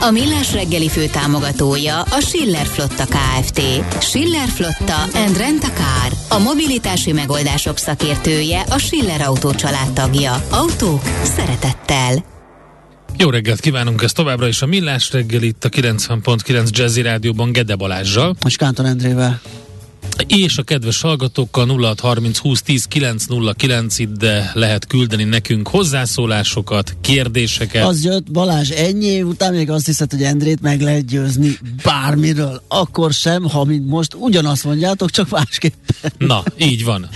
A 0.00 0.10
Millás 0.10 0.52
reggeli 0.52 0.88
fő 0.88 1.06
támogatója 1.06 2.00
a 2.00 2.20
Schiller 2.20 2.66
Flotta 2.66 3.04
KFT. 3.04 3.60
Schiller 4.02 4.48
Flotta 4.48 5.02
and 5.02 5.36
Rent 5.36 5.64
a 5.64 5.70
Car. 5.70 6.12
A 6.28 6.38
mobilitási 6.38 7.12
megoldások 7.12 7.76
szakértője 7.76 8.60
a 8.60 8.78
Schiller 8.78 9.20
Autó 9.20 9.50
tagja. 9.94 10.42
Autók 10.50 11.02
szeretettel. 11.22 12.24
Jó 13.16 13.30
reggelt 13.30 13.60
kívánunk, 13.60 14.02
ez 14.02 14.12
továbbra 14.12 14.48
is 14.48 14.62
a 14.62 14.66
Millás 14.66 15.12
reggel 15.12 15.42
itt 15.42 15.64
a 15.64 15.68
90.9 15.68 16.70
Jazzy 16.70 17.02
Rádióban 17.02 17.52
Gede 17.52 17.76
Balázsjal. 17.76 18.36
És 18.46 18.56
Kántor 18.56 18.84
Endrével 18.84 19.40
és 20.26 20.58
a 20.58 20.62
kedves 20.62 21.00
hallgatókkal 21.00 21.66
0630 21.66 22.38
20 22.38 22.62
10 22.62 22.84
909 22.84 23.98
ide 23.98 24.50
lehet 24.54 24.86
küldeni 24.86 25.24
nekünk 25.24 25.68
hozzászólásokat, 25.68 26.96
kérdéseket. 27.00 27.84
Az 27.84 28.04
jött 28.04 28.30
Balázs 28.30 28.70
ennyi 28.70 29.06
év 29.06 29.26
után 29.26 29.54
még 29.54 29.70
azt 29.70 29.86
hiszed, 29.86 30.10
hogy 30.10 30.22
Endrét 30.22 30.60
meg 30.60 30.80
lehet 30.80 31.06
győzni 31.06 31.58
bármiről. 31.82 32.62
Akkor 32.68 33.12
sem, 33.12 33.42
ha 33.42 33.64
mint 33.64 33.86
most 33.86 34.14
ugyanazt 34.14 34.64
mondjátok, 34.64 35.10
csak 35.10 35.30
másképpen. 35.30 36.12
Na, 36.18 36.42
így 36.56 36.84
van. 36.84 37.08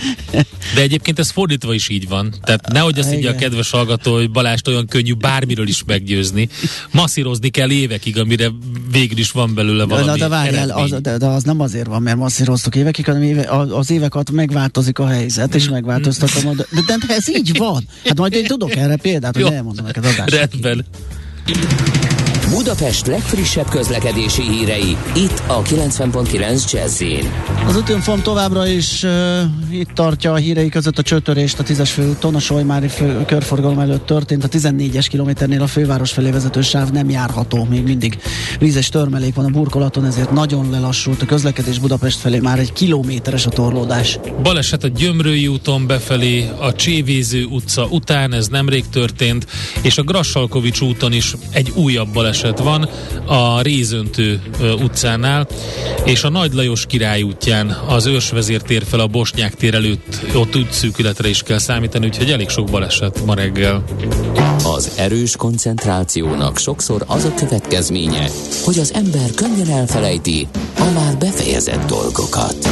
De 0.75 0.81
egyébként 0.81 1.19
ez 1.19 1.29
fordítva 1.29 1.73
is 1.73 1.89
így 1.89 2.07
van. 2.07 2.33
Tehát 2.41 2.71
nehogy 2.71 2.99
azt 2.99 3.13
így 3.13 3.25
a 3.25 3.35
kedves 3.35 3.69
hallgató, 3.69 4.13
hogy 4.13 4.31
Balást 4.31 4.67
olyan 4.67 4.87
könnyű 4.87 5.13
bármiről 5.13 5.67
is 5.67 5.83
meggyőzni. 5.83 6.49
Masszírozni 6.91 7.49
kell 7.49 7.71
évekig, 7.71 8.19
amire 8.19 8.51
végül 8.91 9.17
is 9.17 9.31
van 9.31 9.53
belőle 9.53 9.83
valami 9.83 10.05
de, 10.05 10.17
de 10.17 10.27
várjál, 10.27 10.69
az, 10.69 10.95
de, 11.01 11.17
de 11.17 11.25
az 11.25 11.43
nem 11.43 11.59
azért 11.59 11.87
van, 11.87 12.01
mert 12.01 12.17
masszíroztok 12.17 12.75
évekig, 12.75 12.92
éve, 13.21 13.49
az 13.49 13.91
évek 13.91 14.13
megváltozik 14.31 14.99
a 14.99 15.07
helyzet, 15.07 15.55
és 15.55 15.69
megváltoztatom 15.69 16.47
a... 16.47 16.53
De, 16.53 16.97
de, 17.07 17.13
ez 17.13 17.29
így 17.29 17.57
van. 17.57 17.87
Hát 18.05 18.17
majd 18.17 18.33
én 18.33 18.43
tudok 18.45 18.75
erre 18.75 18.95
példát, 18.95 19.35
hogy 19.35 19.53
elmondom 19.53 19.85
neked 19.85 20.05
adásra. 20.05 20.37
Rendben. 20.37 20.85
Budapest 22.53 23.07
legfrissebb 23.07 23.69
közlekedési 23.69 24.41
hírei, 24.41 24.97
itt 25.15 25.41
a 25.47 25.61
90.9 25.61 26.71
jazz 26.71 27.03
Az 27.67 27.75
útinform 27.75 28.19
továbbra 28.19 28.67
is 28.67 29.03
uh, 29.03 29.11
itt 29.71 29.89
tartja 29.89 30.31
a 30.31 30.35
hírei 30.35 30.69
között 30.69 30.97
a 30.97 31.01
csőtörést 31.01 31.59
a 31.59 31.63
10-es 31.63 31.89
főúton, 31.93 32.35
a 32.35 32.39
Solymári 32.39 32.87
fő, 32.87 33.25
körforgalom 33.25 33.79
előtt 33.79 34.05
történt, 34.05 34.43
a 34.43 34.47
14-es 34.47 35.05
kilométernél 35.09 35.61
a 35.61 35.67
főváros 35.67 36.11
felé 36.11 36.31
vezető 36.31 36.61
sáv 36.61 36.89
nem 36.89 37.09
járható, 37.09 37.63
még 37.69 37.83
mindig 37.83 38.19
vízes 38.59 38.89
törmelék 38.89 39.35
van 39.35 39.45
a 39.45 39.49
burkolaton, 39.49 40.05
ezért 40.05 40.31
nagyon 40.31 40.69
lelassult 40.69 41.21
a 41.21 41.25
közlekedés 41.25 41.79
Budapest 41.79 42.17
felé, 42.17 42.39
már 42.39 42.59
egy 42.59 42.73
kilométeres 42.73 43.45
a 43.45 43.49
torlódás. 43.49 44.19
Baleset 44.43 44.83
a 44.83 44.87
Gyömrői 44.87 45.47
úton 45.47 45.87
befelé, 45.87 46.49
a 46.59 46.73
Csévéző 46.73 47.45
utca 47.45 47.85
után, 47.89 48.33
ez 48.33 48.47
nemrég 48.47 48.89
történt, 48.89 49.47
és 49.81 49.97
a 49.97 50.03
Grassalkovics 50.03 50.81
úton 50.81 51.13
is 51.13 51.35
egy 51.51 51.71
újabb 51.75 52.13
baleset 52.13 52.41
baleset 52.43 52.59
van 52.59 52.89
a 53.37 53.61
Rézöntő 53.61 54.41
utcánál, 54.81 55.47
és 56.05 56.23
a 56.23 56.29
Nagy 56.29 56.53
Lajos 56.53 56.85
király 56.85 57.21
útján 57.21 57.77
az 57.87 58.05
őrsvezér 58.05 58.61
tér 58.61 58.83
fel 58.85 58.99
a 58.99 59.07
Bosnyák 59.07 59.55
tér 59.55 59.73
előtt, 59.73 60.19
ott 60.35 60.55
útszűkületre 60.55 61.29
is 61.29 61.43
kell 61.43 61.57
számítani, 61.57 62.05
úgyhogy 62.05 62.31
elég 62.31 62.49
sok 62.49 62.69
baleset 62.69 63.25
ma 63.25 63.33
reggel. 63.33 63.83
Az 64.63 64.91
erős 64.95 65.35
koncentrációnak 65.35 66.57
sokszor 66.57 67.03
az 67.07 67.23
a 67.25 67.33
következménye, 67.33 68.29
hogy 68.63 68.79
az 68.79 68.93
ember 68.93 69.31
könnyen 69.35 69.69
elfelejti 69.69 70.47
a 70.77 70.91
már 70.93 71.17
befejezett 71.17 71.85
dolgokat. 71.85 72.69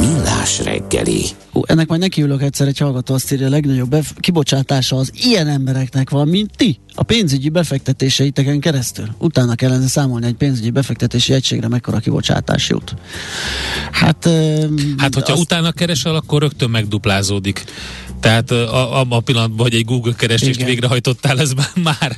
Millás 0.00 0.64
reggeli. 0.64 1.24
Ó, 1.52 1.62
ennek 1.66 1.88
majd 1.88 2.00
nekiülök 2.00 2.42
egyszer 2.42 2.66
egy 2.66 2.78
hallgató 2.78 3.14
azt 3.14 3.32
írja, 3.32 3.46
a 3.46 3.50
legnagyobb 3.50 3.88
bef- 3.88 4.20
kibocsátása 4.20 4.96
az 4.96 5.10
ilyen 5.14 5.48
embereknek 5.48 6.10
van, 6.10 6.28
mint 6.28 6.50
ti. 6.56 6.78
A 6.94 7.02
pénzügyi 7.02 7.48
befektetéseiteken 7.48 8.60
keresztül. 8.60 9.06
Utána 9.18 9.54
kellene 9.54 9.86
számolni 9.86 10.26
egy 10.26 10.34
pénzügyi 10.34 10.70
befektetési 10.70 11.32
egységre 11.32 11.68
mekkora 11.68 11.98
kibocsátás 11.98 12.68
jut. 12.68 12.94
Hát, 13.90 14.28
hát 14.96 15.14
hogyha 15.14 15.32
azt... 15.32 15.42
utána 15.42 15.72
keresel, 15.72 16.14
akkor 16.14 16.40
rögtön 16.40 16.70
megduplázódik. 16.70 17.64
Tehát 18.20 18.50
a, 18.50 19.00
a, 19.00 19.06
a 19.08 19.20
pillanatban, 19.20 19.58
hogy 19.58 19.74
egy 19.74 19.84
Google 19.84 20.12
keresést 20.16 20.54
Igen. 20.54 20.66
végrehajtottál, 20.66 21.40
ez 21.40 21.52
már 21.82 22.16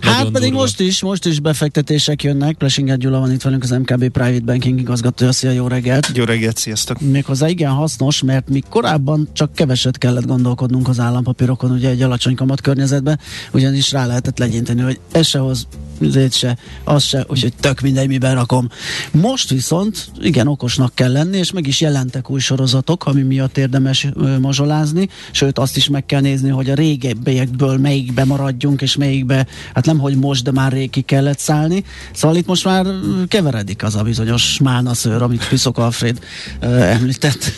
Hát 0.00 0.24
pedig 0.24 0.48
durva. 0.48 0.58
most 0.60 0.80
is, 0.80 1.02
most 1.02 1.26
is 1.26 1.40
befektetések 1.40 2.22
jönnek. 2.22 2.56
Plesinger 2.56 2.96
Gyula 2.96 3.18
van 3.18 3.32
itt 3.32 3.42
velünk, 3.42 3.62
az 3.62 3.70
MKB 3.70 4.08
Private 4.08 4.44
Banking 4.44 4.80
igazgatója. 4.80 5.32
Szia, 5.32 5.50
jó 5.50 5.66
reggelt! 5.66 6.10
Jó 6.14 6.24
reggelt, 6.24 6.56
sziasztok! 6.56 7.00
Méghozzá 7.00 7.48
igen 7.48 7.70
hasznos, 7.70 8.22
mert 8.22 8.48
mi 8.48 8.62
korábban 8.68 9.28
csak 9.32 9.54
keveset 9.54 9.98
kellett 9.98 10.26
gondolkodnunk 10.26 10.88
az 10.88 11.00
állampapírokon, 11.00 11.70
ugye 11.70 11.88
egy 11.88 12.02
alacsony 12.02 12.34
kamat 12.34 12.60
környezetben, 12.60 13.18
ugyanis 13.52 13.92
rá 13.92 14.06
lehetett 14.06 14.38
legyinteni, 14.38 14.80
hogy 14.80 15.00
ez 15.12 15.26
se 15.26 15.38
hoz 15.38 15.66
üzét 16.00 16.32
se, 16.32 16.56
az 16.84 17.02
se, 17.02 17.24
úgyhogy 17.28 17.52
tök 17.60 17.80
mindegy, 17.80 18.08
miben 18.08 18.34
rakom. 18.34 18.68
Most 19.10 19.50
viszont 19.50 20.10
igen 20.20 20.46
okosnak 20.46 20.94
kell 20.94 21.12
lenni, 21.12 21.38
és 21.38 21.52
meg 21.52 21.66
is 21.66 21.80
jelentek 21.80 22.30
új 22.30 22.40
sorozatok, 22.40 23.06
ami 23.06 23.22
miatt 23.22 23.58
érdemes 23.58 24.06
ö, 24.14 24.38
mazsolázni, 24.38 25.08
sőt 25.30 25.58
azt 25.58 25.76
is 25.76 25.88
meg 25.88 26.06
kell 26.06 26.20
nézni, 26.20 26.48
hogy 26.48 26.70
a 26.70 26.74
régebbiekből 26.74 27.78
melyikbe 27.78 28.24
maradjunk, 28.24 28.82
és 28.82 28.96
melyikbe, 28.96 29.46
hát 29.74 29.86
nem 29.86 29.98
hogy 29.98 30.16
most, 30.16 30.44
de 30.44 30.52
már 30.52 30.72
rég 30.72 30.90
ki 30.90 31.00
kellett 31.00 31.38
szállni. 31.38 31.84
Szóval 32.12 32.36
itt 32.36 32.46
most 32.46 32.64
már 32.64 32.86
keveredik 33.28 33.82
az 33.82 33.96
a 33.96 34.02
bizonyos 34.02 34.58
málnaszőr, 34.58 35.22
amit 35.22 35.48
Piszok 35.48 35.78
Alfred 35.78 36.18
ö, 36.60 36.66
említett. 36.80 37.52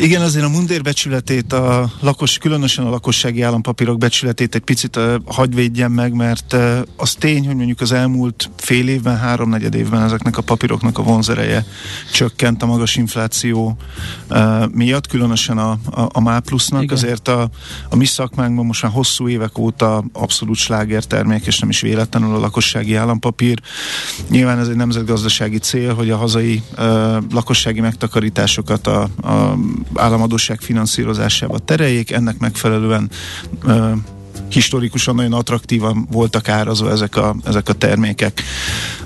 Igen, 0.00 0.22
azért 0.22 0.44
a 0.44 0.48
mundér 0.48 0.82
becsületét, 0.82 1.52
a 1.52 1.90
lakos, 2.00 2.38
különösen 2.38 2.86
a 2.86 2.90
lakossági 2.90 3.42
állampapírok 3.42 3.98
becsületét 3.98 4.54
egy 4.54 4.60
picit 4.60 4.96
uh, 4.96 5.14
hagy 5.26 5.54
védjen 5.54 5.90
meg, 5.90 6.12
mert 6.12 6.52
uh, 6.52 6.78
az 6.96 7.14
tény, 7.14 7.46
hogy 7.46 7.56
mondjuk 7.56 7.80
az 7.80 7.92
elmúlt 7.92 8.50
fél 8.56 8.88
évben, 8.88 9.18
háromnegyed 9.18 9.74
évben 9.74 10.02
ezeknek 10.02 10.36
a 10.36 10.42
papíroknak 10.42 10.98
a 10.98 11.02
vonzereje 11.02 11.64
csökkent 12.12 12.62
a 12.62 12.66
magas 12.66 12.96
infláció 12.96 13.76
uh, 14.30 14.68
miatt, 14.72 15.06
különösen 15.06 15.58
a, 15.58 15.70
a, 15.70 16.08
a 16.12 16.20
MÁ 16.20 16.38
plusznak, 16.38 16.82
Igen. 16.82 16.96
azért 16.96 17.28
a, 17.28 17.50
a 17.88 17.96
mi 17.96 18.04
szakmánkban 18.04 18.66
most 18.66 18.82
már 18.82 18.92
hosszú 18.92 19.28
évek 19.28 19.58
óta 19.58 20.04
abszolút 20.12 20.56
slágertermék, 20.56 21.46
és 21.46 21.58
nem 21.58 21.68
is 21.68 21.80
véletlenül 21.80 22.34
a 22.34 22.38
lakossági 22.38 22.94
állampapír. 22.94 23.60
Nyilván 24.28 24.58
ez 24.58 24.68
egy 24.68 24.76
nemzetgazdasági 24.76 25.58
cél, 25.58 25.94
hogy 25.94 26.10
a 26.10 26.16
hazai 26.16 26.62
uh, 26.78 26.84
lakossági 27.30 27.80
megtakarításokat 27.80 28.86
a, 28.86 29.02
a 29.22 29.56
államadóság 29.94 30.60
finanszírozásába 30.60 31.58
tereljék, 31.58 32.10
ennek 32.10 32.38
megfelelően 32.38 33.10
ö, 33.64 33.92
historikusan 34.48 35.14
nagyon 35.14 35.32
attraktívan 35.32 36.08
voltak 36.10 36.48
árazva 36.48 36.90
ezek 36.90 37.16
a, 37.16 37.36
ezek 37.44 37.68
a 37.68 37.72
termékek. 37.72 38.42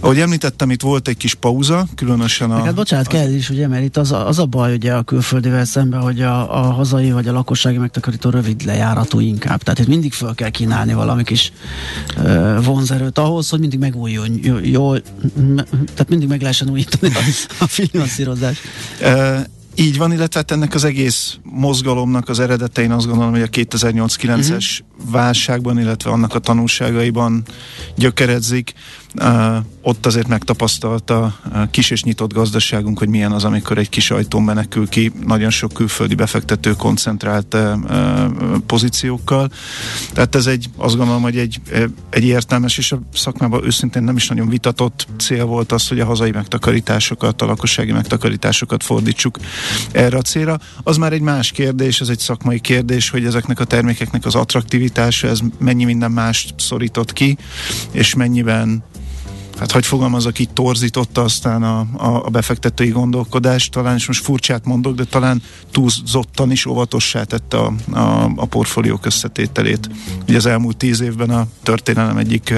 Ahogy 0.01 0.19
említettem, 0.21 0.71
itt 0.71 0.83
volt 0.83 1.09
egy 1.09 1.17
kis 1.17 1.35
pauza, 1.35 1.87
különösen 1.95 2.51
a... 2.51 2.65
Hát 2.65 2.75
bocsánat, 2.75 3.07
a, 3.07 3.11
kell 3.11 3.31
is, 3.33 3.51
ugye, 3.51 3.69
mert 3.69 3.85
itt 3.85 3.97
az 3.97 4.13
a, 4.13 4.29
az 4.29 4.39
a 4.39 4.45
baj 4.47 4.75
ugye 4.75 4.95
a 4.95 5.03
külföldivel 5.03 5.65
szemben, 5.65 6.01
hogy 6.01 6.21
a, 6.21 6.67
a 6.67 6.73
hazai 6.73 7.13
vagy 7.13 7.29
a 7.29 7.33
lakossági 7.33 7.77
megtakarító 7.77 8.31
rövid 8.31 8.65
lejáratú 8.65 9.21
inkább. 9.21 9.63
Tehát 9.63 9.79
itt 9.79 9.87
mindig 9.89 10.13
föl 10.13 10.35
kell 10.35 10.51
kínálni 10.51 10.95
valami 10.95 11.25
kis 11.25 11.53
ö, 12.17 12.59
vonzerőt 12.63 13.19
ahhoz, 13.19 13.49
hogy 13.49 13.61
mindig 13.61 13.79
megújuljon. 13.79 14.39
Jó, 14.43 14.57
jó, 14.63 14.97
tehát 15.67 16.09
mindig 16.09 16.29
meg 16.29 16.41
lehessen 16.41 16.71
újítani 16.71 17.13
a, 17.15 17.19
a 17.59 17.67
finanszírozást. 17.67 18.61
Így 19.75 19.99
van, 19.99 20.13
illetve 20.13 20.41
hát 20.41 20.51
ennek 20.51 20.75
az 20.75 20.85
egész 20.85 21.39
mozgalomnak 21.43 22.29
az 22.29 22.39
eredete, 22.39 22.83
én 22.83 22.91
azt 22.91 23.07
gondolom, 23.07 23.31
hogy 23.31 23.43
a 23.43 23.47
2008-9-es 23.47 24.81
uh-huh. 24.81 24.92
Válságban, 25.11 25.79
illetve 25.79 26.11
annak 26.11 26.35
a 26.35 26.39
tanulságaiban 26.39 27.43
gyökeredzik. 27.97 28.73
Ott 29.83 30.07
azért 30.07 30.29
megtapasztalta 30.29 31.23
a 31.53 31.71
kis 31.71 31.91
és 31.91 32.03
nyitott 32.03 32.33
gazdaságunk, 32.33 32.99
hogy 32.99 33.09
milyen 33.09 33.33
az, 33.33 33.45
amikor 33.45 33.79
egy 33.79 33.89
kis 33.89 34.11
ajtón 34.11 34.43
menekül 34.43 34.89
ki 34.89 35.13
nagyon 35.27 35.51
sok 35.51 35.73
külföldi 35.73 36.15
befektető 36.15 36.73
koncentrált 36.73 37.57
pozíciókkal. 38.67 39.51
Tehát 40.13 40.35
ez 40.35 40.47
egy, 40.47 40.71
azt 40.77 40.97
gondolom, 40.97 41.23
hogy 41.23 41.39
egy, 41.39 41.61
egy 42.11 42.25
értelmes, 42.25 42.79
és 42.79 42.93
a 42.93 43.01
szakmában 43.15 43.65
őszintén 43.65 44.03
nem 44.03 44.17
is 44.17 44.29
nagyon 44.29 44.49
vitatott 44.49 45.07
cél 45.19 45.45
volt 45.45 45.73
az, 45.73 45.89
hogy 45.89 46.01
a 46.01 46.05
hazai 46.05 46.31
megtakarításokat, 46.31 47.43
a 47.43 47.47
lakossági 47.47 47.93
megtakarításokat 47.93 48.83
fordítsuk 48.83 49.39
erre 49.93 50.17
a 50.17 50.23
célra. 50.23 50.59
Az 50.83 50.97
már 50.97 51.13
egy 51.13 51.21
más 51.21 51.51
kérdés, 51.51 52.01
ez 52.01 52.09
egy 52.09 52.19
szakmai 52.19 52.61
kérdés, 52.61 53.11
hogy 53.11 53.25
ezeknek 53.25 53.61
a 53.61 53.65
termékeknek 53.65 54.25
az 54.25 54.35
attraktivitása, 54.93 55.29
ez 55.29 55.41
mennyi 55.59 55.85
minden 55.85 56.11
mást 56.11 56.55
szorított 56.59 57.13
ki, 57.13 57.37
és 57.91 58.15
mennyiben 58.15 58.85
hát 59.59 59.73
hogy 59.73 59.87
fogalmazok, 59.87 60.39
így 60.39 60.51
torzította 60.51 61.23
aztán 61.23 61.63
a, 61.63 61.87
a, 61.97 62.25
a 62.25 62.29
befektetői 62.29 62.89
gondolkodást, 62.89 63.73
talán 63.73 63.97
is 63.97 64.07
most 64.07 64.25
furcsát 64.25 64.65
mondok, 64.65 64.95
de 64.95 65.05
talán 65.05 65.43
túlzottan 65.71 66.51
is 66.51 66.67
óvatossá 66.67 67.25
tette 67.25 67.57
a, 67.57 67.73
a, 67.91 68.33
a 68.37 68.47
portfóliók 68.47 69.07
összetételét. 69.07 69.91
Ugye 70.29 70.37
az 70.37 70.47
elmúlt 70.47 70.77
tíz 70.77 71.01
évben 71.01 71.31
a 71.31 71.47
történelem 71.63 72.17
egyik 72.17 72.55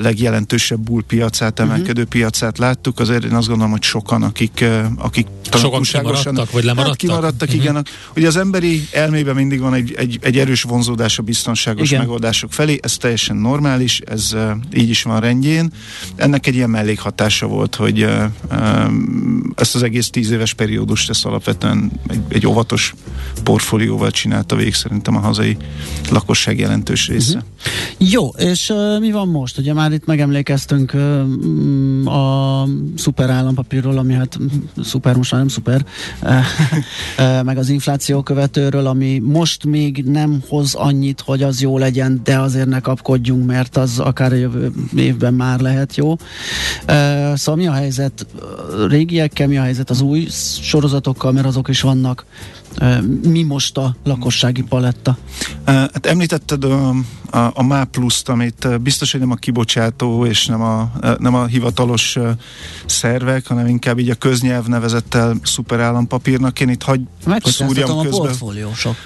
legjelentősebb 0.00 0.80
bullpiacát, 0.80 1.58
mhm. 1.58 1.70
emelkedő 1.70 2.02
uh-huh. 2.02 2.20
piacát 2.20 2.58
láttuk, 2.58 3.00
azért 3.00 3.24
én 3.24 3.34
azt 3.34 3.48
gondolom, 3.48 3.72
hogy 3.72 3.82
sokan, 3.82 4.22
akik, 4.22 4.64
akik 4.96 5.26
sokan 5.52 5.82
kimaradtak, 5.82 6.50
vagy 6.50 6.64
lemaradtak? 6.64 6.86
Hát 6.86 6.96
kimaradtak, 6.96 7.48
uh-huh. 7.48 7.62
igen. 7.62 7.86
Ugye 8.16 8.26
az 8.26 8.36
emberi 8.36 8.88
elmében 8.92 9.34
mindig 9.34 9.60
van 9.60 9.74
egy, 9.74 9.94
egy, 9.96 10.18
egy 10.22 10.38
erős 10.38 10.62
vonzódás 10.62 11.18
a 11.18 11.22
biztonságos 11.22 11.88
igen. 11.88 12.00
megoldások 12.00 12.52
felé, 12.52 12.78
ez 12.82 12.96
teljesen 12.96 13.36
normális, 13.36 14.00
ez 14.00 14.30
uh, 14.32 14.50
így 14.74 14.88
is 14.88 15.02
van 15.02 15.20
rendjén. 15.20 15.72
Ennek 16.16 16.46
egy 16.46 16.54
ilyen 16.54 16.70
mellékhatása 16.70 17.46
volt, 17.46 17.74
hogy 17.74 18.08
ezt 19.56 19.74
az 19.74 19.82
egész 19.82 20.10
tíz 20.10 20.30
éves 20.30 20.54
periódust 20.54 21.10
ezt 21.10 21.24
alapvetően 21.24 21.90
egy, 22.08 22.20
egy 22.28 22.46
óvatos 22.46 22.94
portfólióval 23.42 24.10
csinálta 24.10 24.56
végig 24.56 24.74
szerintem 24.74 25.16
a 25.16 25.20
hazai 25.20 25.56
lakosság 26.10 26.58
jelentős 26.58 27.08
része. 27.08 27.36
Uh-huh. 27.36 28.10
Jó, 28.10 28.28
és 28.28 28.68
uh, 28.68 29.00
mi 29.00 29.10
van 29.10 29.28
most? 29.28 29.55
Ugye 29.58 29.72
már 29.72 29.92
itt 29.92 30.06
megemlékeztünk 30.06 30.92
uh, 30.94 32.14
a 32.14 32.68
szuper 32.96 33.30
állampapírról, 33.30 33.98
ami 33.98 34.12
hát 34.12 34.38
szuper 34.82 35.16
most 35.16 35.32
már 35.32 35.40
nem 35.40 35.50
szuper, 35.50 35.84
meg 37.44 37.58
az 37.58 37.68
infláció 37.68 38.22
követőről, 38.22 38.86
ami 38.86 39.18
most 39.18 39.64
még 39.64 40.04
nem 40.04 40.42
hoz 40.48 40.74
annyit, 40.74 41.20
hogy 41.20 41.42
az 41.42 41.60
jó 41.60 41.78
legyen, 41.78 42.20
de 42.24 42.38
azért 42.38 42.68
ne 42.68 42.80
kapkodjunk, 42.80 43.46
mert 43.46 43.76
az 43.76 43.98
akár 43.98 44.32
a 44.32 44.36
jövő 44.36 44.72
évben 44.96 45.34
már 45.34 45.60
lehet 45.60 45.96
jó. 45.96 46.16
Szóval 47.34 47.56
mi 47.56 47.66
a 47.66 47.72
helyzet 47.72 48.26
régiekkel, 48.88 49.46
mi 49.46 49.58
a 49.58 49.62
helyzet 49.62 49.90
az 49.90 50.00
új 50.00 50.26
sorozatokkal, 50.60 51.32
mert 51.32 51.46
azok 51.46 51.68
is 51.68 51.80
vannak 51.80 52.24
mi 53.22 53.42
most 53.42 53.76
a 53.76 53.96
lakossági 54.04 54.62
paletta? 54.62 55.18
Hát 55.64 56.06
említetted 56.06 56.64
a, 56.64 56.88
a, 57.30 57.50
a 57.54 57.62
MÁ 57.62 57.84
pluszt, 57.84 58.28
amit 58.28 58.80
biztos, 58.80 59.10
hogy 59.10 59.20
nem 59.20 59.30
a 59.30 59.34
kibocsátó 59.34 60.26
és 60.26 60.46
nem 60.46 60.62
a, 60.62 60.92
nem 61.18 61.34
a 61.34 61.46
hivatalos 61.46 62.18
szervek, 62.86 63.46
hanem 63.46 63.66
inkább 63.66 63.98
így 63.98 64.10
a 64.10 64.14
köznyelv 64.14 64.66
nevezettel 64.66 65.36
szuperállampapírnak. 65.42 66.60
Én 66.60 66.68
itt 66.68 66.82
hagy 66.82 67.00
szúrjam 67.42 68.02
közben. 68.02 68.12
a 68.12 68.16
portfóliósok. 68.16 68.96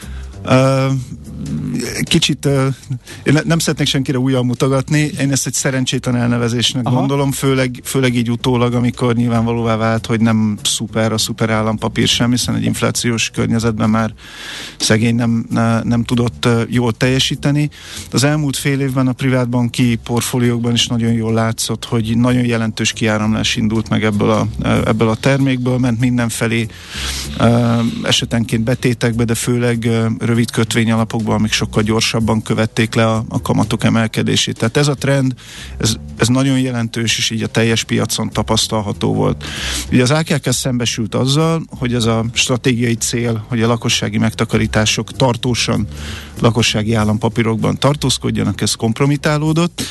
Kicsit, 2.02 2.48
én 3.22 3.38
nem 3.44 3.58
szeretnék 3.58 3.88
senkire 3.88 4.18
újra 4.18 4.42
mutogatni, 4.42 5.10
én 5.20 5.32
ezt 5.32 5.46
egy 5.46 5.52
szerencsétlen 5.52 6.16
elnevezésnek 6.16 6.86
Aha. 6.86 6.96
gondolom, 6.96 7.32
főleg, 7.32 7.80
főleg 7.84 8.14
így 8.14 8.30
utólag, 8.30 8.74
amikor 8.74 9.14
nyilvánvalóvá 9.14 9.76
vált, 9.76 10.06
hogy 10.06 10.20
nem 10.20 10.58
szuper 10.62 11.12
a 11.12 11.18
szuper 11.18 11.50
állampapír 11.50 12.08
sem, 12.08 12.30
hiszen 12.30 12.54
egy 12.54 12.64
inflációs 12.64 13.30
környezetben 13.30 13.90
már 13.90 14.14
szegény 14.78 15.14
nem, 15.14 15.46
nem 15.82 16.04
tudott 16.04 16.48
jól 16.68 16.92
teljesíteni. 16.92 17.70
Az 18.12 18.24
elmúlt 18.24 18.56
fél 18.56 18.80
évben 18.80 19.08
a 19.08 19.12
privátbanki 19.12 19.98
portfóliókban 20.04 20.72
is 20.72 20.86
nagyon 20.86 21.12
jól 21.12 21.32
látszott, 21.32 21.84
hogy 21.84 22.16
nagyon 22.16 22.44
jelentős 22.44 22.92
kiáramlás 22.92 23.56
indult 23.56 23.88
meg 23.88 24.04
ebből 24.04 24.30
a, 24.30 24.48
ebből 24.84 25.08
a 25.08 25.16
termékből, 25.16 25.78
ment 25.78 26.00
mindenfelé 26.00 26.66
esetenként 28.02 28.64
betétekbe, 28.64 29.24
de 29.24 29.34
főleg 29.34 29.88
rövid 30.30 30.50
kötvény 30.50 30.90
alapokban, 30.90 31.34
amik 31.34 31.52
sokkal 31.52 31.82
gyorsabban 31.82 32.42
követték 32.42 32.94
le 32.94 33.06
a, 33.06 33.24
a 33.28 33.40
kamatok 33.40 33.84
emelkedését. 33.84 34.58
Tehát 34.58 34.76
ez 34.76 34.88
a 34.88 34.94
trend, 34.94 35.34
ez, 35.78 35.94
ez 36.16 36.28
nagyon 36.28 36.58
jelentős, 36.58 37.18
és 37.18 37.30
így 37.30 37.42
a 37.42 37.46
teljes 37.46 37.84
piacon 37.84 38.30
tapasztalható 38.30 39.14
volt. 39.14 39.44
Ugye 39.92 40.02
az 40.02 40.10
AKK 40.10 40.52
szembesült 40.52 41.14
azzal, 41.14 41.62
hogy 41.78 41.94
ez 41.94 42.04
a 42.04 42.24
stratégiai 42.32 42.94
cél, 42.94 43.44
hogy 43.48 43.62
a 43.62 43.66
lakossági 43.66 44.18
megtakarítások 44.18 45.12
tartósan 45.12 45.86
lakossági 46.40 46.94
állampapírokban 46.94 47.78
tartózkodjanak, 47.78 48.60
ez 48.60 48.74
kompromitálódott, 48.74 49.82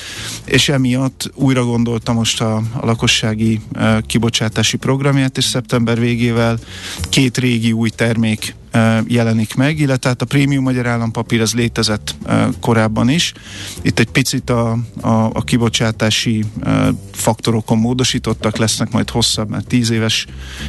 és 0.45 0.69
emiatt 0.69 1.31
újra 1.33 1.63
gondolta 1.63 2.13
most 2.13 2.42
a, 2.42 2.56
a 2.56 2.85
lakossági 2.85 3.62
e, 3.74 4.01
kibocsátási 4.06 4.77
programját, 4.77 5.38
és 5.38 5.44
szeptember 5.44 6.00
végével 6.00 6.59
két 7.09 7.38
régi 7.38 7.71
új 7.71 7.89
termék 7.89 8.56
jelenik 9.07 9.56
meg, 9.56 9.80
illetve 9.80 10.10
hát 10.10 10.21
a 10.21 10.25
prémium 10.25 10.63
magyar 10.63 10.88
állampapír 10.88 11.42
ez 11.42 11.54
létezett 11.54 12.16
korábban 12.60 13.10
is. 13.10 13.33
Itt 13.81 14.00
egy 14.00 14.10
picit 14.10 14.50
a, 14.50 14.77
a, 15.01 15.10
a 15.10 15.42
kibocsátási 15.42 16.45
faktorokon 17.12 17.77
módosítottak, 17.77 18.57
lesznek 18.57 18.92
majd 18.92 19.10
hosszabb, 19.10 19.50
mert 19.50 19.68
tíz 19.68 19.89
éves 19.89 20.25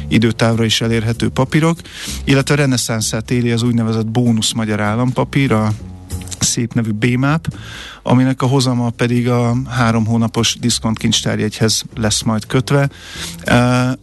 időtávra 0.07 0.63
is 0.63 0.81
elérhető 0.81 1.29
papírok, 1.29 1.79
illetve 2.23 2.53
a 2.53 2.57
reneszánszát 2.57 3.31
éli 3.31 3.51
az 3.51 3.63
úgynevezett 3.63 4.07
bónusz 4.07 4.51
magyar 4.51 4.79
állampapír, 4.79 5.51
a 5.51 5.71
szép 6.39 6.73
nevű 6.73 6.91
BMAP, 6.91 7.47
aminek 8.03 8.41
a 8.41 8.45
hozama 8.45 8.89
pedig 8.89 9.29
a 9.29 9.55
három 9.69 10.05
hónapos 10.05 10.57
diszkontkincstárjegyhez 10.59 11.83
lesz 11.95 12.21
majd 12.21 12.45
kötve. 12.45 12.89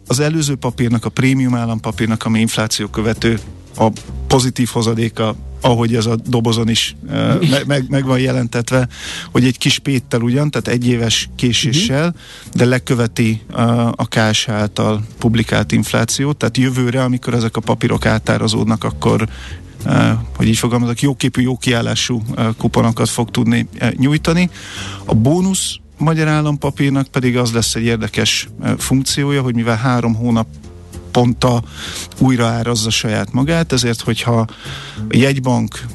Az 0.07 0.19
előző 0.19 0.55
papírnak, 0.55 1.05
a 1.05 1.09
prémium 1.09 1.55
állampapírnak, 1.55 2.25
ami 2.25 2.39
infláció 2.39 2.87
követő 2.87 3.39
a 3.75 3.91
pozitív 4.27 4.69
hozadéka 4.71 5.35
ahogy 5.61 5.95
ez 5.95 6.05
a 6.05 6.15
dobozon 6.15 6.69
is 6.69 6.95
uh, 7.03 7.49
me- 7.49 7.65
meg, 7.73 7.85
meg 7.89 8.05
van 8.05 8.19
jelentetve, 8.19 8.87
hogy 9.31 9.45
egy 9.45 9.57
kis 9.57 9.79
péttel 9.79 10.21
ugyan, 10.21 10.51
tehát 10.51 10.67
egy 10.67 10.87
éves 10.87 11.29
késéssel, 11.35 12.07
uh-huh. 12.07 12.53
de 12.53 12.65
leköveti 12.65 13.41
uh, 13.51 13.87
a 13.87 14.07
KS 14.09 14.47
által 14.47 15.03
publikált 15.17 15.71
inflációt, 15.71 16.37
tehát 16.37 16.57
jövőre, 16.57 17.03
amikor 17.03 17.33
ezek 17.33 17.57
a 17.57 17.61
papírok 17.61 18.05
átárazódnak, 18.05 18.83
akkor 18.83 19.27
Uh, 19.85 20.11
hogy 20.35 20.47
így 20.47 20.57
fogalmazok, 20.57 21.01
jóképű, 21.01 21.41
jó 21.41 21.57
kiállású 21.57 22.21
uh, 22.29 22.47
kuponokat 22.57 23.09
fog 23.09 23.31
tudni 23.31 23.67
uh, 23.81 23.91
nyújtani. 23.91 24.49
A 25.05 25.13
bónusz 25.13 25.75
magyar 25.97 26.27
állampapírnak 26.27 27.07
pedig 27.07 27.37
az 27.37 27.51
lesz 27.51 27.75
egy 27.75 27.83
érdekes 27.83 28.49
funkciója, 28.77 29.41
hogy 29.41 29.55
mivel 29.55 29.75
három 29.75 30.15
hónap 30.15 30.47
naponta 31.09 31.61
újra 32.17 32.45
árazza 32.45 32.89
saját 32.89 33.31
magát, 33.31 33.71
ezért 33.71 34.01
hogyha 34.01 34.39
a 34.39 34.47
jegybank 35.09 35.85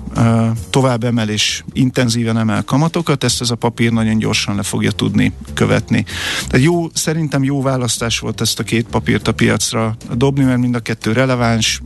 tovább 0.71 1.05
emel 1.05 1.29
és 1.29 1.65
intenzíven 1.73 2.39
emel 2.39 2.65
kamatokat, 2.65 3.25
ezt 3.25 3.41
ez 3.41 3.51
a 3.51 3.55
papír 3.55 3.93
nagyon 3.93 4.19
gyorsan 4.19 4.57
le 4.57 4.63
fogja 4.63 4.91
tudni 4.91 5.33
követni. 5.55 6.05
Tehát 6.49 6.67
jó, 6.67 6.89
szerintem 6.95 7.45
jó 7.45 7.63
választás 7.63 8.19
volt 8.19 8.41
ezt 8.41 8.59
a 8.59 8.63
két 8.63 8.87
papírt 8.87 9.29
a 9.29 9.35
piacra 9.35 9.97
dobni, 10.13 10.45
mert 10.45 10.59
mind 10.59 10.75
a 10.75 10.81
kettő 10.81 11.13
releváns, 11.13 11.83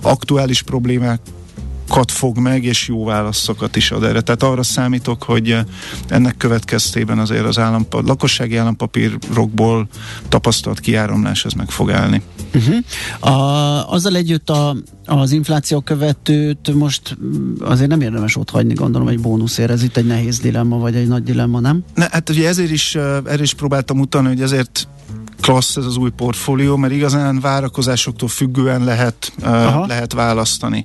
aktuális 0.00 0.62
problémák 0.62 1.20
kat 1.92 2.10
fog 2.10 2.38
meg, 2.38 2.64
és 2.64 2.88
jó 2.88 3.04
válaszokat 3.04 3.76
is 3.76 3.90
ad 3.90 4.04
erre. 4.04 4.20
Tehát 4.20 4.42
arra 4.42 4.62
számítok, 4.62 5.22
hogy 5.22 5.50
eh, 5.50 5.64
ennek 6.08 6.36
következtében 6.36 7.18
azért 7.18 7.44
az 7.44 7.58
állampa, 7.58 8.00
lakossági 8.00 8.56
állampapírokból 8.56 9.86
tapasztalt 10.28 10.80
kiáramlás 10.80 11.44
ez 11.44 11.52
meg 11.52 11.70
fog 11.70 11.90
állni. 11.90 12.22
Uh-huh. 12.54 13.34
A, 13.34 13.92
azzal 13.92 14.16
együtt 14.16 14.50
a, 14.50 14.76
az 15.06 15.32
infláció 15.32 15.80
követőt 15.80 16.74
most 16.74 17.16
azért 17.60 17.90
nem 17.90 18.00
érdemes 18.00 18.36
ott 18.36 18.50
hagyni, 18.50 18.74
gondolom, 18.74 19.08
egy 19.08 19.20
bónuszért. 19.20 19.70
Ez 19.70 19.82
itt 19.82 19.96
egy 19.96 20.06
nehéz 20.06 20.38
dilemma, 20.38 20.78
vagy 20.78 20.94
egy 20.94 21.08
nagy 21.08 21.22
dilemma, 21.22 21.60
nem? 21.60 21.84
Ne, 21.94 22.06
hát 22.10 22.28
ugye 22.28 22.48
ezért 22.48 22.70
is, 22.70 22.94
eh, 22.94 23.16
erre 23.16 23.42
is 23.42 23.54
próbáltam 23.54 24.00
utalni, 24.00 24.28
hogy 24.28 24.42
ezért 24.42 24.88
klassz 25.42 25.76
ez 25.76 25.84
az 25.84 25.96
új 25.96 26.10
portfólió, 26.10 26.76
mert 26.76 26.92
igazán 26.92 27.40
várakozásoktól 27.40 28.28
függően 28.28 28.84
lehet, 28.84 29.32
uh, 29.38 29.86
lehet 29.86 30.12
választani. 30.12 30.84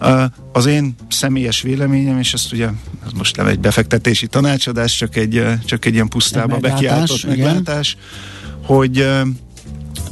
Uh, 0.00 0.22
az 0.52 0.66
én 0.66 0.94
személyes 1.08 1.62
véleményem, 1.62 2.18
és 2.18 2.32
ezt 2.32 2.52
ugye 2.52 2.68
ez 3.06 3.12
most 3.16 3.36
nem 3.36 3.46
egy 3.46 3.58
befektetési 3.58 4.26
tanácsadás, 4.26 4.96
csak 4.96 5.16
egy, 5.16 5.44
csak 5.64 5.84
egy 5.84 5.94
ilyen 5.94 6.08
pusztába 6.08 6.56
bekiáltott 6.56 7.24
meglátás, 7.24 7.96
hogy 8.64 9.00
uh, 9.00 9.28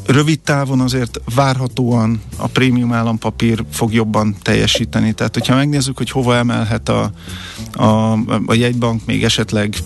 rövid 0.07 0.40
távon 0.40 0.81
azért 0.81 1.21
várhatóan 1.35 2.21
a 2.37 2.47
prémium 2.47 2.93
állampapír 2.93 3.64
fog 3.71 3.93
jobban 3.93 4.37
teljesíteni. 4.43 5.12
Tehát, 5.12 5.35
hogyha 5.35 5.55
megnézzük, 5.55 5.97
hogy 5.97 6.11
hova 6.11 6.37
emelhet 6.37 6.88
a, 6.88 7.11
a, 7.73 8.12
a 8.47 8.55
jegybank 8.55 9.05
még 9.05 9.25
esetleg 9.25 9.76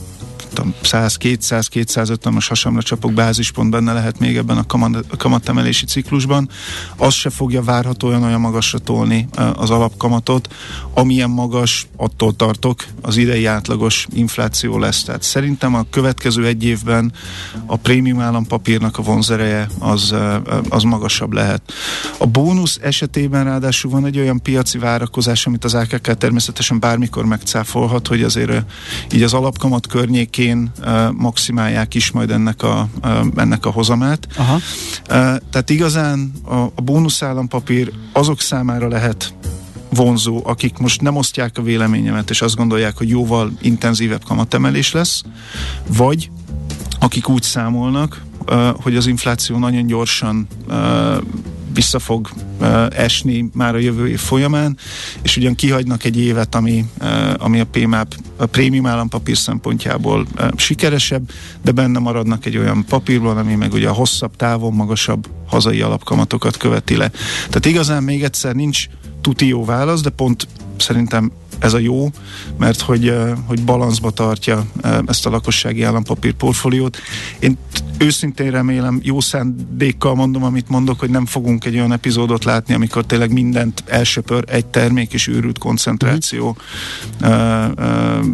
tudom, 0.52 0.74
100, 0.82 1.16
200, 1.16 1.68
250, 1.68 2.32
most 2.32 2.48
hasamra 2.48 2.82
csapok 2.82 3.12
bázispont 3.12 3.70
benne 3.70 3.92
lehet 3.92 4.18
még 4.18 4.36
ebben 4.36 4.56
a, 4.56 4.66
kamat, 4.66 5.16
kamatemelési 5.16 5.84
ciklusban, 5.84 6.48
az 6.96 7.14
se 7.14 7.30
fogja 7.30 7.62
várhatóan 7.62 8.22
olyan 8.22 8.40
magasra 8.40 8.78
tolni 8.78 9.28
az 9.54 9.70
alapkamatot, 9.70 10.48
amilyen 10.94 11.30
magas, 11.30 11.86
attól 11.96 12.36
tartok, 12.36 12.84
az 13.00 13.16
idei 13.16 13.46
átlagos 13.46 14.06
infláció 14.12 14.78
lesz. 14.78 15.02
Tehát 15.02 15.22
szerintem 15.22 15.74
a 15.74 15.86
következő 15.90 16.46
egy 16.46 16.64
évben 16.64 17.12
a 17.66 17.76
prémium 17.76 18.20
állampapírnak 18.20 18.98
a 18.98 19.02
vonzereje 19.02 19.68
az, 19.78 20.14
az 20.68 20.82
magasabb 20.82 21.32
lehet. 21.32 21.62
A 22.18 22.26
bónusz 22.26 22.78
esetében 22.82 23.44
ráadásul 23.44 23.90
van 23.90 24.06
egy 24.06 24.18
olyan 24.18 24.42
piaci 24.42 24.78
várakozás, 24.78 25.46
amit 25.46 25.64
az 25.64 25.74
AKK 25.74 26.16
természetesen 26.18 26.80
bármikor 26.80 27.24
megcáfolhat, 27.24 28.06
hogy 28.06 28.22
azért 28.22 28.64
így 29.12 29.22
az 29.22 29.34
alapkamat 29.34 29.86
környékén 29.86 30.39
környékén 30.40 30.72
maximálják 31.16 31.94
is 31.94 32.10
majd 32.10 32.30
ennek 32.30 32.62
a, 32.62 32.88
ennek 33.36 33.66
a 33.66 33.70
hozamát. 33.70 34.26
Aha. 34.36 34.58
Tehát 35.50 35.70
igazán 35.70 36.32
a, 36.44 36.54
a 36.54 36.80
bónuszállampapír 36.84 37.92
azok 38.12 38.40
számára 38.40 38.88
lehet 38.88 39.34
vonzó, 39.88 40.40
akik 40.44 40.78
most 40.78 41.00
nem 41.00 41.16
osztják 41.16 41.58
a 41.58 41.62
véleményemet, 41.62 42.30
és 42.30 42.42
azt 42.42 42.56
gondolják, 42.56 42.96
hogy 42.96 43.08
jóval 43.08 43.52
intenzívebb 43.60 44.24
kamatemelés 44.24 44.92
lesz, 44.92 45.22
vagy 45.86 46.30
akik 47.00 47.28
úgy 47.28 47.42
számolnak, 47.42 48.22
hogy 48.82 48.96
az 48.96 49.06
infláció 49.06 49.58
nagyon 49.58 49.86
gyorsan 49.86 50.46
vissza 51.74 51.98
fog 51.98 52.30
esni 52.90 53.50
már 53.54 53.74
a 53.74 53.78
jövő 53.78 54.08
év 54.08 54.18
folyamán, 54.18 54.76
és 55.22 55.36
ugyan 55.36 55.54
kihagynak 55.54 56.04
egy 56.04 56.18
évet, 56.18 56.54
ami, 56.54 56.84
ami 57.38 57.60
a 57.60 57.66
PMAP, 57.66 58.14
a 58.36 58.46
prémium 58.46 58.86
állampapír 58.86 59.36
szempontjából 59.36 60.26
sikeresebb, 60.56 61.30
de 61.62 61.70
benne 61.70 61.98
maradnak 61.98 62.46
egy 62.46 62.56
olyan 62.56 62.84
papírban, 62.84 63.36
ami 63.36 63.54
meg 63.54 63.72
ugye 63.72 63.88
a 63.88 63.92
hosszabb 63.92 64.36
távon 64.36 64.72
magasabb 64.72 65.28
hazai 65.46 65.80
alapkamatokat 65.80 66.56
követi 66.56 66.96
le. 66.96 67.10
Tehát 67.36 67.66
igazán 67.66 68.02
még 68.02 68.22
egyszer 68.22 68.54
nincs 68.54 68.86
tuti 69.20 69.46
jó 69.46 69.64
válasz, 69.64 70.00
de 70.00 70.10
pont 70.10 70.48
szerintem 70.76 71.32
ez 71.58 71.72
a 71.72 71.78
jó, 71.78 72.08
mert 72.58 72.80
hogy, 72.80 73.14
hogy 73.46 73.64
balanszba 73.64 74.10
tartja 74.10 74.66
ezt 75.06 75.26
a 75.26 75.30
lakossági 75.30 75.82
állampapír 75.82 76.32
portfóliót. 76.32 76.96
Én 77.38 77.58
őszintén 78.00 78.50
remélem, 78.50 79.00
jó 79.02 79.20
szándékkal 79.20 80.14
mondom, 80.14 80.44
amit 80.44 80.68
mondok, 80.68 81.00
hogy 81.00 81.10
nem 81.10 81.26
fogunk 81.26 81.64
egy 81.64 81.74
olyan 81.74 81.92
epizódot 81.92 82.44
látni, 82.44 82.74
amikor 82.74 83.04
tényleg 83.04 83.32
mindent 83.32 83.82
elsöpör 83.86 84.44
egy 84.46 84.66
termék 84.66 85.12
és 85.12 85.26
őrült 85.26 85.58
koncentráció 85.58 86.56
mm. 87.24 87.28
uh, 87.28 87.68
uh, 87.78 88.24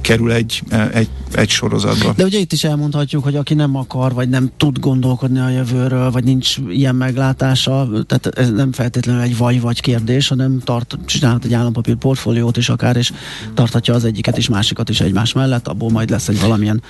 kerül 0.00 0.32
egy, 0.32 0.62
egy, 0.92 1.08
egy 1.32 1.48
sorozatba. 1.48 2.12
De 2.16 2.24
ugye 2.24 2.38
itt 2.38 2.52
is 2.52 2.64
elmondhatjuk, 2.64 3.24
hogy 3.24 3.36
aki 3.36 3.54
nem 3.54 3.76
akar, 3.76 4.12
vagy 4.12 4.28
nem 4.28 4.50
tud 4.56 4.78
gondolkodni 4.78 5.38
a 5.38 5.48
jövőről, 5.48 6.10
vagy 6.10 6.24
nincs 6.24 6.56
ilyen 6.68 6.94
meglátása, 6.94 7.88
tehát 8.06 8.26
ez 8.26 8.50
nem 8.50 8.72
feltétlenül 8.72 9.22
egy 9.22 9.36
vagy-vagy 9.36 9.80
kérdés, 9.80 10.28
hanem 10.28 10.60
tart, 10.64 10.98
csinálhat 11.06 11.44
egy 11.44 11.54
állampapír 11.54 11.96
portfóliót 11.96 12.56
is 12.56 12.68
akár, 12.68 12.96
és 12.96 13.12
tarthatja 13.54 13.94
az 13.94 14.04
egyiket 14.04 14.38
is, 14.38 14.48
másikat 14.48 14.88
is 14.88 15.00
egymás 15.00 15.32
mellett, 15.32 15.68
abból 15.68 15.90
majd 15.90 16.10
lesz 16.10 16.28
egy 16.28 16.40
valamilyen 16.40 16.82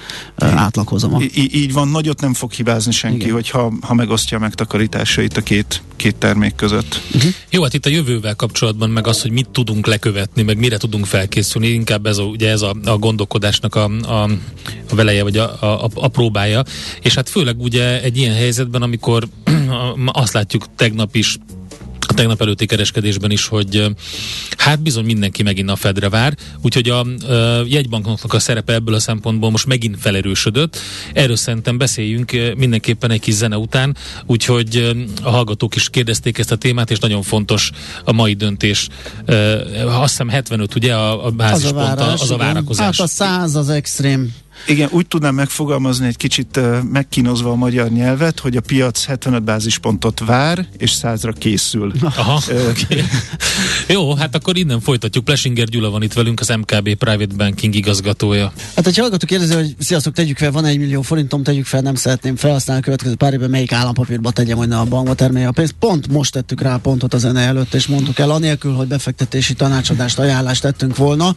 uh, 0.42 0.60
átlaghozama. 0.60 1.20
Í- 1.22 1.54
így 1.54 1.72
van, 1.72 1.88
nagyot 1.88 2.22
nem 2.24 2.34
fog 2.34 2.52
hibázni 2.52 2.92
senki, 2.92 3.16
Igen. 3.16 3.32
hogyha 3.32 3.72
ha 3.80 3.94
megosztja 3.94 4.36
a 4.36 4.40
megtakarításait 4.40 5.36
a 5.36 5.40
két, 5.40 5.82
két 5.96 6.16
termék 6.16 6.54
között. 6.54 7.00
Uh-huh. 7.14 7.32
Jó, 7.50 7.62
hát 7.62 7.74
itt 7.74 7.86
a 7.86 7.90
jövővel 7.90 8.34
kapcsolatban 8.34 8.90
meg 8.90 9.06
az, 9.06 9.22
hogy 9.22 9.30
mit 9.30 9.48
tudunk 9.48 9.86
lekövetni, 9.86 10.42
meg 10.42 10.58
mire 10.58 10.76
tudunk 10.76 11.06
felkészülni, 11.06 11.66
inkább 11.66 12.06
ez 12.06 12.18
a, 12.18 12.22
ugye 12.22 12.50
ez 12.50 12.62
a, 12.62 12.74
a 12.84 12.98
gondolkodásnak 12.98 13.74
a, 13.74 13.84
a, 13.84 14.22
a 14.90 14.94
veleje, 14.94 15.22
vagy 15.22 15.36
a, 15.36 15.62
a, 15.62 15.90
a 15.94 16.08
próbája. 16.08 16.62
És 17.02 17.14
hát 17.14 17.28
főleg 17.28 17.60
ugye 17.60 18.02
egy 18.02 18.16
ilyen 18.16 18.34
helyzetben, 18.34 18.82
amikor 18.82 19.28
azt 20.06 20.32
látjuk 20.32 20.66
tegnap 20.76 21.16
is, 21.16 21.38
a 22.10 22.14
tegnap 22.14 22.40
előtti 22.40 22.66
kereskedésben 22.66 23.30
is, 23.30 23.46
hogy 23.46 23.86
hát 24.58 24.82
bizony 24.82 25.04
mindenki 25.04 25.42
megint 25.42 25.70
a 25.70 25.76
Fedre 25.76 26.08
vár, 26.08 26.36
úgyhogy 26.62 26.88
a, 26.88 27.00
a 27.00 27.64
jegybanknak 27.66 28.32
a 28.32 28.38
szerepe 28.38 28.72
ebből 28.72 28.94
a 28.94 29.00
szempontból 29.00 29.50
most 29.50 29.66
megint 29.66 29.96
felerősödött. 30.00 30.78
Erről 31.12 31.36
szerintem 31.36 31.78
beszéljünk 31.78 32.32
mindenképpen 32.56 33.10
egy 33.10 33.20
kis 33.20 33.34
zene 33.34 33.56
után, 33.56 33.96
úgyhogy 34.26 34.94
a 35.22 35.30
hallgatók 35.30 35.74
is 35.74 35.90
kérdezték 35.90 36.38
ezt 36.38 36.52
a 36.52 36.56
témát, 36.56 36.90
és 36.90 36.98
nagyon 36.98 37.22
fontos 37.22 37.70
a 38.04 38.12
mai 38.12 38.32
döntés. 38.32 38.88
Azt 39.86 40.10
hiszem 40.10 40.28
75, 40.28 40.74
ugye 40.74 40.94
a, 40.94 41.26
a 41.26 41.30
bázispont, 41.30 41.82
az 41.82 41.90
a, 41.90 41.94
várás, 41.96 42.20
az 42.20 42.30
a 42.30 42.36
várakozás. 42.36 42.84
Hát 42.84 43.06
a 43.06 43.06
100 43.06 43.54
az 43.54 43.68
extrém 43.68 44.34
igen, 44.66 44.88
úgy 44.92 45.06
tudnám 45.06 45.34
megfogalmazni 45.34 46.06
egy 46.06 46.16
kicsit 46.16 46.60
megkínozva 46.92 47.50
a 47.50 47.54
magyar 47.54 47.90
nyelvet, 47.90 48.38
hogy 48.38 48.56
a 48.56 48.60
piac 48.60 49.04
75 49.04 49.42
bázispontot 49.42 50.20
vár, 50.20 50.66
és 50.76 50.90
százra 50.90 51.32
készül. 51.32 51.92
Aha, 52.02 52.40
okay. 52.48 53.02
Jó, 53.88 54.14
hát 54.14 54.34
akkor 54.34 54.56
innen 54.56 54.80
folytatjuk. 54.80 55.24
Plesinger 55.24 55.66
Gyula 55.66 55.90
van 55.90 56.02
itt 56.02 56.12
velünk, 56.12 56.40
az 56.40 56.48
MKB 56.48 56.94
Private 56.94 57.34
Banking 57.36 57.74
igazgatója. 57.74 58.52
Hát, 58.74 58.84
hogyha 58.84 59.00
hallgatók 59.00 59.28
kérdezi, 59.28 59.54
hogy 59.54 59.74
sziasztok, 59.78 60.14
tegyük 60.14 60.38
fel, 60.38 60.50
van 60.50 60.64
egy 60.64 60.78
millió 60.78 61.02
forintom, 61.02 61.42
tegyük 61.42 61.66
fel, 61.66 61.80
nem 61.80 61.94
szeretném 61.94 62.36
felhasználni 62.36 62.82
a 62.82 62.84
következő 62.84 63.14
pár 63.14 63.32
évben, 63.32 63.50
melyik 63.50 63.72
állampapírba 63.72 64.30
tegyem, 64.30 64.56
hogy 64.56 64.68
ne 64.68 64.78
a 64.78 64.84
bankba 64.84 65.14
termelje 65.14 65.48
a 65.48 65.52
pénzt. 65.52 65.74
Pont 65.78 66.08
most 66.08 66.32
tettük 66.32 66.60
rá 66.60 66.76
pontot 66.76 67.14
a 67.14 67.18
zene 67.18 67.40
előtt, 67.40 67.74
és 67.74 67.86
mondtuk 67.86 68.18
el, 68.18 68.30
anélkül, 68.30 68.72
hogy 68.72 68.86
befektetési 68.86 69.54
tanácsadást, 69.54 70.18
ajánlást 70.18 70.62
tettünk 70.62 70.96
volna. 70.96 71.36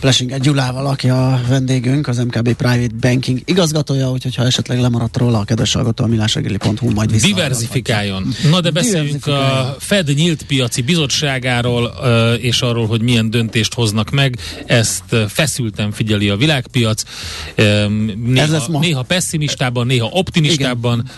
Plesinger 0.00 0.40
Gyulával, 0.40 0.86
aki 0.86 1.08
a 1.08 1.40
vendégünk, 1.48 2.08
az 2.08 2.18
MKB 2.18 2.53
Private 2.54 2.94
Banking 3.00 3.42
igazgatója, 3.44 4.10
úgyhogy 4.10 4.34
ha 4.34 4.44
esetleg 4.44 4.80
lemaradt 4.80 5.16
róla 5.16 5.38
a 5.38 5.44
kedves 5.44 5.72
hallgató, 5.72 6.04
a 6.04 6.06
millásregeli.hu 6.06 6.90
majd 6.90 7.10
vissza. 7.10 7.26
Diversifikáljon. 7.26 8.34
Na 8.50 8.60
de 8.60 8.70
beszéljünk 8.70 9.26
a 9.26 9.76
Fed 9.78 10.14
nyílt 10.14 10.42
piaci 10.42 10.82
bizottságáról 10.82 11.94
és 12.40 12.60
arról, 12.60 12.86
hogy 12.86 13.02
milyen 13.02 13.30
döntést 13.30 13.74
hoznak 13.74 14.10
meg. 14.10 14.38
Ezt 14.66 15.16
feszülten 15.28 15.92
figyeli 15.92 16.28
a 16.28 16.36
világpiac. 16.36 17.02
Néha, 18.24 18.78
néha 18.80 19.02
pessimistában, 19.02 19.86
néha 19.86 20.06
optimistában. 20.06 21.10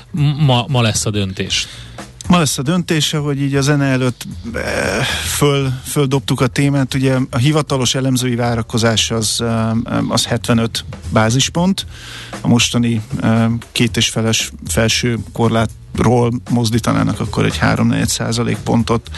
Ma, 0.46 0.64
ma 0.68 0.82
lesz 0.82 1.06
a 1.06 1.10
döntés. 1.10 1.66
Ma 2.28 2.38
lesz 2.38 2.58
a 2.58 2.62
döntése, 2.62 3.18
hogy 3.18 3.40
így 3.40 3.54
a 3.54 3.60
zene 3.60 3.84
előtt 3.84 4.26
eh, 4.54 5.04
föl, 5.36 5.72
földobtuk 5.84 6.40
a 6.40 6.46
témát. 6.46 6.94
Ugye 6.94 7.18
a 7.30 7.36
hivatalos 7.36 7.94
elemzői 7.94 8.34
várakozás 8.34 9.10
az, 9.10 9.40
eh, 9.40 9.70
az 10.08 10.26
75 10.26 10.84
bázispont. 11.12 11.86
A 12.40 12.48
mostani 12.48 13.00
eh, 13.20 13.46
két 13.72 13.96
és 13.96 14.08
feles 14.08 14.52
felső 14.66 15.18
korlát 15.32 15.70
ról 15.96 16.32
mozdítanának 16.50 17.20
akkor 17.20 17.44
egy 17.44 17.58
3-4 17.62 18.06
százalék 18.06 18.56
pontot 18.56 19.10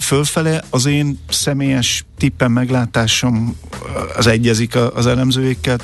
fölfele. 0.00 0.62
Az 0.70 0.86
én 0.86 1.18
személyes 1.28 2.04
tippen 2.18 2.50
meglátásom 2.50 3.56
az 4.16 4.26
egyezik 4.26 4.76
az 4.94 5.06
elemzőikkel, 5.06 5.76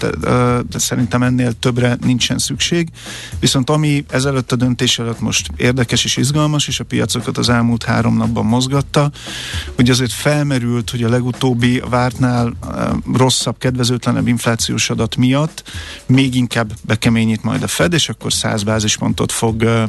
de 0.71 0.79
szerintem 0.79 1.23
ennél 1.23 1.53
többre 1.53 1.97
nincsen 2.01 2.39
szükség. 2.39 2.89
Viszont 3.41 3.71
ami 3.71 4.05
ezelőtt 4.11 4.53
a 4.53 4.57
döntés 4.57 4.99
előtt 4.99 5.21
most 5.21 5.51
érdekes 5.57 6.05
és 6.05 6.17
izgalmas, 6.17 6.69
és 6.69 6.81
a 6.81 6.85
piacokat 6.85 7.39
az 7.39 7.49
elmúlt 7.49 7.85
három 7.85 8.17
napban 8.17 8.45
mozgatta, 8.45 9.11
hogy 9.75 9.91
azért 9.91 10.13
felmerült, 10.13 10.91
hogy 10.91 11.03
a 11.03 11.09
legutóbbi 11.09 11.83
vártnál 11.91 12.53
rosszabb, 13.13 13.59
kedvezőtlenebb 13.59 14.27
inflációs 14.27 14.91
adat 14.91 15.17
miatt 15.17 15.63
még 16.07 16.35
inkább 16.35 16.73
bekeményít 16.83 17.43
majd 17.43 17.63
a 17.63 17.67
Fed, 17.67 17.93
és 17.93 18.09
akkor 18.09 18.33
100 18.33 18.63
bázispontot 18.63 19.33
fog 19.33 19.87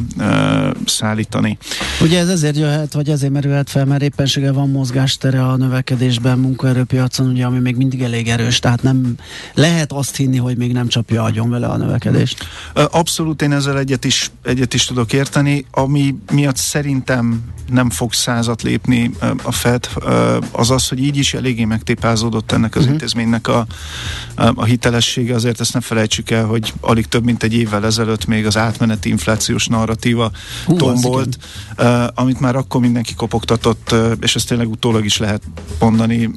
szállítani. 0.86 1.58
Ugye 2.02 2.20
ez 2.20 2.30
ezért 2.30 2.58
jöhet, 2.58 2.94
vagy 2.94 3.10
ezért 3.10 3.32
merülhet 3.32 3.70
fel, 3.70 3.86
mert 3.86 4.02
éppenséggel 4.02 4.54
van 4.54 4.70
mozgástere 4.70 5.46
a 5.48 5.56
növekedésben, 5.56 6.40
munkaerőpiacon, 6.40 7.28
ugye, 7.28 7.46
ami 7.46 7.60
még 7.60 7.76
mindig 7.76 8.02
elég 8.02 8.28
erős, 8.28 8.60
tehát 8.60 8.82
nem 8.82 9.16
lehet 9.54 9.92
azt 9.92 10.16
hinni, 10.16 10.38
hogy 10.38 10.58
még 10.58 10.72
nem 10.72 10.88
csapja 10.88 11.24
agyon 11.24 11.50
vele 11.50 11.68
a 11.68 11.78
növekedést. 11.78 12.48
Abszolút 12.74 13.42
én 13.42 13.52
ezzel 13.52 13.80
egyet 13.80 14.06
is, 14.06 14.32
egyet 14.44 14.74
is 14.74 14.86
tudok 14.86 15.14
érteni, 15.14 15.66
ami 15.72 16.16
miatt 16.32 16.58
szerintem 16.58 17.54
nem 17.72 17.90
fog 17.90 18.14
százat 18.14 18.62
lépni 18.62 19.12
a 19.44 19.52
FED, 19.52 19.90
az 20.52 20.72
az, 20.72 20.88
hogy 20.88 21.00
így 21.00 21.18
is 21.18 21.34
eléggé 21.34 21.64
megtépázódott 21.64 22.52
ennek 22.52 22.76
az 22.76 22.82
uh-huh. 22.82 22.94
intézménynek 22.94 23.48
a, 23.48 23.66
a 24.36 24.64
hitelessége, 24.64 25.36
azért 25.36 25.60
ezt 25.60 25.74
ne 25.74 25.82
felejtsük 25.82 26.30
el, 26.30 26.46
hogy 26.46 26.74
alig 26.80 27.06
több 27.06 27.24
mint 27.24 27.44
egy 27.44 27.54
évvel 27.54 27.86
ezelőtt 27.86 28.26
még 28.26 28.46
az 28.46 28.58
átmeneti 28.58 29.10
inflációs 29.10 29.68
narratíva 30.06 30.32
Hú, 30.66 30.76
tombolt, 30.76 31.38
amit 32.14 32.40
már 32.40 32.56
akkor 32.56 32.82
mindenki 32.82 33.14
kopogtatott, 33.14 33.96
és 34.22 34.36
ezt 34.36 34.48
tényleg 34.48 34.70
utólag 34.70 35.06
is 35.06 35.18
lehet 35.18 35.42
mondani 35.80 36.30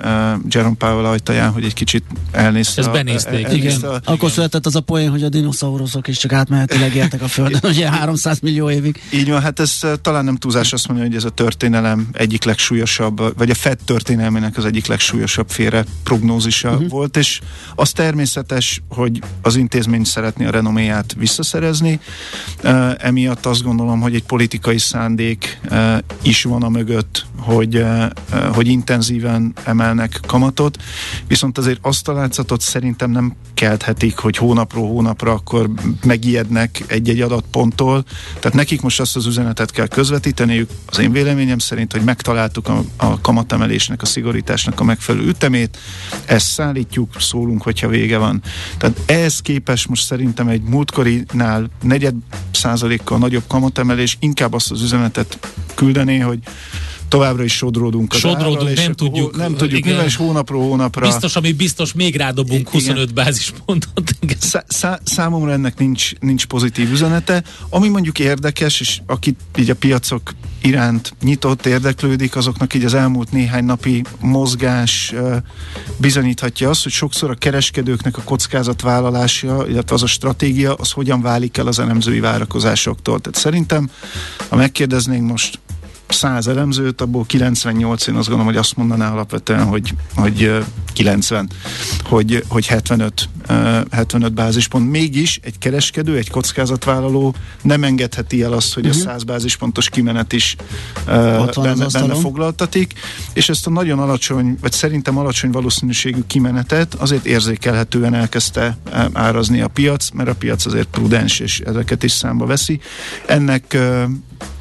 Jerome 0.49 0.77
Powell 0.79 1.05
ajtaján, 1.05 1.51
hogy 1.51 1.65
egy 1.65 1.75
kicsit 1.75 2.05
elnézte. 2.31 2.81
Ezt 2.81 2.91
benézték, 2.91 3.47
a, 3.49 3.53
igen. 3.53 3.81
A, 3.81 3.87
Akkor 3.87 4.15
igen. 4.15 4.31
született 4.31 4.67
az 4.67 4.77
a 4.77 4.81
poén, 4.81 5.11
hogy 5.11 5.23
a 5.23 5.29
dinoszauruszok 5.29 6.09
is 6.09 6.19
csak 6.19 6.33
átmenetileg 6.33 6.95
éltek 6.95 7.23
a 7.23 7.29
Földön, 7.29 7.61
ugye 7.73 7.91
300 7.91 8.41
millió 8.41 8.71
évig. 8.71 9.03
Így 9.13 9.31
van, 9.31 9.41
hát 9.41 9.61
ez 9.61 9.81
talán 10.03 10.25
nem 10.25 10.37
túlzás 10.37 10.73
azt 10.73 10.89
mondani, 10.89 11.09
hogy 11.09 11.17
ez 11.17 11.25
a 11.25 11.31
történelem 11.31 12.09
egyik 12.13 12.45
legsúlyosabb, 12.45 13.39
vagy 13.39 13.51
a 13.51 13.55
FED 13.55 13.79
történelmének 13.85 14.57
az 14.57 14.65
egyik 14.65 14.87
legsúlyosabb 14.87 15.49
félre 15.49 15.85
prognózisa 16.03 16.71
uh-huh. 16.71 16.89
volt, 16.89 17.17
és 17.17 17.41
az 17.75 17.91
természetes, 17.91 18.83
hogy 18.89 19.21
az 19.43 19.57
intézmény 19.57 20.05
szeretné 20.05 20.45
a 20.45 20.51
renoméját 20.51 21.15
visszaszerezni, 21.19 22.01
emiatt 22.99 23.47
azt 23.47 23.58
azt 23.59 23.67
gondolom, 23.67 24.01
hogy 24.01 24.15
egy 24.15 24.25
politikai 24.25 24.79
szándék 24.79 25.61
is 26.23 26.43
van 26.43 26.63
a 26.63 26.69
mögött, 26.69 27.27
hogy, 27.39 27.85
hogy 28.53 28.69
intenzíven 28.69 29.53
emelnek 29.65 30.21
kamatot, 30.27 30.83
viszont 31.27 31.59
azért 31.59 31.79
azt 31.83 32.09
a 32.09 32.13
látszatot 32.13 32.61
szerintem 32.61 33.11
nem 33.11 33.35
kelthetik, 33.55 34.19
hogy 34.19 34.37
hónapról 34.37 34.89
hónapra 34.89 35.33
akkor 35.33 35.71
megijednek 36.05 36.85
egy-egy 36.87 37.21
adatponttól. 37.21 38.05
Tehát 38.41 38.57
nekik 38.57 38.81
most 38.81 39.01
azt 39.01 39.17
az 39.17 39.27
üzenetet 39.27 39.71
kell 39.71 39.87
közvetíteniük, 39.87 40.71
az 40.87 40.99
én 40.99 41.13
véleményem 41.13 41.59
szerint, 41.59 41.93
hogy 41.93 42.03
megtaláltuk 42.03 42.69
a, 42.69 42.85
a 42.97 43.21
kamatemelésnek, 43.21 44.03
a 44.03 44.07
szigorításnak 44.07 44.81
a 44.81 44.85
megfelelő 44.85 45.27
ütemét, 45.27 45.79
ezt 46.25 46.47
szállítjuk, 46.47 47.11
szólunk, 47.19 47.63
hogyha 47.63 47.89
vége 47.89 48.19
van. 48.19 48.43
Tehát 48.77 49.01
ehhez 49.07 49.41
képest 49.41 49.89
most 49.89 50.05
szerintem 50.05 50.49
egy 50.49 50.63
múltkorinál 50.63 51.71
negyed 51.83 52.15
százalékkal 52.51 53.19
nagyobb 53.19 53.38
kamatemelés 53.47 54.17
inkább 54.21 54.53
azt 54.53 54.71
az 54.71 54.83
üzenetet 54.83 55.39
küldené, 55.75 56.19
hogy 56.19 56.39
továbbra 57.09 57.45
is 57.45 57.57
sodródunk 57.57 58.13
az 58.13 58.19
Sodródunk, 58.19 58.69
árral, 58.69 58.85
nem 58.85 58.93
tudjuk. 58.93 59.37
Nem 59.37 59.55
tudjuk, 59.55 59.79
igen. 59.79 59.91
mivel 59.91 60.07
is 60.07 60.17
hónapról 60.17 60.63
hónapra. 60.63 61.07
Biztos, 61.07 61.37
ami 61.37 61.53
biztos, 61.53 61.93
még 61.93 62.17
rádobunk 62.17 62.61
igen. 62.61 62.73
25 62.73 63.15
bázispontot. 63.15 64.15
Szá- 64.39 64.65
szá- 64.69 65.01
számomra 65.05 65.53
ennek 65.53 65.79
nincs, 65.79 66.13
nincs 66.21 66.47
pozitív 66.47 66.93
üzenete. 66.93 67.43
Ami 67.69 67.89
mondjuk 67.89 68.19
érdekes, 68.19 68.81
és 68.81 69.01
aki 69.07 69.37
így 69.57 69.71
a 69.71 69.75
piacok 69.75 70.35
iránt 70.63 71.13
nyitott, 71.23 71.67
érdeklődik, 71.67 72.37
azoknak 72.37 72.75
így 72.75 72.85
az 72.85 72.95
elmúlt 72.95 73.33
néhány 73.33 73.65
napi 73.65 74.05
mozgás 74.21 75.15
bizonyíthatja 75.97 76.69
azt, 76.69 76.83
hogy 76.83 76.93
sokszor 76.93 77.31
a 77.31 77.35
kereskedőknek 77.35 78.17
a 78.17 78.23
kockázatvállalása, 78.23 79.69
illetve 79.69 79.95
az 79.95 80.03
a 80.03 80.07
stratégia, 80.07 80.75
az 80.75 80.91
hogyan 80.91 81.23
válik 81.23 81.57
el 81.57 81.67
az 81.67 81.79
elemzői 81.79 82.21
várakozásoktól. 82.21 83.21
Tehát 83.21 83.39
szerintem, 83.39 83.91
ha 84.49 84.57
megkérdeznénk 84.57 85.31
most 85.31 85.59
100 86.09 86.49
elemzőt, 86.49 87.01
abból 87.01 87.25
98 87.27 88.07
én 88.07 88.15
azt 88.15 88.29
gondolom, 88.29 88.53
hogy 88.53 88.61
azt 88.61 88.77
mondaná 88.77 89.13
alapvetően, 89.13 89.65
hogy, 89.65 89.95
hogy 90.15 90.65
90, 90.93 91.51
hogy, 92.05 92.45
hogy 92.49 92.67
75, 92.67 93.29
75 93.91 94.33
bázispont. 94.33 94.91
Mégis 94.91 95.41
egy 95.43 95.59
kereskedő, 95.59 96.17
egy 96.17 96.31
kockázatvállaló 96.31 97.35
nem 97.63 97.85
engedheti 97.85 98.43
el 98.43 98.53
azt, 98.53 98.75
hogy 98.75 98.87
uh-huh. 98.87 99.01
a 99.01 99.05
100 99.05 99.23
mhm. 99.23 99.33
bázispontos 99.33 99.89
kimenet 99.89 100.33
is 100.33 100.57
benne, 101.07 101.87
benne 101.93 102.15
foglaltatik, 102.15 102.93
és 103.33 103.49
ezt 103.49 103.67
a 103.67 103.71
nagyon 103.71 103.99
alacsony, 103.99 104.59
vagy 104.61 104.73
szerintem 104.73 105.19
alacsony 105.19 105.51
valószínűségű 105.51 106.21
kimenetet 106.27 106.95
azért 106.95 107.27
érzékelhetően 107.27 108.15
elkezdte 108.15 108.79
árazni 109.13 109.61
a 109.61 109.69
piac, 109.69 110.11
mert 110.11 110.29
a 110.29 110.35
piac 110.35 110.67
azért 110.67 110.89
prudens, 110.89 111.41
és 111.41 111.61
ezeket 111.61 112.03
is 112.03 112.13
számba 112.13 112.47
veszi. 112.47 112.81
Ennek 113.27 113.77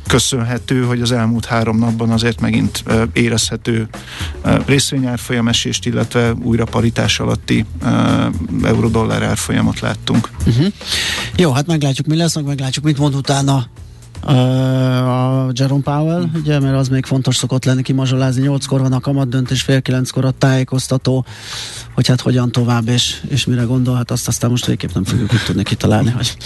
köszönhető, 0.07 0.83
hogy 0.83 1.01
az 1.01 1.11
elmúlt 1.11 1.45
három 1.45 1.77
napban 1.77 2.09
azért 2.09 2.41
megint 2.41 2.83
érezhető 3.13 3.87
részvényárfolyam 4.65 5.47
esést, 5.47 5.85
illetve 5.85 6.33
újra 6.33 6.65
paritás 6.65 7.19
alatti 7.19 7.65
euró-dollár 8.63 9.23
árfolyamot 9.23 9.79
láttunk. 9.79 10.29
Uh-huh. 10.45 10.67
Jó, 11.35 11.51
hát 11.51 11.67
meglátjuk, 11.67 12.07
mi 12.07 12.15
lesz, 12.15 12.35
meg 12.35 12.45
meglátjuk, 12.45 12.85
mit 12.85 12.97
mond 12.97 13.15
utána 13.15 13.67
a 14.21 15.51
Jerome 15.53 15.81
Powell, 15.83 16.21
mm. 16.21 16.39
ugye, 16.39 16.59
mert 16.59 16.75
az 16.75 16.87
még 16.87 17.05
fontos 17.05 17.35
szokott 17.35 17.65
lenni 17.65 17.81
kimazsolázni. 17.81 18.41
Nyolckor 18.41 18.81
van 18.81 18.93
a 18.93 18.99
kamat 18.99 19.29
döntés, 19.29 19.61
fél 19.61 19.81
kilenckor 19.81 20.25
a 20.25 20.31
tájékoztató, 20.31 21.25
hogy 21.93 22.07
hát 22.07 22.21
hogyan 22.21 22.51
tovább, 22.51 22.87
és, 22.87 23.21
és 23.29 23.45
mire 23.45 23.63
gondol, 23.63 23.95
hát 23.95 24.11
azt 24.11 24.27
aztán 24.27 24.49
most 24.49 24.65
végképp 24.65 24.93
nem 24.93 25.03
fogjuk 25.03 25.33
itt 25.33 25.43
tudni 25.43 25.63
kitalálni. 25.63 26.09
Hogy... 26.09 26.37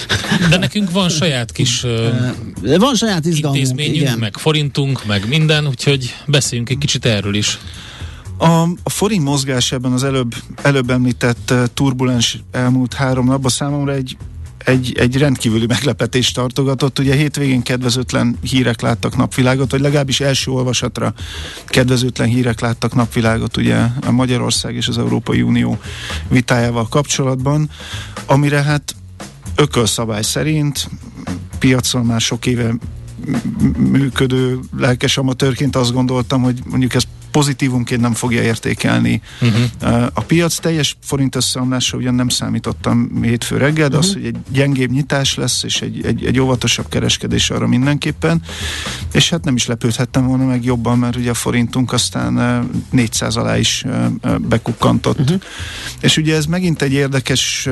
De 0.49 0.57
nekünk 0.57 0.91
van 0.91 1.09
saját 1.09 1.51
kis 1.51 1.83
uh, 2.63 2.77
van 2.77 2.95
saját 2.95 3.25
izgalmunk, 3.25 3.61
intézményünk, 3.61 3.95
igen. 3.95 4.17
meg 4.17 4.37
forintunk, 4.37 5.05
meg 5.05 5.27
minden, 5.27 5.67
úgyhogy 5.67 6.15
beszéljünk 6.27 6.69
egy 6.69 6.77
kicsit 6.77 7.05
erről 7.05 7.35
is. 7.35 7.57
A, 8.37 8.61
a 8.83 8.89
forint 8.89 9.23
mozgás 9.23 9.71
ebben 9.71 9.91
az 9.91 10.03
előbb, 10.03 10.35
előbb 10.61 10.89
említett 10.89 11.53
turbulens 11.73 12.37
elmúlt 12.51 12.93
három 12.93 13.25
napban 13.25 13.51
számomra 13.51 13.93
egy 13.93 14.17
egy, 14.65 14.95
egy 14.97 15.17
rendkívüli 15.17 15.65
meglepetést 15.65 16.35
tartogatott. 16.35 16.99
Ugye 16.99 17.15
hétvégén 17.15 17.61
kedvezőtlen 17.61 18.37
hírek 18.41 18.81
láttak 18.81 19.17
napvilágot, 19.17 19.71
vagy 19.71 19.81
legalábbis 19.81 20.19
első 20.19 20.51
olvasatra 20.51 21.13
kedvezőtlen 21.65 22.27
hírek 22.27 22.59
láttak 22.59 22.95
napvilágot 22.95 23.57
ugye 23.57 23.77
a 24.05 24.11
Magyarország 24.11 24.75
és 24.75 24.87
az 24.87 24.97
Európai 24.97 25.41
Unió 25.41 25.79
vitájával 26.27 26.87
kapcsolatban, 26.87 27.69
amire 28.25 28.61
hát 28.61 28.95
ökölszabály 29.55 30.23
szerint 30.23 30.89
piacon 31.59 32.05
már 32.05 32.21
sok 32.21 32.45
éve 32.45 32.75
működő 33.77 34.59
lelkes 34.77 35.17
amatőrként 35.17 35.75
azt 35.75 35.93
gondoltam, 35.93 36.41
hogy 36.41 36.59
mondjuk 36.65 36.93
ez 36.93 37.03
pozitívumként 37.31 38.01
nem 38.01 38.13
fogja 38.13 38.41
értékelni 38.41 39.21
uh-huh. 39.41 40.07
a 40.13 40.21
piac. 40.21 40.55
Teljes 40.55 40.97
forint 41.03 41.35
összeomlásra 41.35 41.97
ugyan 41.97 42.15
nem 42.15 42.29
számítottam 42.29 43.21
hétfő 43.21 43.57
reggel, 43.57 43.89
de 43.89 43.97
uh-huh. 43.97 44.09
az, 44.09 44.13
hogy 44.13 44.25
egy 44.25 44.37
gyengébb 44.49 44.91
nyitás 44.91 45.35
lesz, 45.35 45.63
és 45.63 45.81
egy, 45.81 46.05
egy, 46.05 46.25
egy 46.25 46.39
óvatosabb 46.39 46.89
kereskedés 46.89 47.49
arra 47.49 47.67
mindenképpen, 47.67 48.41
és 49.13 49.29
hát 49.29 49.43
nem 49.43 49.55
is 49.55 49.65
lepődhettem 49.65 50.27
volna 50.27 50.45
meg 50.45 50.63
jobban, 50.63 50.97
mert 50.97 51.15
ugye 51.15 51.29
a 51.29 51.33
forintunk 51.33 51.93
aztán 51.93 52.69
400 52.89 53.35
alá 53.35 53.57
is 53.57 53.85
bekukkantott. 54.37 55.19
Uh-huh. 55.19 55.41
És 56.01 56.17
ugye 56.17 56.35
ez 56.35 56.45
megint 56.45 56.81
egy 56.81 56.93
érdekes 56.93 57.67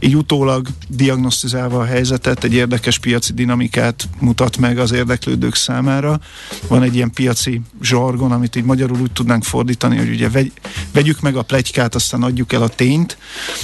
így 0.00 0.16
utólag 0.16 0.68
diagnosztizálva 0.88 1.80
a 1.80 1.84
helyzetet, 1.84 2.44
egy 2.44 2.54
érdekes 2.54 2.98
piaci 2.98 3.32
dinamikát 3.32 4.08
mutat 4.20 4.56
meg 4.56 4.78
az 4.78 4.92
érdeklődők 4.92 5.54
számára. 5.54 6.20
Van 6.68 6.82
egy 6.82 6.94
ilyen 6.94 7.10
piaci 7.10 7.60
zsargon, 7.82 8.32
amit 8.32 8.56
így 8.56 8.64
magyarul 8.64 9.00
úgy 9.00 9.12
tudnánk 9.12 9.44
fordítani, 9.44 9.96
hogy 9.96 10.08
ugye 10.10 10.28
vegy, 10.28 10.52
vegyük 10.92 11.20
meg 11.20 11.36
a 11.36 11.42
plegykát, 11.42 11.94
aztán 11.94 12.22
adjuk 12.22 12.52
el 12.52 12.62
a 12.62 12.68
tényt. 12.68 13.18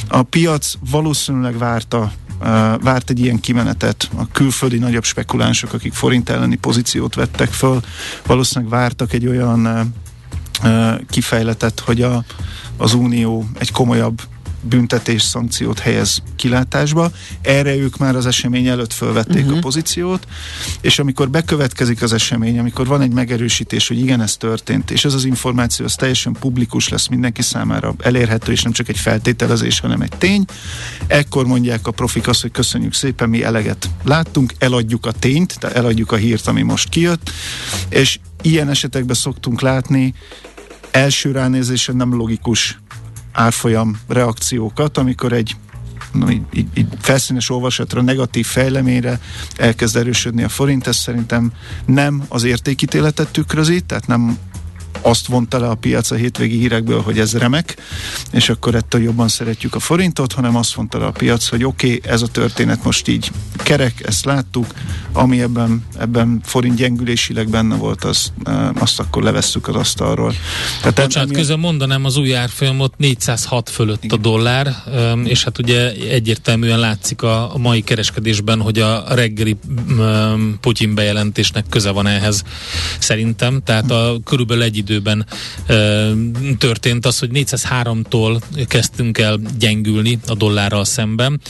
A 0.09 0.23
piac 0.23 0.75
valószínűleg 0.90 1.59
várta 1.59 2.12
várt 2.81 3.11
egy 3.11 3.20
ilyen 3.20 3.40
kimenetet. 3.40 4.09
A 4.16 4.29
külföldi 4.33 4.79
nagyobb 4.79 5.05
spekulánsok, 5.05 5.73
akik 5.73 5.92
forint 5.92 6.29
elleni 6.29 6.57
pozíciót 6.57 7.14
vettek 7.14 7.53
föl, 7.53 7.81
valószínűleg 8.27 8.73
vártak 8.73 9.12
egy 9.12 9.27
olyan 9.27 9.92
kifejletet, 11.11 11.81
hogy 11.81 12.03
a, 12.03 12.25
az 12.77 12.94
Unió 12.94 13.47
egy 13.59 13.73
komolyabb 13.73 14.20
büntetés 14.68 15.22
szankciót 15.22 15.79
helyez 15.79 16.22
kilátásba. 16.37 17.11
Erre 17.42 17.77
ők 17.77 17.96
már 17.96 18.16
az 18.16 18.27
esemény 18.27 18.66
előtt 18.66 18.92
fölvették 18.92 19.37
uh-huh. 19.37 19.50
a 19.50 19.53
mhm. 19.53 19.61
pozíciót, 19.61 20.27
és 20.81 20.98
amikor 20.98 21.31
bekövetkezik 21.31 22.03
az 22.03 22.12
esemény, 22.12 22.59
amikor 22.59 22.87
van 22.87 23.00
egy 23.00 23.12
megerősítés, 23.12 23.88
hogy 23.88 23.98
igen, 23.98 24.20
ez 24.20 24.37
történt, 24.37 24.90
és 24.90 25.05
ez 25.05 25.14
az 25.14 25.24
információ 25.24 25.85
az 25.85 25.94
teljesen 25.94 26.33
publikus 26.33 26.88
lesz 26.88 27.07
mindenki 27.07 27.42
számára 27.42 27.94
elérhető, 27.98 28.53
és 28.53 28.62
nem 28.62 28.72
csak 28.72 28.88
egy 28.88 28.98
feltételezés, 28.98 29.81
hanem 29.81 30.00
egy 30.00 30.12
tény, 30.18 30.44
ekkor 31.07 31.46
mondják 31.46 31.87
a 31.87 31.90
profik 31.90 32.29
azt, 32.29 32.42
hogy 32.42 32.50
köszönjük 32.50 32.94
szépen, 32.94 33.29
mi 33.29 33.42
eleget 33.42 33.90
láttunk, 34.05 34.55
eladjuk 34.59 35.07
a 35.07 35.12
tényt, 35.12 35.59
tehát 35.59 35.77
eladjuk 35.77 36.12
a 36.12 36.16
hírt, 36.16 36.46
ami 36.46 36.62
most 36.62 36.88
kijött, 36.88 37.31
és 37.88 38.18
ilyen 38.42 38.68
esetekben 38.68 39.16
szoktunk 39.16 39.61
látni 39.61 40.14
első 40.90 41.31
ránézésen 41.31 41.96
nem 41.96 42.14
logikus 42.14 42.79
árfolyam 43.35 44.01
reakciókat, 44.09 44.99
amikor 44.99 45.33
egy 45.33 45.57
na, 46.12 46.31
így, 46.31 46.42
így, 46.53 46.66
így 46.75 46.87
felszínes 47.01 47.51
olvasatra, 47.51 48.03
negatív 48.03 48.47
fejleményre 48.47 49.20
elkezd 49.57 49.97
erősödni 49.97 50.42
a 50.42 50.49
forint, 50.49 50.87
ez 50.87 50.97
szerintem 50.97 51.53
nem 51.87 52.25
az 52.29 52.44
értékítéletet 52.44 53.29
tükrözi, 53.33 53.81
tehát 53.81 54.07
nem 54.07 54.38
azt 55.04 55.26
vonta 55.26 55.58
le 55.58 55.68
a 55.68 55.74
piac 55.74 56.10
a 56.10 56.14
hétvégi 56.14 56.58
hírekből, 56.58 57.02
hogy 57.02 57.18
ez 57.18 57.38
remek, 57.38 57.76
és 58.30 58.48
akkor 58.48 58.74
ettől 58.74 59.02
jobban 59.02 59.28
szeretjük 59.28 59.74
a 59.74 59.78
forintot, 59.78 60.32
hanem 60.32 60.56
azt 60.56 60.76
mondta 60.76 60.98
le 60.98 61.06
a 61.06 61.10
piac, 61.10 61.48
hogy 61.48 61.64
oké, 61.64 61.94
okay, 61.94 62.10
ez 62.10 62.22
a 62.22 62.26
történet 62.26 62.84
most 62.84 63.08
így 63.08 63.30
kerek, 63.56 64.06
ezt 64.06 64.24
láttuk, 64.24 64.66
ami 65.12 65.40
ebben, 65.40 65.84
ebben 65.98 66.40
forint 66.44 66.76
gyengülésileg 66.76 67.48
benne 67.48 67.76
volt, 67.76 68.04
az, 68.04 68.32
azt 68.74 69.00
akkor 69.00 69.22
levesszük 69.22 69.68
az 69.68 69.74
asztalról. 69.74 70.34
Tehát 70.78 70.94
Bocsánat, 70.94 71.28
emi... 71.28 71.38
közben 71.38 71.58
mondanám 71.58 72.04
az 72.04 72.16
új 72.16 72.34
árfolyamot 72.34 72.94
406 72.96 73.70
fölött 73.70 74.04
Igen. 74.04 74.18
a 74.18 74.20
dollár, 74.20 74.74
és 75.24 75.44
hát 75.44 75.58
ugye 75.58 75.92
egyértelműen 75.92 76.78
látszik 76.78 77.22
a, 77.22 77.54
a 77.54 77.58
mai 77.58 77.82
kereskedésben, 77.82 78.60
hogy 78.60 78.78
a 78.78 79.04
reggeli 79.08 79.56
Putyin 80.60 80.94
bejelentésnek 80.94 81.64
köze 81.68 81.90
van 81.90 82.06
ehhez 82.06 82.42
szerintem, 82.98 83.62
tehát 83.64 83.90
a 83.90 84.16
körülbelül 84.24 84.62
egy 84.62 84.76
idő 84.76 84.93
időben 84.94 85.26
e, 85.66 85.74
történt 86.59 87.07
az, 87.07 87.18
hogy 87.18 87.30
403-tól 87.33 88.40
kezdtünk 88.68 89.18
el 89.18 89.40
gyengülni 89.59 90.18
a 90.26 90.35
dollárral 90.35 90.85
szemben. 90.85 91.40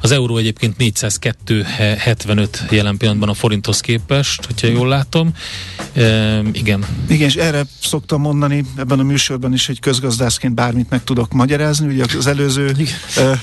Az 0.00 0.10
euró 0.10 0.36
egyébként 0.36 0.74
402,75 0.78 2.70
jelen 2.70 2.96
pillanatban 2.96 3.28
a 3.28 3.34
forinthoz 3.34 3.80
képest, 3.80 4.44
hogyha 4.44 4.66
jól 4.66 4.88
látom. 4.88 5.30
E, 5.92 6.40
igen. 6.52 6.84
Igen, 7.08 7.28
és 7.28 7.34
erre 7.34 7.62
szoktam 7.82 8.20
mondani 8.20 8.64
ebben 8.76 8.98
a 8.98 9.02
műsorban 9.02 9.52
is, 9.52 9.66
hogy 9.66 9.80
közgazdászként 9.80 10.54
bármit 10.54 10.90
meg 10.90 11.04
tudok 11.04 11.32
magyarázni. 11.32 11.86
Ugye 11.86 12.04
az 12.18 12.26
előző, 12.26 12.76
e, 13.16 13.40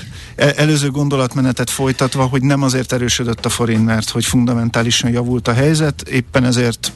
előző 0.56 0.90
gondolatmenetet 0.90 1.70
folytatva, 1.70 2.26
hogy 2.26 2.42
nem 2.42 2.62
azért 2.62 2.92
erősödött 2.92 3.44
a 3.44 3.48
forint, 3.48 3.84
mert 3.84 4.10
hogy 4.10 4.24
fundamentálisan 4.24 5.10
javult 5.10 5.48
a 5.48 5.52
helyzet, 5.52 6.08
éppen 6.08 6.44
ezért 6.44 6.92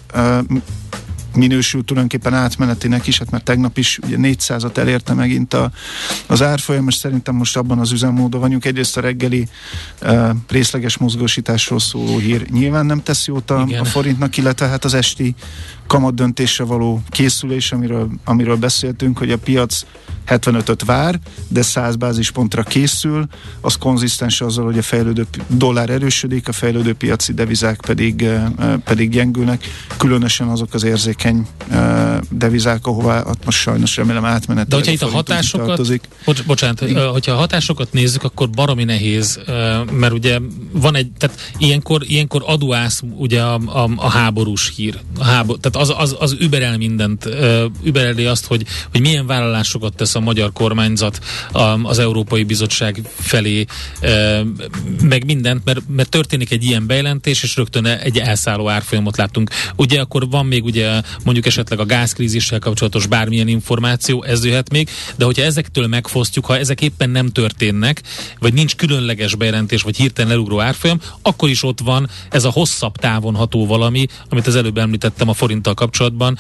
e, 1.35 1.39
minősül 1.39 1.85
tulajdonképpen 1.85 2.35
átmenetinek 2.35 3.07
is, 3.07 3.19
hát 3.19 3.31
mert 3.31 3.45
tegnap 3.45 3.79
is 3.79 3.99
ugye 4.07 4.17
400-at 4.19 4.77
elérte 4.77 5.15
megint 5.15 5.55
a, 5.55 5.71
az 6.27 6.43
árfolyam, 6.43 6.89
és 6.89 6.95
szerintem 6.95 7.35
most 7.35 7.57
abban 7.57 7.79
az 7.79 7.93
üzemmódon 7.93 8.41
vagyunk. 8.41 8.65
Egyrészt 8.65 8.97
a 8.97 9.01
reggeli 9.01 9.49
uh, 10.03 10.31
részleges 10.49 10.97
mozgósításról 10.97 11.81
szóló 11.81 12.19
hír 12.19 12.51
nyilván 12.51 12.87
nem 12.87 13.03
tesz 13.03 13.27
jót 13.27 13.51
a, 13.51 13.67
a 13.81 13.85
forintnak, 13.85 14.37
illetve 14.37 14.67
hát 14.67 14.85
az 14.85 14.95
esti 14.95 15.35
kamat 15.93 16.15
döntésre 16.15 16.65
való 16.65 17.03
készülés, 17.09 17.73
amiről, 17.73 18.09
amiről 18.25 18.57
beszéltünk, 18.57 19.19
hogy 19.19 19.31
a 19.31 19.39
piac 19.39 19.85
75-öt 20.27 20.85
vár, 20.85 21.19
de 21.49 21.63
100 21.63 21.97
bázispontra 21.97 22.63
készül, 22.63 23.27
az 23.61 23.77
konzisztens 23.77 24.41
azzal, 24.41 24.65
hogy 24.65 24.79
a 24.79 24.83
fejlődő 24.83 25.27
dollár 25.47 25.91
erősödik, 25.91 26.49
a 26.49 26.53
fejlődő 26.53 26.95
piaci 26.95 27.33
devizák 27.33 27.81
pedig, 27.87 28.29
pedig 28.85 29.11
gyengülnek, 29.11 29.65
különösen 29.97 30.49
azok 30.49 30.75
az 30.75 30.83
érzékeny 30.83 31.47
devizák, 32.31 32.87
ahová 32.87 33.25
most 33.45 33.59
sajnos 33.59 33.97
remélem 33.97 34.25
átmenet. 34.25 34.69
De 34.69 34.77
hogyha 34.77 34.93
itt 34.93 35.03
a 35.03 35.11
hatásokat, 35.11 36.01
bocs, 36.25 36.45
bocsánat, 36.45 36.81
Igen. 36.81 37.09
hogyha 37.09 37.33
a 37.33 37.37
hatásokat 37.37 37.93
nézzük, 37.93 38.23
akkor 38.23 38.51
baromi 38.51 38.85
nehéz, 38.85 39.41
mert 39.91 40.13
ugye 40.13 40.39
van 40.73 40.97
egy, 40.97 41.11
tehát 41.19 41.53
ilyenkor, 41.59 42.03
ilyenkor 42.07 42.43
aduász 42.47 43.03
ugye 43.17 43.43
a, 43.43 43.55
a, 43.55 43.91
a 43.97 44.09
háborús 44.09 44.73
hír, 44.77 44.99
a 45.19 45.25
hábor, 45.25 45.59
tehát 45.59 45.82
az, 45.83 45.95
az, 45.97 46.17
az 46.19 46.37
überel 46.41 46.77
mindent, 46.77 47.29
übereli 47.83 48.25
azt, 48.25 48.47
hogy, 48.47 48.65
hogy 48.91 49.01
milyen 49.01 49.27
vállalásokat 49.27 49.97
tesz 49.97 50.15
a 50.15 50.21
magyar 50.21 50.53
kormányzat 50.53 51.19
az 51.83 51.99
Európai 51.99 52.43
Bizottság 52.43 53.01
felé, 53.15 53.65
meg 55.03 55.25
mindent, 55.25 55.65
mert, 55.65 55.81
mert 55.89 56.09
történik 56.09 56.51
egy 56.51 56.65
ilyen 56.65 56.87
bejelentés, 56.87 57.43
és 57.43 57.57
rögtön 57.57 57.87
egy 57.87 58.19
elszálló 58.19 58.69
árfolyamot 58.69 59.17
láttunk. 59.17 59.51
Ugye 59.77 60.01
akkor 60.01 60.31
van 60.31 60.47
még 60.47 60.65
ugye 60.65 61.03
mondjuk 61.25 61.47
esetleg 61.47 61.81
a 61.81 61.87
gázkrízissel 61.87 62.59
kapcsolatos 62.59 63.07
bármilyen 63.07 63.49
információ, 63.49 64.23
ez 64.25 64.45
jöhet 64.45 64.71
még, 64.71 64.89
de 65.17 65.25
hogyha 65.25 65.43
ezektől 65.43 65.87
megfosztjuk, 65.87 66.47
ha 66.47 66.59
ezek 66.59 66.81
éppen 66.81 67.11
nem 67.11 67.29
történnek, 67.29 68.03
vagy 68.39 68.53
nincs 68.53 68.77
különleges 68.77 69.35
bejelentés, 69.35 69.83
vagy 69.83 69.97
hirtelen 69.97 70.33
elugró 70.33 70.61
árfolyam, 70.61 71.01
akkor 71.23 71.49
is 71.49 71.63
ott 71.63 71.81
van 71.81 72.09
ez 72.31 72.45
a 72.45 72.51
hosszabb 72.51 72.97
távon 72.97 73.35
ható 73.35 73.67
valami, 73.67 74.07
amit 74.29 74.47
az 74.47 74.57
előbb 74.57 74.79
említettem 74.79 75.29
a 75.29 75.33
forinttal 75.33 75.72
kapcsolatban, 75.75 76.39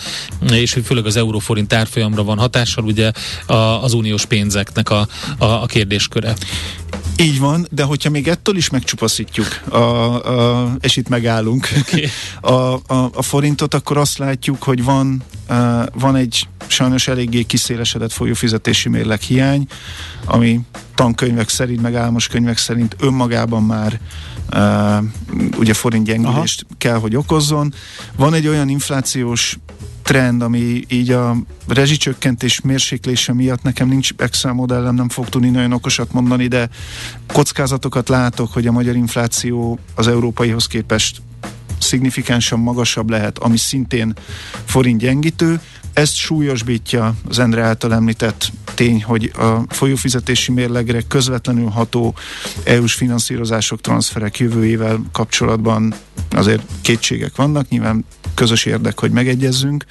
és 0.50 0.78
főleg 0.84 1.06
az 1.06 1.16
euróforint 1.16 1.72
árfolyamra 1.72 2.24
van 2.24 2.38
hatással, 2.38 2.84
ugye 2.84 3.12
a, 3.46 3.54
az 3.54 3.92
uniós 3.92 4.24
pénzeknek 4.24 4.90
a, 4.90 5.06
a, 5.38 5.44
a 5.44 5.66
kérdésköre. 5.66 6.34
Így 7.16 7.38
van, 7.38 7.66
de 7.70 7.82
hogyha 7.82 8.10
még 8.10 8.28
ettől 8.28 8.56
is 8.56 8.70
megcsupaszítjuk, 8.70 9.60
a, 9.68 9.76
a, 9.76 10.70
és 10.80 10.96
itt 10.96 11.08
megállunk, 11.08 11.68
okay. 11.80 12.08
a, 12.54 12.72
a, 12.72 13.10
a 13.14 13.22
forintot, 13.22 13.74
akkor 13.74 13.96
azt 13.96 14.18
látjuk, 14.18 14.62
hogy 14.62 14.84
van, 14.84 15.22
a, 15.48 15.54
van 15.92 16.16
egy 16.16 16.48
sajnos 16.66 17.08
eléggé 17.08 17.42
kiszélesedett 17.42 18.12
folyófizetési 18.12 18.88
mérleg 18.88 19.20
hiány, 19.20 19.66
ami 20.24 20.60
tankönyvek 20.94 21.48
szerint, 21.48 21.82
meg 21.82 21.94
álmos 21.94 22.26
könyvek 22.26 22.58
szerint 22.58 22.96
önmagában 23.00 23.62
már 23.62 24.00
ugye 25.56 25.74
forint 25.74 26.04
gyengülést 26.06 26.64
Aha. 26.64 26.74
kell, 26.78 26.96
hogy 26.96 27.16
okozzon. 27.16 27.74
Van 28.16 28.34
egy 28.34 28.48
olyan 28.48 28.68
inflációs 28.68 29.58
trend, 30.02 30.42
ami 30.42 30.84
így 30.88 31.10
a 31.10 31.36
rezsicsökkentés 31.68 32.60
mérséklése 32.60 33.32
miatt 33.32 33.62
nekem 33.62 33.88
nincs 33.88 34.10
Excel 34.16 34.52
modellem, 34.52 34.94
nem 34.94 35.08
fog 35.08 35.28
tudni 35.28 35.48
nagyon 35.48 35.72
okosat 35.72 36.12
mondani, 36.12 36.46
de 36.46 36.68
kockázatokat 37.26 38.08
látok, 38.08 38.52
hogy 38.52 38.66
a 38.66 38.72
magyar 38.72 38.96
infláció 38.96 39.78
az 39.94 40.08
európaihoz 40.08 40.66
képest 40.66 41.22
szignifikánsan 41.78 42.58
magasabb 42.58 43.10
lehet, 43.10 43.38
ami 43.38 43.56
szintén 43.56 44.14
forint 44.64 45.00
gyengítő. 45.00 45.60
Ezt 45.92 46.14
súlyosbítja 46.14 47.14
az 47.28 47.38
Endre 47.38 47.62
által 47.62 47.94
említett 47.94 48.52
tény, 48.74 49.02
hogy 49.02 49.33
a 49.38 49.59
folyófizetési 49.68 50.52
mérlegre 50.52 51.02
közvetlenül 51.09 51.68
ható 51.68 52.14
EU-s 52.64 52.94
finanszírozások, 52.94 53.81
transferek 53.81 54.38
jövőjével 54.38 55.02
kapcsolatban 55.12 55.94
azért 56.31 56.62
kétségek 56.81 57.37
vannak, 57.37 57.68
nyilván 57.68 58.05
közös 58.35 58.64
érdek, 58.64 59.00
hogy 59.00 59.11
megegyezzünk. 59.11 59.85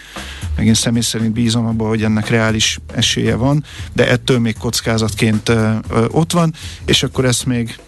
Meg 0.56 0.66
én 0.66 0.74
személy 0.74 1.02
szerint 1.02 1.34
bízom 1.34 1.66
abban, 1.66 1.88
hogy 1.88 2.04
ennek 2.04 2.30
reális 2.30 2.80
esélye 2.94 3.36
van, 3.36 3.64
de 3.94 4.10
ettől 4.10 4.40
még 4.40 4.58
kockázatként 4.58 5.52
ott 6.08 6.32
van, 6.32 6.54
és 6.86 7.04
akkor 7.04 7.26
ezt 7.26 7.46
még 7.46 7.80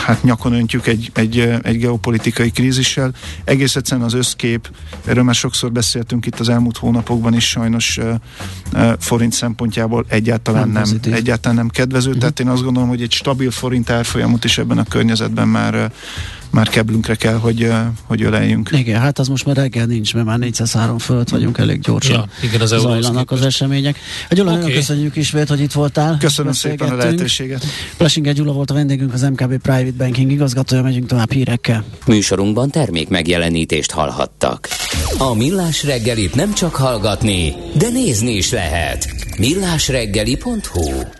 hát 0.00 0.22
nyakon 0.22 0.52
öntjük 0.52 0.86
egy, 0.86 1.10
egy, 1.14 1.38
egy 1.62 1.78
geopolitikai 1.78 2.50
krízissel. 2.50 3.12
Egész 3.44 3.76
egyszerűen 3.76 4.06
az 4.06 4.14
összkép, 4.14 4.70
erről 5.04 5.22
már 5.22 5.34
sokszor 5.34 5.72
beszéltünk 5.72 6.26
itt 6.26 6.40
az 6.40 6.48
elmúlt 6.48 6.76
hónapokban 6.76 7.34
is, 7.34 7.48
sajnos 7.48 7.96
uh, 7.96 8.14
uh, 8.72 8.92
forint 8.98 9.32
szempontjából 9.32 10.04
egyáltalán 10.08 10.68
nem, 10.68 10.82
nem 11.02 11.12
egyáltalán 11.14 11.56
nem 11.56 11.68
kedvező. 11.68 12.06
Uh-huh. 12.06 12.20
Tehát 12.20 12.40
én 12.40 12.48
azt 12.48 12.62
gondolom, 12.62 12.88
hogy 12.88 13.02
egy 13.02 13.12
stabil 13.12 13.50
forint 13.50 13.90
árfolyamot 13.90 14.44
is 14.44 14.58
ebben 14.58 14.78
a 14.78 14.84
környezetben 14.84 15.48
már 15.48 15.74
uh, 15.74 15.84
már 16.50 16.68
keblünkre 16.68 17.14
kell, 17.14 17.34
hogy, 17.34 17.72
hogy 18.04 18.22
öleljünk. 18.22 18.70
Igen, 18.72 19.00
hát 19.00 19.18
az 19.18 19.28
most 19.28 19.46
már 19.46 19.56
reggel 19.56 19.86
nincs, 19.86 20.14
mert 20.14 20.26
már 20.26 20.38
403 20.38 20.98
fölött 20.98 21.28
vagyunk, 21.28 21.58
elég 21.58 21.80
gyorsan 21.80 22.14
ja, 22.14 22.48
igen, 22.48 22.60
az 22.60 22.68
zajlanak 22.68 23.30
az 23.30 23.42
események. 23.42 23.98
A 24.30 24.34
Gyula, 24.34 24.52
okay. 24.52 24.72
köszönjük 24.72 25.16
ismét, 25.16 25.48
hogy 25.48 25.60
itt 25.60 25.72
voltál. 25.72 26.16
Köszönöm 26.18 26.52
szépen 26.52 26.88
a 26.88 26.94
lehetőséget. 26.94 27.64
Plesinger 27.96 28.34
Gyula 28.34 28.52
volt 28.52 28.70
a 28.70 28.74
vendégünk, 28.74 29.12
az 29.12 29.22
MKB 29.22 29.56
Private 29.56 29.96
Banking 29.96 30.30
igazgatója, 30.30 30.82
megyünk 30.82 31.06
tovább 31.06 31.32
hírekkel. 31.32 31.84
Műsorunkban 32.06 32.70
termék 32.70 33.08
megjelenítést 33.08 33.90
hallhattak. 33.90 34.68
A 35.18 35.34
Millás 35.34 35.84
reggelit 35.84 36.34
nem 36.34 36.54
csak 36.54 36.74
hallgatni, 36.74 37.54
de 37.74 37.88
nézni 37.88 38.32
is 38.32 38.50
lehet. 38.50 39.14
millásreggeli.hu 39.38 41.19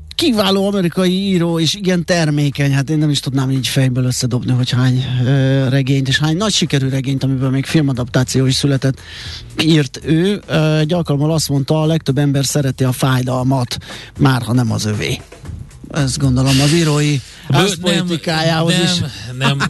kiváló 0.21 0.67
amerikai 0.67 1.11
író, 1.11 1.59
és 1.59 1.73
igen 1.73 2.05
termékeny. 2.05 2.73
Hát 2.73 2.89
én 2.89 2.97
nem 2.97 3.09
is 3.09 3.19
tudnám 3.19 3.51
így 3.51 3.67
fejből 3.67 4.03
összedobni, 4.03 4.51
hogy 4.51 4.69
hány 4.69 5.05
ö, 5.25 5.69
regényt, 5.69 6.07
és 6.07 6.19
hány 6.19 6.37
nagy 6.37 6.51
sikerű 6.51 6.89
regényt, 6.89 7.23
amiből 7.23 7.49
még 7.49 7.65
filmadaptáció 7.65 8.45
is 8.45 8.55
született, 8.55 8.99
írt 9.63 9.99
ő. 10.03 10.41
Ö, 10.47 10.77
egy 10.77 10.93
alkalommal 10.93 11.31
azt 11.31 11.49
mondta, 11.49 11.81
a 11.81 11.85
legtöbb 11.85 12.17
ember 12.17 12.45
szereti 12.45 12.83
a 12.83 12.91
fájdalmat, 12.91 13.77
már 14.19 14.41
ha 14.41 14.53
nem 14.53 14.71
az 14.71 14.85
övé 14.85 15.21
ezt 15.93 16.17
gondolom 16.17 16.59
az 16.61 16.73
írói 16.73 17.19
politikájához 17.81 18.73
nem, 18.73 18.83
is. 18.83 19.01
Nem, 19.37 19.61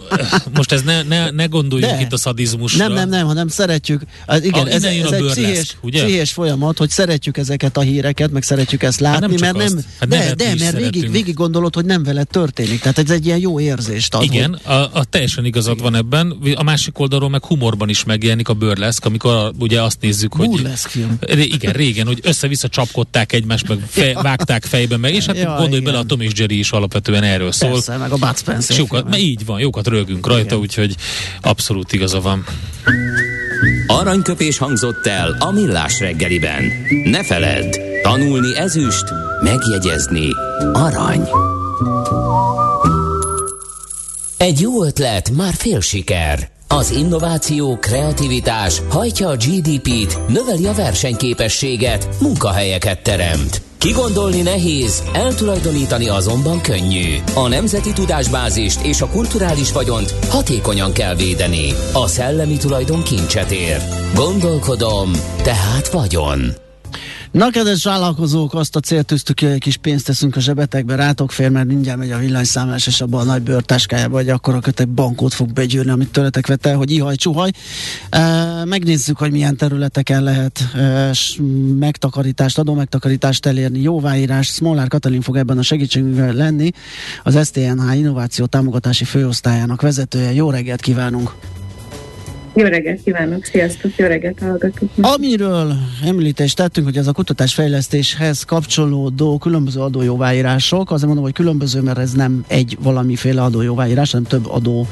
most 0.55 0.71
ez 0.71 0.81
ne, 0.81 1.01
ne, 1.01 1.29
ne 1.29 1.45
gondoljunk 1.45 1.93
De. 1.93 2.01
itt 2.01 2.13
a 2.13 2.17
szadizmusra. 2.17 2.87
Nem, 2.87 2.93
nem, 2.93 3.09
nem, 3.09 3.25
hanem 3.25 3.47
szeretjük. 3.47 4.01
Az, 4.25 4.43
igen, 4.43 4.65
a, 4.65 4.69
ez, 4.69 4.83
ez 4.83 5.11
egy 5.11 5.25
pszichés, 5.25 5.77
ugye? 5.81 6.03
pszichés 6.03 6.31
folyamat, 6.31 6.77
hogy 6.77 6.89
szeretjük 6.89 7.37
ezeket 7.37 7.77
a 7.77 7.81
híreket, 7.81 8.31
meg 8.31 8.43
szeretjük 8.43 8.83
ezt 8.83 8.99
látni, 8.99 9.21
hát 9.21 9.39
nem 9.39 9.55
mert 9.55 9.69
nem, 9.69 9.85
hát 9.99 10.09
de, 10.09 10.35
de, 10.35 10.55
mert 10.63 10.77
végig, 10.77 11.11
végig 11.11 11.33
gondolod, 11.33 11.75
hogy 11.75 11.85
nem 11.85 12.03
veled 12.03 12.27
történik. 12.27 12.79
Tehát 12.79 12.97
ez 12.97 13.09
egy 13.09 13.25
ilyen 13.25 13.39
jó 13.39 13.59
érzést 13.59 14.13
ad. 14.13 14.23
Igen, 14.23 14.53
a, 14.53 14.73
a 14.73 15.03
teljesen 15.09 15.45
igazad 15.45 15.77
igen. 15.77 15.91
van 15.91 15.95
ebben. 15.95 16.37
A 16.55 16.63
másik 16.63 16.99
oldalról 16.99 17.29
meg 17.29 17.45
humorban 17.45 17.89
is 17.89 18.03
megjelenik 18.03 18.49
a 18.49 18.53
burleszk, 18.53 19.05
amikor 19.05 19.33
a, 19.33 19.51
ugye 19.59 19.81
azt 19.81 20.01
nézzük, 20.01 20.33
hogy... 20.33 20.47
Burleszk 20.47 20.89
film. 20.89 21.17
Igen, 21.27 21.73
régen, 21.73 22.07
hogy 22.07 22.19
össze-vissza 22.23 22.67
csapkodták 22.67 23.33
egymást, 23.33 23.67
meg 23.67 23.79
fe, 23.89 24.13
vágták 24.21 24.65
fejbe 24.65 24.97
meg, 24.97 25.13
és 25.13 25.25
hát 25.25 25.37
ja, 25.37 25.49
gondolj 25.49 25.69
igen. 25.69 25.83
bele, 25.83 25.97
a 25.97 26.03
Tom 26.11 26.21
és 26.21 26.31
Jerry 26.35 26.57
is 26.57 26.71
alapvetően 26.71 27.23
erről 27.23 27.51
szól. 27.51 27.71
Persze, 27.71 27.97
meg 27.97 28.11
a 28.11 28.15
Bud 28.15 28.37
Spencer. 28.37 28.75
Sokat, 28.75 29.09
mert 29.09 29.21
így 29.21 29.45
van, 29.45 29.59
jókat 29.59 29.87
rögünk 29.87 30.27
rajta, 30.27 30.57
úgyhogy 30.57 30.95
abszolút 31.41 31.93
igaza 31.93 32.21
van. 32.21 32.45
Aranyköpés 33.87 34.57
hangzott 34.57 35.05
el 35.05 35.35
a 35.39 35.51
millás 35.51 35.99
reggeliben. 35.99 36.63
Ne 37.03 37.23
feledd, 37.23 37.75
tanulni 38.03 38.57
ezüst, 38.57 39.03
megjegyezni 39.43 40.27
arany. 40.73 41.27
Egy 44.37 44.59
jó 44.59 44.85
ötlet, 44.85 45.29
már 45.29 45.53
fél 45.53 45.79
siker. 45.79 46.49
Az 46.67 46.91
innováció, 46.91 47.77
kreativitás 47.77 48.81
hajtja 48.89 49.27
a 49.27 49.35
GDP-t, 49.35 50.27
növeli 50.27 50.65
a 50.65 50.73
versenyképességet, 50.73 52.07
munkahelyeket 52.21 53.03
teremt. 53.03 53.61
Kigondolni 53.81 54.41
nehéz, 54.41 55.03
eltulajdonítani 55.13 56.09
azonban 56.09 56.61
könnyű. 56.61 57.15
A 57.35 57.47
nemzeti 57.47 57.93
tudásbázist 57.93 58.85
és 58.85 59.01
a 59.01 59.07
kulturális 59.07 59.71
vagyont 59.71 60.11
hatékonyan 60.29 60.93
kell 60.93 61.15
védeni. 61.15 61.73
A 61.93 62.07
szellemi 62.07 62.57
tulajdon 62.57 63.03
kincset 63.03 63.51
ér. 63.51 63.77
Gondolkodom, 64.15 65.11
tehát 65.43 65.87
vagyon. 65.87 66.39
Na, 67.31 67.49
kedves 67.49 67.83
vállalkozók, 67.83 68.53
azt 68.53 68.75
a 68.75 68.79
célt 68.79 69.05
tűztük 69.05 69.39
hogy 69.39 69.49
egy 69.49 69.59
kis 69.59 69.77
pénzt 69.77 70.05
teszünk 70.05 70.35
a 70.35 70.39
zsebetekbe, 70.39 70.95
rátok 70.95 71.31
fér, 71.31 71.49
mert 71.49 71.67
mindjárt 71.67 71.97
megy 71.99 72.11
a 72.11 72.17
villanyszámlás, 72.17 72.87
és 72.87 73.01
abban 73.01 73.21
a 73.21 73.23
nagy 73.23 73.41
bőrtáskájába 73.41 74.19
egy 74.19 74.29
akkora 74.29 74.59
kötek 74.59 74.87
bankot 74.87 75.33
fog 75.33 75.53
begyűrni, 75.53 75.91
amit 75.91 76.11
tőletek 76.11 76.47
vett 76.47 76.67
hogy 76.67 76.91
ihaj, 76.91 77.15
csuhaj. 77.15 77.51
E, 78.09 78.65
megnézzük, 78.65 79.17
hogy 79.17 79.31
milyen 79.31 79.55
területeken 79.55 80.23
lehet 80.23 80.59
e, 80.75 81.11
megtakarítást, 81.79 82.59
adó 82.59 82.73
megtakarítást 82.73 83.45
elérni, 83.45 83.81
jóváírás. 83.81 84.47
Smolár 84.47 84.87
Katalin 84.87 85.21
fog 85.21 85.37
ebben 85.37 85.57
a 85.57 85.61
segítségünkkel 85.61 86.33
lenni, 86.33 86.71
az 87.23 87.47
STNH 87.47 87.97
Innováció 87.97 88.45
Támogatási 88.45 89.03
Főosztályának 89.03 89.81
vezetője. 89.81 90.33
Jó 90.33 90.49
reggelt 90.49 90.81
kívánunk! 90.81 91.35
Jó 92.53 92.65
reggelt 92.65 93.03
kívánok, 93.03 93.45
sziasztok, 93.45 93.95
jó 93.95 94.05
reggelt 94.05 94.39
hallgatok. 94.39 94.89
Amiről 95.01 95.73
említést 96.05 96.55
tettünk, 96.55 96.87
hogy 96.87 96.97
ez 96.97 97.07
a 97.07 97.11
kutatásfejlesztéshez 97.11 98.43
kapcsolódó 98.43 99.37
különböző 99.37 99.79
adójóváírások, 99.79 100.91
azért 100.91 101.05
mondom, 101.05 101.23
hogy 101.23 101.33
különböző, 101.33 101.81
mert 101.81 101.97
ez 101.97 102.11
nem 102.11 102.43
egy 102.47 102.77
valamiféle 102.81 103.41
adójóváírás, 103.41 104.11
hanem 104.11 104.27
több 104.27 104.49
adó 104.49 104.87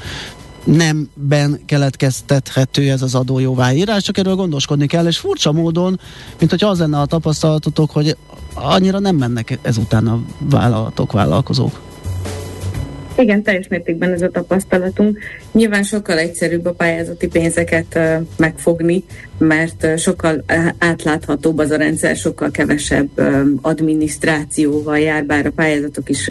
nemben 0.64 1.60
keletkeztethető 1.66 2.90
ez 2.90 3.02
az 3.02 3.16
adójóváírás, 3.16 4.04
csak 4.04 4.18
erről 4.18 4.36
gondoskodni 4.36 4.88
kell, 4.88 5.08
és 5.08 5.18
furcsa 5.18 5.52
módon, 5.52 6.00
mint 6.40 6.52
hogy 6.52 6.64
az 6.64 6.80
lenne 6.80 7.00
a 7.00 7.06
tapasztalatotok, 7.06 7.92
hogy 7.92 8.16
annyira 8.54 9.00
nem 9.00 9.16
mennek 9.16 9.58
ezután 9.62 10.08
a 10.08 10.22
vállalatok, 10.40 11.12
vállalkozók. 11.12 11.80
Igen, 13.20 13.44
teljes 13.44 13.68
mértékben 13.68 14.12
ez 14.12 14.22
a 14.22 14.30
tapasztalatunk. 14.30 15.20
Nyilván 15.60 15.84
sokkal 15.84 16.18
egyszerűbb 16.18 16.66
a 16.66 16.74
pályázati 16.74 17.28
pénzeket 17.28 18.00
megfogni, 18.38 19.04
mert 19.38 20.00
sokkal 20.00 20.44
átláthatóbb 20.78 21.58
az 21.58 21.72
a 21.72 21.76
rendszer, 21.76 22.16
sokkal 22.16 22.52
kevesebb 22.52 23.10
adminisztrációval 23.62 25.00
jár, 25.00 25.26
bár 25.26 25.46
a 25.46 25.52
pályázatok 25.52 26.10
is 26.10 26.30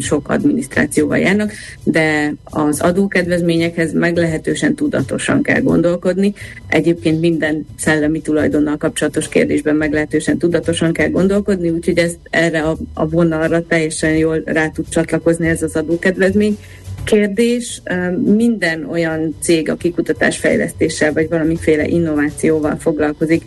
sok 0.00 0.28
adminisztrációval 0.28 1.18
járnak, 1.18 1.52
de 1.84 2.34
az 2.44 2.80
adókedvezményekhez 2.80 3.92
meglehetősen 3.92 4.74
tudatosan 4.74 5.42
kell 5.42 5.60
gondolkodni. 5.60 6.34
Egyébként 6.68 7.20
minden 7.20 7.66
szellemi 7.76 8.20
tulajdonnal 8.20 8.76
kapcsolatos 8.76 9.28
kérdésben 9.28 9.76
meglehetősen 9.76 10.38
tudatosan 10.38 10.92
kell 10.92 11.08
gondolkodni, 11.08 11.70
úgyhogy 11.70 11.98
ez 11.98 12.14
erre 12.30 12.62
a, 12.62 12.76
a 12.94 13.08
vonalra 13.08 13.66
teljesen 13.66 14.16
jól 14.16 14.42
rá 14.44 14.68
tud 14.68 14.88
csatlakozni 14.88 15.48
ez 15.48 15.62
az 15.62 15.76
adókedvezmény 15.76 16.58
kérdés. 17.04 17.82
Minden 18.24 18.84
olyan 18.84 19.34
cég, 19.40 19.70
aki 19.70 19.90
kutatásfejlesztéssel 19.90 21.12
vagy 21.12 21.28
valamiféle 21.28 21.86
innovációval 21.86 22.76
foglalkozik, 22.76 23.42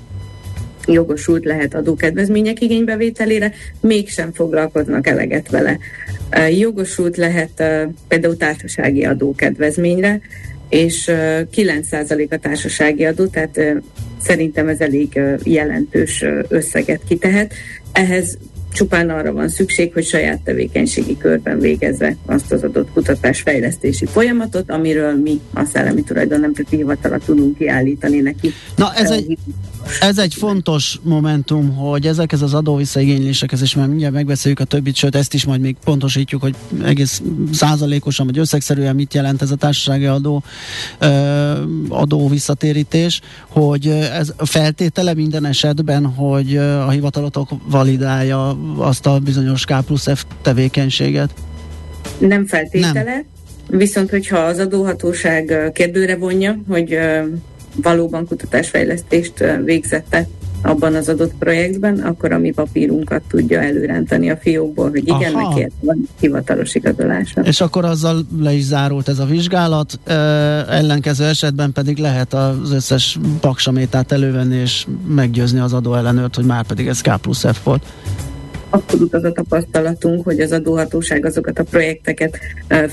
jogosult 0.88 1.46
lehet 1.46 1.74
adókedvezmények 1.74 2.62
igénybevételére, 2.62 3.54
mégsem 3.82 4.32
foglalkoznak 4.34 5.08
eleget 5.08 5.50
vele. 5.50 5.78
Jogosult 6.60 7.18
lehet 7.18 7.64
például 8.08 8.38
társasági 8.38 9.06
adókedvezményre, 9.06 10.22
és 10.70 11.12
9% 11.12 12.30
a 12.30 12.38
társasági 12.38 13.06
adó, 13.06 13.26
tehát 13.26 13.62
szerintem 14.22 14.68
ez 14.68 14.80
elég 14.80 15.20
jelentős 15.44 16.26
összeget 16.48 17.02
kitehet. 17.08 17.54
Ehhez 17.92 18.38
Csupán 18.74 19.10
arra 19.10 19.32
van 19.32 19.50
szükség, 19.50 19.94
hogy 19.94 20.06
saját 20.06 20.42
tevékenységi 20.42 21.18
körben 21.18 21.60
végezze 21.60 22.16
azt 22.26 22.52
az 22.52 22.64
adott 22.64 22.92
kutatásfejlesztési 22.92 24.06
folyamatot, 24.06 24.72
amiről 24.72 25.16
mi 25.16 25.40
a 25.54 25.66
Szellemi 25.66 26.04
Tulajdon 26.04 26.40
Nemzeti 26.40 26.76
Hivatala 26.76 27.18
tudunk 27.18 27.58
kiállítani 27.58 28.20
neki. 28.20 28.52
Na 28.76 28.94
ez 28.94 29.12
egy, 29.12 29.38
ez 30.00 30.18
egy 30.18 30.34
fontos 30.34 31.00
momentum, 31.04 31.76
hogy 31.76 32.08
ezekhez 32.08 32.42
az 32.42 32.54
adóvisszaigénylésekhez, 32.54 33.62
és 33.62 33.76
már 33.76 33.88
mindjárt 33.88 34.14
megbeszéljük 34.14 34.60
a 34.60 34.64
többit, 34.64 34.96
sőt 34.96 35.16
ezt 35.16 35.34
is 35.34 35.46
majd 35.46 35.62
még 35.62 35.76
pontosítjuk, 35.84 36.42
hogy 36.42 36.56
egész 36.84 37.22
százalékosan 37.52 38.26
vagy 38.26 38.38
összegszerűen 38.38 38.96
mit 38.96 39.14
jelent 39.14 39.42
ez 39.42 39.52
a 39.52 39.56
társasági 39.56 40.06
adó, 40.06 40.44
adó 41.90 42.28
visszatérítés, 42.28 43.22
hogy 43.48 43.88
ez 43.88 44.34
feltétele 44.38 45.14
minden 45.14 45.46
esetben, 45.46 46.06
hogy 46.06 46.58
a 46.58 46.90
hivatalotok 46.90 47.50
validálja 47.66 48.58
azt 48.78 49.06
a 49.06 49.20
bizonyos 49.20 49.66
K 49.66 49.82
plusz 49.86 50.08
F 50.14 50.26
tevékenységet? 50.42 51.34
Nem 52.18 52.46
feltétele, 52.46 53.04
Nem. 53.04 53.26
viszont 53.68 54.10
hogyha 54.10 54.38
az 54.38 54.60
adóhatóság 54.60 55.72
kérdőre 55.74 56.16
vonja, 56.16 56.58
hogy 56.68 56.98
valóban 57.76 58.28
kutatásfejlesztést 58.28 59.44
végzette 59.64 60.28
abban 60.62 60.96
az 60.96 61.10
adott 61.10 61.34
projektben, 61.40 62.00
akkor 62.00 62.32
a 62.32 62.38
mi 62.38 62.52
papírunkat 62.52 63.22
tudja 63.28 63.62
előrántani 63.62 64.30
a 64.30 64.38
fiókból, 64.38 64.90
hogy 64.90 65.08
igen, 65.08 65.34
Aha. 65.34 65.50
neki 65.50 65.72
van 65.80 66.08
hivatalos 66.20 66.76
igazolása. 66.76 67.42
És 67.42 67.62
akkor 67.62 67.86
azzal 67.86 68.26
le 68.40 68.54
is 68.54 68.64
zárult 68.64 69.08
ez 69.08 69.20
a 69.20 69.26
vizsgálat, 69.26 70.00
e, 70.04 70.14
ellenkező 70.70 71.26
esetben 71.26 71.72
pedig 71.72 71.98
lehet 71.98 72.34
az 72.34 72.72
összes 72.72 73.20
paksamétát 73.40 74.12
elővenni 74.12 74.56
és 74.56 74.88
meggyőzni 75.08 75.60
az 75.60 75.74
adóellenőrt, 75.74 76.36
hogy 76.36 76.46
már 76.46 76.66
pedig 76.66 76.88
ez 76.88 77.02
K 77.02 77.22
plusz 77.22 77.46
F 77.52 77.64
volt 77.64 77.86
abszolút 78.72 79.14
az 79.14 79.24
a 79.24 79.32
tapasztalatunk, 79.32 80.24
hogy 80.24 80.40
az 80.40 80.52
adóhatóság 80.52 81.26
azokat 81.26 81.60
a 81.60 81.64
projekteket 81.64 82.38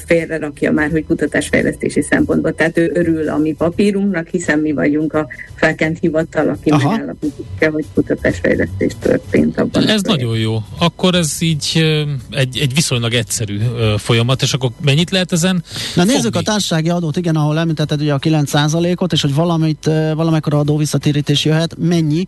félre 0.07 0.38
rakja 0.38 0.73
már, 0.73 0.91
hogy 0.91 1.05
kutatásfejlesztési 1.07 2.03
szempontból. 2.03 2.55
Tehát 2.55 2.79
ő 2.79 2.91
örül 2.95 3.29
a 3.29 3.37
mi 3.37 3.53
papírunknak, 3.53 4.29
hiszen 4.29 4.59
mi 4.59 4.73
vagyunk 4.73 5.12
a 5.12 5.27
felkent 5.55 5.99
hivatal, 5.99 6.49
aki 6.49 6.71
megállapítja, 6.71 7.71
hogy 7.71 7.85
kutatásfejlesztés 7.95 8.93
történt 9.01 9.59
abban. 9.59 9.88
Ez 9.88 10.03
nagyon 10.03 10.38
jó. 10.38 10.59
Akkor 10.79 11.14
ez 11.14 11.37
így 11.41 11.85
egy, 12.31 12.59
egy 12.59 12.75
viszonylag 12.75 13.14
egyszerű 13.14 13.59
folyamat, 13.97 14.43
és 14.43 14.53
akkor 14.53 14.71
mennyit 14.81 15.11
lehet 15.11 15.33
ezen 15.33 15.64
Na 15.95 16.05
nézzük 16.05 16.23
fogni? 16.23 16.38
a 16.38 16.43
társasági 16.43 16.88
adót, 16.88 17.17
igen, 17.17 17.37
ahol 17.37 17.59
említetted 17.59 18.01
ugye 18.01 18.12
a 18.12 18.19
9%-ot, 18.19 19.12
és 19.12 19.21
hogy 19.21 19.35
valamit, 19.35 19.85
valamikor 20.14 20.55
adó 20.55 20.77
visszatérítés 20.77 21.45
jöhet, 21.45 21.75
mennyi, 21.79 22.25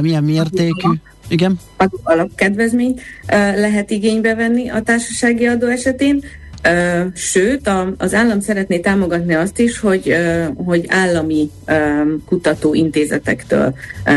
milyen 0.00 0.24
mértékű? 0.24 0.88
Igen. 1.28 1.58
Alapkedvezményt 2.02 3.00
lehet 3.56 3.90
igénybe 3.90 4.34
venni 4.34 4.68
a 4.68 4.82
társasági 4.82 5.46
adó 5.46 5.66
esetén. 5.66 6.24
Sőt, 7.14 7.70
az 7.98 8.14
állam 8.14 8.40
szeretné 8.40 8.78
támogatni 8.78 9.34
azt 9.34 9.58
is, 9.58 9.78
hogy, 9.78 10.16
hogy 10.56 10.84
állami 10.88 11.50
kutatóintézetektől 12.26 13.74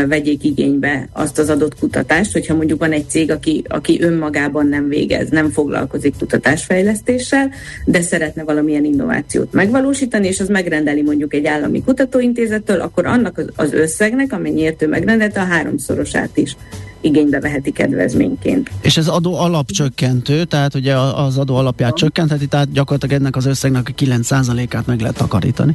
vegyék 0.08 0.44
igénybe 0.44 1.08
azt 1.12 1.38
az 1.38 1.50
adott 1.50 1.78
kutatást, 1.78 2.32
hogyha 2.32 2.54
mondjuk 2.54 2.80
van 2.80 2.92
egy 2.92 3.08
cég, 3.08 3.30
aki, 3.30 3.64
aki 3.68 4.02
önmagában 4.02 4.66
nem 4.66 4.88
végez, 4.88 5.28
nem 5.28 5.50
foglalkozik 5.50 6.14
kutatásfejlesztéssel, 6.18 7.50
de 7.84 8.00
szeretne 8.00 8.42
valamilyen 8.42 8.84
innovációt 8.84 9.52
megvalósítani, 9.52 10.26
és 10.26 10.40
az 10.40 10.48
megrendeli 10.48 11.02
mondjuk 11.02 11.34
egy 11.34 11.46
állami 11.46 11.82
kutatóintézettől, 11.84 12.80
akkor 12.80 13.06
annak 13.06 13.42
az 13.56 13.72
összegnek, 13.72 14.32
amennyiért 14.32 14.82
ő 14.82 14.88
megrendelte, 14.88 15.40
a 15.40 15.44
háromszorosát 15.44 16.36
is 16.36 16.56
igénybe 17.00 17.40
veheti 17.40 17.70
kedvezményként. 17.70 18.70
És 18.82 18.96
ez 18.96 19.08
adó 19.08 19.34
alapcsökkentő, 19.34 20.44
tehát 20.44 20.74
ugye 20.74 20.96
az 20.98 21.38
adó 21.38 21.56
alapját 21.56 21.94
csökkentheti, 21.94 22.46
tehát 22.46 22.72
gyakorlatilag 22.72 23.20
ennek 23.20 23.36
az 23.36 23.46
összegnek 23.46 23.88
a 23.88 24.04
9%-át 24.04 24.86
meg 24.86 25.00
lehet 25.00 25.16
takarítani. 25.16 25.74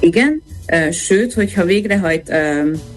Igen, 0.00 0.42
sőt, 0.90 1.32
hogyha 1.32 1.64
végrehajt 1.64 2.32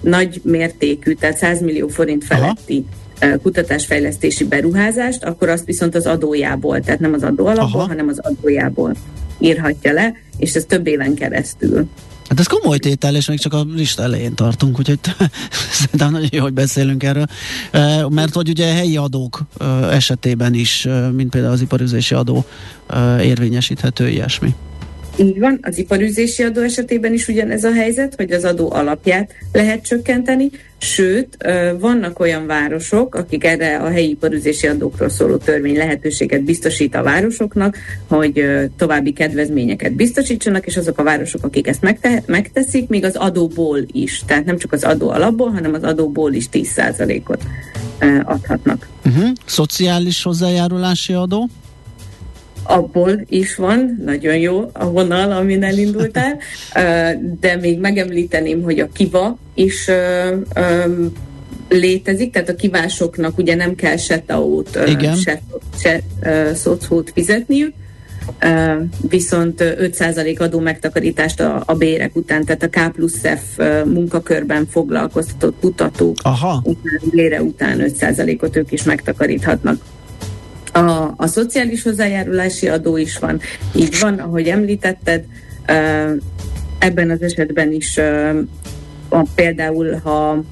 nagy 0.02 0.41
mértékű, 0.43 1.13
tehát 1.13 1.38
100 1.38 1.62
millió 1.62 1.88
forint 1.88 2.24
feletti 2.24 2.86
Aha. 3.19 3.38
kutatásfejlesztési 3.38 4.43
beruházást, 4.43 5.24
akkor 5.24 5.50
azt 5.50 5.65
viszont 5.65 5.96
az 5.96 6.06
adójából, 6.06 6.80
tehát 6.80 7.00
nem 7.00 7.13
az 7.13 7.24
adó 7.24 7.46
alapból, 7.46 7.80
Aha. 7.80 7.88
hanem 7.88 8.08
az 8.08 8.19
adójából 8.19 8.96
írhatja 9.39 9.93
le, 9.93 10.13
és 10.38 10.54
ez 10.54 10.65
több 10.65 10.88
éven 10.88 11.13
keresztül. 11.13 11.88
Hát 12.34 12.41
ez 12.41 12.48
komoly 12.48 12.78
tétel, 12.78 13.15
és 13.15 13.28
még 13.28 13.39
csak 13.39 13.54
a 13.54 13.65
lista 13.74 14.04
elején 14.04 14.34
tartunk, 14.34 14.80
úgyhogy 14.80 15.00
szerintem 15.80 16.12
nagyon 16.12 16.30
jó, 16.32 16.41
hogy 16.41 16.54
beszélünk 16.54 17.04
erről. 17.04 17.26
Mert 18.10 18.34
hogy 18.34 18.50
ugye 18.50 18.74
helyi 18.74 18.98
adók 18.98 19.41
esetében 19.89 20.54
is, 20.54 20.88
mint 21.12 21.30
például 21.30 21.54
az 21.54 21.62
iparüzési 21.62 22.15
adó 22.15 22.46
érvényesíthető 23.22 24.10
ilyesmi. 24.10 24.56
Így 25.17 25.39
van, 25.39 25.60
az 25.62 25.78
iparűzési 25.78 26.43
adó 26.43 26.62
esetében 26.62 27.13
is 27.13 27.28
ugyanez 27.28 27.63
a 27.63 27.71
helyzet, 27.71 28.13
hogy 28.15 28.32
az 28.32 28.43
adó 28.43 28.71
alapját 28.71 29.32
lehet 29.52 29.86
csökkenteni, 29.86 30.49
sőt, 30.78 31.38
vannak 31.80 32.19
olyan 32.19 32.45
városok, 32.45 33.15
akik 33.15 33.43
erre 33.43 33.78
a 33.78 33.89
helyi 33.89 34.10
iparűzési 34.10 34.67
adókról 34.67 35.10
szóló 35.10 35.38
törvény 35.38 35.78
lehetőséget 35.78 36.43
biztosít 36.43 36.95
a 36.95 37.04
városoknak, 37.04 37.78
hogy 38.08 38.45
további 38.78 39.13
kedvezményeket 39.13 39.93
biztosítsanak, 39.93 40.65
és 40.65 40.78
azok 40.78 40.99
a 40.99 41.04
városok, 41.04 41.43
akik 41.43 41.67
ezt 41.67 41.82
megte- 41.82 42.28
megteszik, 42.28 42.88
még 42.88 43.04
az 43.04 43.15
adóból 43.15 43.80
is, 43.91 44.21
tehát 44.26 44.45
nem 44.45 44.58
csak 44.58 44.71
az 44.71 44.84
adó 44.84 45.10
alapból, 45.10 45.49
hanem 45.49 45.73
az 45.73 45.84
adóból 45.84 46.34
is 46.34 46.45
10%-ot 46.52 47.43
adhatnak. 48.23 48.88
Uh-huh. 49.06 49.30
Szociális 49.45 50.23
hozzájárulási 50.23 51.13
adó? 51.13 51.49
Abból 52.63 53.21
is 53.30 53.56
van, 53.56 54.02
nagyon 54.06 54.38
jó 54.38 54.69
a 54.73 54.89
vonal, 54.89 55.32
amin 55.32 55.63
elindultál, 55.63 56.38
de 57.41 57.56
még 57.56 57.80
megemlíteném, 57.80 58.62
hogy 58.62 58.80
a 58.80 58.89
kiva 58.93 59.38
is 59.54 59.89
létezik, 61.69 62.32
tehát 62.32 62.49
a 62.49 62.56
kivásoknak 62.56 63.38
ugye 63.38 63.56
nem 63.56 63.76
kell 63.76 63.97
se 63.97 64.19
TAO-t, 64.19 64.80
se, 65.23 65.41
se 65.80 66.02
szocót 66.54 67.12
fizetniük, 67.13 67.73
viszont 69.10 69.63
5% 69.63 70.39
adó 70.39 70.60
megtakarítást 70.60 71.39
a, 71.39 71.63
a 71.65 71.73
bérek 71.73 72.15
után, 72.15 72.45
tehát 72.45 72.63
a 72.63 72.69
K 72.69 72.91
plusz 72.91 73.21
F 73.21 73.58
munkakörben 73.86 74.67
foglalkoztatott 74.69 75.60
kutatók 75.60 76.15
Aha. 76.21 76.62
után, 76.63 76.99
bére 77.12 77.41
után 77.41 77.84
5%-ot 77.99 78.56
ők 78.56 78.71
is 78.71 78.84
megtakaríthatnak. 78.84 79.82
A, 80.73 81.13
a 81.17 81.27
szociális 81.27 81.83
hozzájárulási 81.83 82.67
adó 82.67 82.97
is 82.97 83.17
van, 83.17 83.39
így 83.75 83.99
van, 83.99 84.19
ahogy 84.19 84.47
említetted, 84.47 85.23
ebben 86.79 87.09
az 87.09 87.21
esetben 87.21 87.71
is 87.71 87.99
például, 89.36 89.95
ha 90.03 90.43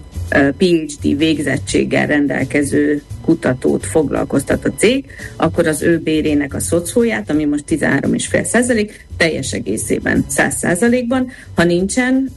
PhD 0.57 1.17
végzettséggel 1.17 2.07
rendelkező 2.07 3.01
kutatót 3.21 3.85
foglalkoztat 3.85 4.65
a 4.65 4.73
cég, 4.77 5.05
akkor 5.35 5.67
az 5.67 5.81
ő 5.81 5.99
bérének 5.99 6.53
a 6.53 6.59
szocóját, 6.59 7.29
ami 7.29 7.45
most 7.45 7.63
13,5 7.69 8.43
százalék, 8.43 9.05
teljes 9.17 9.53
egészében 9.53 10.25
100 10.27 10.57
százalékban. 10.57 11.31
Ha 11.55 11.63
nincsen 11.63 12.31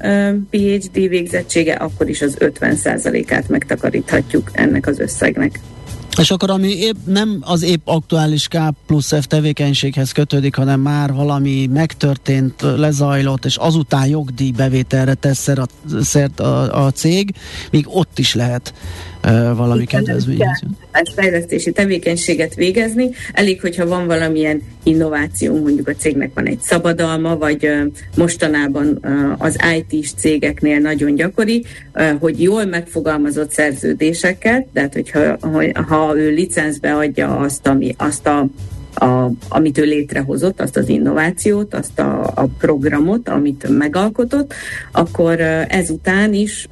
PhD 0.50 1.08
végzettsége, 1.08 1.72
akkor 1.72 2.08
is 2.08 2.22
az 2.22 2.34
50 2.38 2.76
százalékát 2.76 3.48
megtakaríthatjuk 3.48 4.50
ennek 4.52 4.86
az 4.86 4.98
összegnek. 4.98 5.60
És 6.18 6.31
akkor 6.31 6.50
ami 6.50 6.68
épp 6.68 6.96
nem 7.07 7.38
az 7.40 7.62
épp 7.62 7.81
aktuális 7.85 8.48
K 8.48 8.57
plusz 8.87 9.12
F 9.20 9.27
tevékenységhez 9.27 10.12
kötődik, 10.12 10.55
hanem 10.55 10.81
már 10.81 11.12
valami 11.12 11.66
megtörtént, 11.66 12.62
lezajlott, 12.62 13.44
és 13.44 13.57
azután 13.57 14.07
jogdíj 14.07 14.50
bevételre 14.50 15.14
tesz 15.14 15.48
szert 16.00 16.40
a, 16.40 16.85
a 16.85 16.90
cég, 16.90 17.35
még 17.70 17.87
ott 17.88 18.18
is 18.18 18.35
lehet 18.35 18.74
valami 19.56 19.84
kedvezmény. 19.84 20.38
fejlesztési 21.14 21.72
tevékenységet 21.72 22.54
végezni. 22.54 23.10
Elég, 23.32 23.60
hogyha 23.60 23.87
van 23.87 24.06
valamilyen 24.06 24.62
innováció, 24.82 25.60
mondjuk 25.60 25.88
a 25.88 25.94
cégnek 25.94 26.30
van 26.34 26.46
egy 26.46 26.60
szabadalma, 26.60 27.37
vagy 27.37 27.70
mostanában 28.16 28.98
az 29.38 29.58
IT-s 29.76 30.12
cégeknél 30.12 30.78
nagyon 30.78 31.14
gyakori, 31.14 31.64
hogy 32.20 32.42
jól 32.42 32.64
megfogalmazott 32.64 33.50
szerződéseket, 33.50 34.66
tehát 34.72 34.92
hogyha 34.92 35.37
ha 35.87 36.16
ő 36.16 36.30
licencbe 36.30 36.94
adja 36.94 37.37
azt, 37.37 37.66
ami, 37.66 37.94
azt 37.98 38.26
a 38.26 38.46
a, 38.94 39.30
amit 39.48 39.78
ő 39.78 39.83
létrehozott, 39.83 40.61
azt 40.61 40.76
az 40.76 40.88
innovációt, 40.88 41.74
azt 41.74 41.98
a, 41.98 42.33
a 42.35 42.46
programot, 42.59 43.28
amit 43.28 43.68
megalkotott, 43.68 44.54
akkor 44.92 45.40
ezután 45.68 46.35
is 46.35 46.66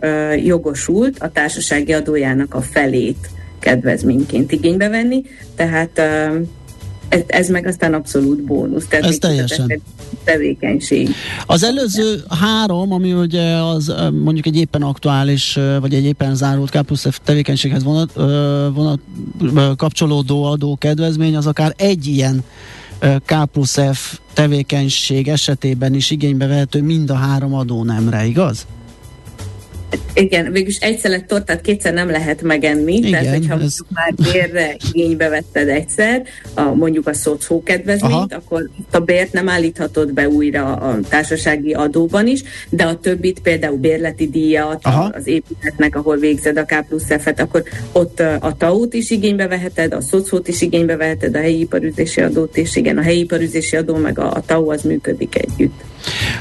jogosult 0.45 1.19
a 1.19 1.31
társasági 1.31 1.93
adójának 1.93 2.55
a 2.55 2.61
felét 2.61 3.31
kedvezményként 3.59 4.53
igénybe 4.53 4.89
venni, 4.89 5.23
tehát 5.57 6.01
ez, 7.13 7.21
ez 7.27 7.49
meg 7.49 7.67
aztán 7.67 7.95
abszolút 7.95 8.43
bónusz. 8.43 8.87
Tehát 8.87 9.05
ez 9.05 9.19
teljesen. 9.19 9.83
Tevékenység. 10.25 11.09
Az 11.47 11.65
előző 11.65 12.23
három, 12.41 12.93
ami 12.93 13.13
ugye 13.13 13.57
az 13.57 13.95
mondjuk 14.23 14.47
egy 14.47 14.57
éppen 14.57 14.83
aktuális, 14.83 15.59
vagy 15.81 15.95
egy 15.95 16.05
éppen 16.05 16.35
zárult 16.35 16.71
K 16.71 16.83
plusz 16.83 17.07
F 17.11 17.21
tevékenységhez 17.25 17.83
vonat, 17.83 18.13
vonat, 18.75 19.01
kapcsolódó 19.77 20.45
adó 20.45 20.77
kedvezmény, 20.77 21.37
az 21.37 21.47
akár 21.47 21.75
egy 21.77 22.07
ilyen 22.07 22.45
K 23.25 23.45
plusz 23.53 23.79
F 23.93 24.19
tevékenység 24.33 25.29
esetében 25.29 25.95
is 25.95 26.11
igénybe 26.11 26.47
vehető 26.47 26.83
mind 26.83 27.11
a 27.11 27.15
három 27.15 27.55
adónemre, 27.55 28.25
igaz? 28.27 28.67
Igen, 30.15 30.53
végülis 30.53 30.79
egy 30.79 30.99
szelet 30.99 31.25
tortát 31.25 31.61
kétszer 31.61 31.93
nem 31.93 32.11
lehet 32.11 32.43
megenni, 32.43 32.95
Igen, 32.95 33.11
tehát 33.11 33.37
hogyha 33.37 33.61
ez... 33.61 33.77
már 33.89 34.15
bérre 34.33 34.77
igénybe 34.93 35.29
vetted 35.29 35.69
egyszer, 35.69 36.23
a, 36.55 36.63
mondjuk 36.63 37.07
a 37.07 37.15
szocó 37.15 37.63
kedvezményt, 37.63 38.13
Aha. 38.13 38.27
akkor 38.31 38.69
a 38.91 38.99
bért 38.99 39.33
nem 39.33 39.49
állíthatod 39.49 40.13
be 40.13 40.29
újra 40.29 40.75
a 40.75 40.99
társasági 41.09 41.73
adóban 41.73 42.27
is, 42.27 42.43
de 42.71 42.85
a 42.85 42.99
többit 42.99 43.41
például 43.41 43.77
bérleti 43.77 44.29
díjat, 44.29 44.81
Aha. 44.83 45.11
az 45.15 45.27
épületnek, 45.27 45.97
ahol 45.97 46.17
végzed 46.17 46.57
a 46.57 46.65
K 46.65 46.85
plusz 46.89 47.07
F-et, 47.19 47.41
akkor 47.41 47.63
ott 47.93 48.21
a 48.21 48.55
TAU-t 48.59 48.95
is 48.95 49.11
igénybe 49.11 49.47
veheted, 49.49 49.93
a 49.93 50.01
szocót 50.01 50.49
is 50.49 50.63
igénybe 50.63 50.97
veheted, 50.97 51.37
a 51.37 51.41
helyi 51.41 51.61
iparüzési 51.61 52.21
adót 52.21 52.57
is, 52.57 52.77
igen, 52.77 52.99
a 52.99 53.03
helyi 53.03 53.21
iparüzési 53.21 53.77
adó 53.77 53.97
meg 53.97 54.19
a, 54.19 54.33
a 54.33 54.41
TAU 54.41 54.71
az 54.71 54.83
működik 54.83 55.35
együtt. 55.39 55.81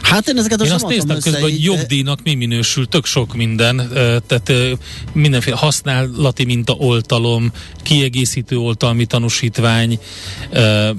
Hát 0.01 0.27
én 0.27 0.37
ezeket 0.37 0.61
én 0.61 0.71
azt 0.71 0.87
néztem 0.87 1.19
közben, 1.19 1.41
hogy 1.41 1.63
jogdíjnak 1.63 2.19
mi 2.23 2.33
minősül, 2.33 2.87
tök 2.87 3.05
sok 3.05 3.35
minden, 3.35 3.89
tehát 4.27 4.51
mindenféle 5.13 5.55
használati 5.55 6.45
minta 6.45 6.73
oltalom, 6.73 7.51
kiegészítő 7.83 8.57
oltalmi 8.57 9.05
tanúsítvány, 9.05 9.99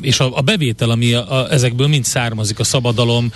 és 0.00 0.20
a, 0.20 0.36
a 0.36 0.40
bevétel, 0.40 0.90
ami 0.90 1.12
a, 1.12 1.32
a, 1.32 1.52
ezekből 1.52 1.86
mind 1.86 2.04
származik, 2.04 2.58
a 2.58 2.64
szabadalom, 2.64 3.32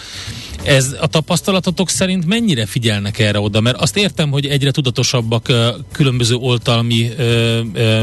ez 0.66 0.96
a 1.00 1.06
tapasztalatotok 1.06 1.90
szerint 1.90 2.26
mennyire 2.26 2.66
figyelnek 2.66 3.18
erre 3.18 3.40
oda? 3.40 3.60
Mert 3.60 3.76
azt 3.80 3.96
értem, 3.96 4.30
hogy 4.30 4.46
egyre 4.46 4.70
tudatosabbak 4.70 5.52
különböző 5.92 6.34
oltalmi 6.34 7.10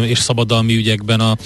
és 0.05 0.17
szabadalmi 0.17 0.75
ügyekben 0.75 1.19
a, 1.19 1.37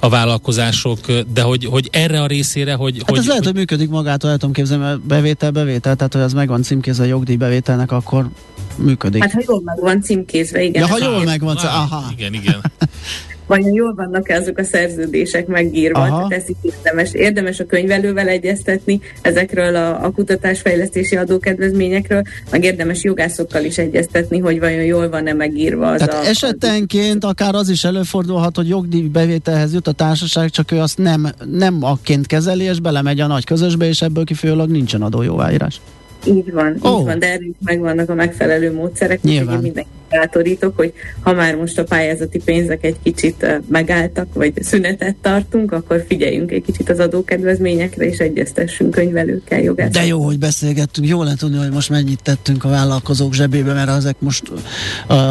a 0.00 0.08
vállalkozások, 0.08 0.98
de 1.32 1.42
hogy, 1.42 1.64
hogy 1.64 1.88
erre 1.92 2.22
a 2.22 2.26
részére, 2.26 2.74
hogy... 2.74 2.96
Hát 2.98 3.10
hogy, 3.10 3.18
ez 3.18 3.26
lehet, 3.26 3.44
hogy 3.44 3.54
működik 3.54 3.88
magától, 3.88 4.30
el 4.30 4.36
tudom 4.36 4.54
képzelni, 4.54 4.84
mert 4.84 5.00
bevétel, 5.00 5.50
bevétel, 5.50 5.96
tehát 5.96 6.12
hogy 6.12 6.22
az 6.22 6.32
megvan 6.32 6.62
címkézve 6.62 7.04
a 7.04 7.06
jogdíj 7.06 7.36
bevételnek, 7.36 7.92
akkor 7.92 8.28
működik. 8.76 9.22
Hát 9.22 9.32
ha 9.32 9.40
jól 9.46 9.62
meg 9.64 9.80
van 9.80 10.02
címkézve, 10.02 10.62
igen. 10.62 10.82
Ja, 10.82 10.88
ha 10.88 10.98
jól 10.98 11.24
meg 11.24 11.40
van, 11.40 11.56
aha. 11.56 12.04
Igen, 12.16 12.34
igen. 12.34 12.60
vajon 13.46 13.72
jól 13.72 13.94
vannak-e 13.94 14.36
azok 14.36 14.58
a 14.58 14.64
szerződések 14.64 15.46
megírva, 15.46 16.00
Aha. 16.00 16.28
tehát 16.28 16.32
ezt 16.32 16.52
érdemes, 16.62 17.12
érdemes 17.12 17.60
a 17.60 17.66
könyvelővel 17.66 18.28
egyeztetni 18.28 19.00
ezekről 19.22 19.76
a, 19.76 20.04
a 20.04 20.10
kutatásfejlesztési 20.10 21.16
adókedvezményekről, 21.16 22.22
meg 22.50 22.64
érdemes 22.64 23.04
jogászokkal 23.04 23.64
is 23.64 23.78
egyeztetni, 23.78 24.38
hogy 24.38 24.58
vajon 24.58 24.84
jól 24.84 25.08
van-e 25.08 25.32
megírva 25.32 25.90
az 25.90 25.98
tehát 25.98 26.24
a... 26.24 26.28
esetenként 26.28 27.24
az... 27.24 27.30
akár 27.30 27.54
az 27.54 27.68
is 27.68 27.84
előfordulhat, 27.84 28.56
hogy 28.56 28.68
jogdíj 28.68 29.08
bevételhez 29.08 29.72
jut 29.72 29.86
a 29.86 29.92
társaság, 29.92 30.50
csak 30.50 30.72
ő 30.72 30.78
azt 30.80 30.98
nem, 30.98 31.26
nem 31.50 31.78
akként 31.82 32.26
kezeli, 32.26 32.64
és 32.64 32.80
belemegy 32.80 33.20
a 33.20 33.26
nagy 33.26 33.44
közösbe, 33.44 33.86
és 33.86 34.02
ebből 34.02 34.24
kifolyólag 34.24 34.70
nincsen 34.70 35.02
adójóváírás. 35.02 35.80
Így 36.26 36.52
van, 36.52 36.76
oh. 36.80 36.98
így 36.98 37.04
van, 37.04 37.18
de 37.18 37.32
erről 37.32 37.54
megvannak 37.64 38.10
a 38.10 38.14
megfelelő 38.14 38.72
módszerek, 38.72 39.18
úgyhogy 39.22 39.60
mindenki 39.60 39.90
bátorítok, 40.10 40.76
hogy 40.76 40.92
ha 41.20 41.32
már 41.32 41.56
most 41.56 41.78
a 41.78 41.84
pályázati 41.84 42.38
pénzek 42.44 42.84
egy 42.84 42.96
kicsit 43.02 43.60
megálltak, 43.68 44.34
vagy 44.34 44.62
szünetet 44.62 45.16
tartunk, 45.16 45.72
akkor 45.72 46.04
figyeljünk 46.08 46.50
egy 46.50 46.62
kicsit 46.62 46.90
az 46.90 46.98
adókedvezményekre, 46.98 48.04
és 48.04 48.18
egyeztessünk 48.18 48.90
könyvelőkkel, 48.90 49.60
jogászokkal. 49.60 50.02
De 50.02 50.08
jó, 50.08 50.20
hogy 50.20 50.38
beszélgettünk, 50.38 51.08
jó 51.08 51.22
lehet 51.22 51.38
tudni, 51.38 51.58
hogy 51.58 51.70
most 51.70 51.90
mennyit 51.90 52.22
tettünk 52.22 52.64
a 52.64 52.68
vállalkozók 52.68 53.34
zsebébe, 53.34 53.72
mert 53.72 53.88
ezek 53.88 54.16
most, 54.18 54.42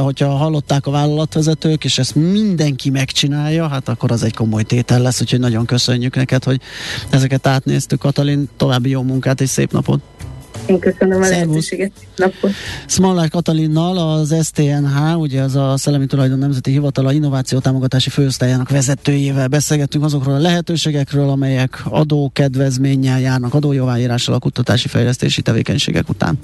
hogyha 0.04 0.28
hallották 0.28 0.88
a 0.88 0.92
vállalatvezetők, 0.92 1.84
és 1.84 1.98
ezt 1.98 2.16
mindenki 2.16 2.90
megcsinálja, 2.90 3.68
hát 3.68 3.90
akkor 3.90 4.12
az 4.12 4.24
egy 4.24 4.34
komoly 4.34 4.64
tétel 4.64 5.02
lesz, 5.02 5.22
úgyhogy 5.22 5.40
nagyon 5.40 5.66
köszönjük 5.66 6.16
neked, 6.16 6.44
hogy 6.44 6.62
ezeket 7.10 7.48
átnéztük, 7.48 8.00
Katalin, 8.00 8.50
további 8.58 8.90
jó 8.90 9.02
munkát 9.02 9.42
és 9.42 9.50
szép 9.50 9.72
napot! 9.72 10.02
Én 10.66 10.80
köszönöm 10.80 11.22
a 11.22 11.28
lehetőséget. 11.28 11.92
Napot. 12.16 12.52
Smallák 12.88 13.30
Katalinnal 13.30 13.98
az 13.98 14.36
STNH, 14.44 15.18
ugye 15.18 15.42
az 15.42 15.56
a 15.56 15.74
Szellemi 15.78 16.06
Tulajdon 16.06 16.38
Nemzeti 16.38 16.72
Hivatala 16.72 17.12
Innováció 17.12 17.60
Támogatási 17.60 18.10
Főosztályának 18.10 18.70
vezetőjével 18.70 19.48
beszélgettünk 19.48 20.04
azokról 20.04 20.36
a 20.36 20.40
lehetőségekről, 20.40 21.30
amelyek 21.30 21.84
adókedvezménnyel 21.90 23.20
járnak, 23.20 23.54
adójóváírással 23.54 24.36
a 24.36 24.40
kutatási 24.40 24.88
fejlesztési 24.88 25.42
tevékenységek 25.42 26.10
után. 26.10 26.40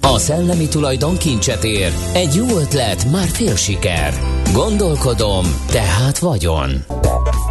A 0.00 0.18
szellemi 0.18 0.68
tulajdon 0.68 1.16
kincset 1.16 1.64
ér. 1.64 1.92
Egy 2.14 2.34
jó 2.34 2.58
ötlet, 2.58 3.10
már 3.10 3.26
fél 3.26 3.56
siker. 3.56 4.14
Gondolkodom, 4.52 5.44
tehát 5.70 6.18
vagyon. 6.18 6.70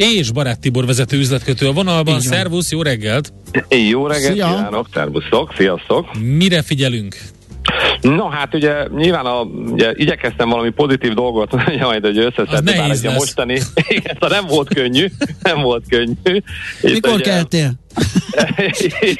És 0.00 0.30
Barát 0.32 0.60
Tibor 0.60 0.86
vezető 0.86 1.18
üzletkötő 1.18 1.66
a 1.68 1.72
vonalban. 1.72 2.20
Szervusz, 2.20 2.70
jó 2.70 2.82
reggelt! 2.82 3.32
Jó 3.90 4.06
reggelt 4.06 4.32
Szia. 4.32 4.46
kívánok, 4.46 4.86
szervuszok, 4.94 5.54
sziasztok! 5.56 6.06
Mire 6.20 6.62
figyelünk? 6.62 7.16
No, 8.00 8.28
hát 8.28 8.54
ugye 8.54 8.72
nyilván 8.96 9.26
a, 9.26 9.40
ugye, 9.72 9.92
igyekeztem 9.94 10.48
valami 10.48 10.70
pozitív 10.70 11.12
dolgot 11.12 11.50
majd, 11.80 12.04
hogy 12.04 12.18
összeszedni, 12.18 12.76
bár 12.76 12.90
egy 12.90 13.02
mostani, 13.02 13.60
igen, 13.88 14.16
nem 14.20 14.46
volt 14.46 14.74
könnyű, 14.74 15.06
nem 15.42 15.60
volt 15.60 15.84
könnyű. 15.88 16.42
Mikor 16.82 17.12
ugye, 17.12 17.22
keltél? 17.24 17.72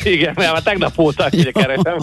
igen, 0.05 0.33
mert 0.37 0.53
már 0.53 0.63
tegnap 0.63 0.99
ugye 1.33 1.51
keresem. 1.51 1.97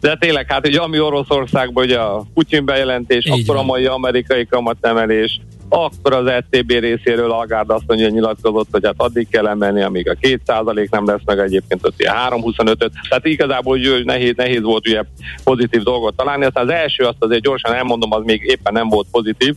De 0.00 0.16
tényleg, 0.20 0.52
hát 0.52 0.66
ugye 0.66 0.80
ami 0.80 1.00
Oroszországban 1.00 1.84
ugye 1.84 1.98
a 1.98 2.26
Putin 2.34 2.64
bejelentés, 2.64 3.24
Így 3.24 3.32
akkor 3.32 3.54
van. 3.54 3.64
a 3.64 3.66
mai 3.66 3.86
amerikai 3.86 4.46
kamatemelés, 4.46 5.40
akkor 5.74 6.12
az 6.12 6.26
ECB 6.26 6.70
részéről 6.70 7.30
Agárd 7.30 7.70
azt 7.70 7.84
mondja, 7.86 8.06
hogy 8.06 8.14
nyilatkozott, 8.14 8.68
hogy 8.70 8.84
hát 8.84 8.94
addig 8.96 9.28
kell 9.28 9.48
emelni, 9.48 9.82
amíg 9.82 10.08
a 10.08 10.14
2% 10.14 10.90
nem 10.90 11.06
lesz 11.06 11.20
meg 11.24 11.38
egyébként 11.38 11.86
ott 11.86 12.00
ilyen 12.00 12.14
3-25-öt. 12.28 12.92
Tehát 13.08 13.26
igazából 13.26 13.78
hogy 13.78 14.04
nehéz, 14.04 14.34
nehéz 14.36 14.62
volt 14.62 14.88
ugye 14.88 15.02
pozitív 15.44 15.82
dolgot 15.82 16.16
találni. 16.16 16.44
Aztán 16.44 16.64
az 16.64 16.72
első, 16.72 17.04
azt 17.04 17.16
azért 17.18 17.42
gyorsan 17.42 17.74
elmondom, 17.74 18.12
az 18.12 18.22
még 18.24 18.42
éppen 18.44 18.72
nem 18.72 18.88
volt 18.88 19.06
pozitív, 19.10 19.54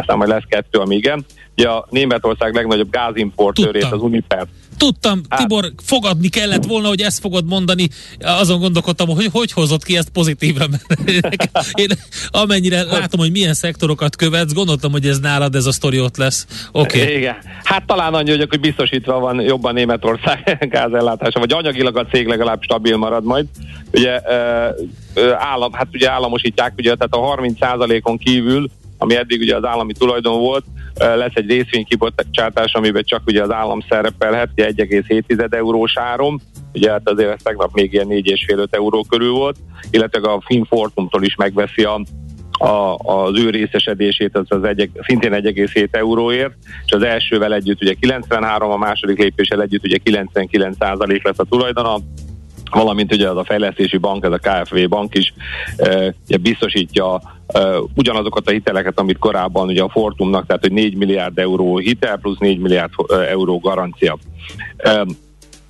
aztán 0.00 0.16
majd 0.16 0.30
lesz 0.30 0.44
kettő, 0.48 0.78
ami 0.78 0.96
igen. 0.96 1.24
Ugye 1.56 1.68
a 1.68 1.86
Németország 1.90 2.54
legnagyobb 2.54 2.90
gázimportőrét, 2.90 3.84
az 3.84 4.02
Uniper 4.02 4.46
Tudtam, 4.80 5.20
hát. 5.28 5.40
Tibor, 5.40 5.72
fogadni 5.82 6.28
kellett 6.28 6.64
volna, 6.64 6.88
hogy 6.88 7.00
ezt 7.00 7.20
fogod 7.20 7.46
mondani. 7.46 7.88
Azon 8.20 8.60
gondolkodtam, 8.60 9.08
hogy 9.08 9.28
hogy 9.32 9.52
hozott 9.52 9.84
ki 9.84 9.96
ezt 9.96 10.08
pozitívra. 10.08 10.64
Én 11.82 11.88
amennyire 12.28 12.82
látom, 12.82 13.20
hogy 13.20 13.30
milyen 13.30 13.54
szektorokat 13.54 14.16
követsz, 14.16 14.52
gondoltam, 14.52 14.92
hogy 14.92 15.06
ez 15.06 15.18
nálad 15.18 15.54
ez 15.54 15.66
a 15.66 15.72
sztori 15.72 16.00
ott 16.00 16.16
lesz. 16.16 16.46
Oké. 16.72 17.02
Okay. 17.02 17.16
Igen. 17.16 17.36
Hát 17.64 17.86
talán 17.86 18.14
annyi, 18.14 18.30
hogy, 18.30 18.46
hogy 18.48 18.60
biztosítva 18.60 19.18
van 19.18 19.40
jobban 19.40 19.74
Németország 19.74 20.58
gázellátása, 20.70 21.38
vagy 21.38 21.52
anyagilag 21.52 21.96
a 21.96 22.06
cég 22.06 22.26
legalább 22.26 22.62
stabil 22.62 22.96
marad 22.96 23.24
majd. 23.24 23.46
Ugye 23.92 24.20
állam, 25.38 25.72
hát 25.72 25.88
ugye 25.92 26.10
államosítják, 26.10 26.72
ugye, 26.76 26.94
tehát 26.94 27.14
a 27.14 27.42
30%-on 27.42 28.18
kívül 28.18 28.70
ami 29.02 29.16
eddig 29.16 29.40
ugye 29.40 29.56
az 29.56 29.64
állami 29.64 29.92
tulajdon 29.92 30.38
volt, 30.38 30.64
lesz 30.98 31.34
egy 31.34 31.50
részvénykibocsátás, 31.50 32.72
amiben 32.72 33.02
csak 33.04 33.22
ugye 33.26 33.42
az 33.42 33.50
állam 33.50 33.80
szerepelhet, 33.88 34.48
1,7 34.56 35.52
eurós 35.52 35.96
áron, 35.96 36.40
ugye 36.72 36.90
hát 36.90 37.08
azért 37.08 37.30
ez 37.30 37.42
tegnap 37.42 37.72
még 37.72 37.92
ilyen 37.92 38.06
4,5 38.08 38.66
euró 38.70 39.04
körül 39.08 39.32
volt, 39.32 39.56
illetve 39.90 40.30
a 40.30 40.42
Finfortumtól 40.44 41.22
is 41.22 41.34
megveszi 41.34 41.84
a 41.84 42.00
a, 42.62 42.96
az 42.96 43.38
ő 43.38 43.50
részesedését 43.50 44.36
az, 44.36 44.44
az 44.48 44.64
egy, 44.64 44.90
szintén 45.06 45.32
1,7 45.32 45.94
euróért, 45.94 46.54
és 46.86 46.92
az 46.92 47.02
elsővel 47.02 47.54
együtt 47.54 47.82
ugye 47.82 47.94
93, 47.94 48.70
a 48.70 48.76
második 48.76 49.18
lépéssel 49.18 49.62
együtt 49.62 49.84
ugye 49.84 49.96
99 49.96 50.76
lesz 50.78 51.38
a 51.38 51.44
tulajdona, 51.44 51.96
valamint 52.74 53.14
ugye 53.14 53.28
az 53.28 53.36
a 53.36 53.44
fejlesztési 53.44 53.96
bank, 53.96 54.24
ez 54.24 54.32
a 54.32 54.38
KFV 54.38 54.88
bank 54.88 55.14
is 55.14 55.34
e, 55.76 56.14
biztosítja 56.40 57.20
ugyanazokat 57.94 58.48
a 58.48 58.50
hiteleket, 58.50 58.98
amit 58.98 59.18
korábban 59.18 59.68
ugye 59.68 59.82
a 59.82 59.88
Fortumnak, 59.88 60.46
tehát 60.46 60.62
hogy 60.62 60.72
4 60.72 60.96
milliárd 60.96 61.38
euró 61.38 61.76
hitel 61.76 62.16
plusz 62.16 62.38
4 62.38 62.58
milliárd 62.58 62.90
euró 63.28 63.58
garancia. 63.58 64.18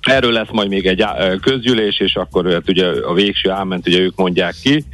Erről 0.01 0.31
lesz 0.31 0.51
majd 0.51 0.69
még 0.69 0.85
egy 0.85 1.05
közgyűlés, 1.41 1.99
és 1.99 2.15
akkor 2.15 2.51
hát 2.51 2.69
ugye 2.69 2.85
a 2.85 3.13
végső 3.13 3.49
áment 3.49 3.87
ugye 3.87 3.99
ők 3.99 4.15
mondják 4.15 4.55
ki. 4.61 4.85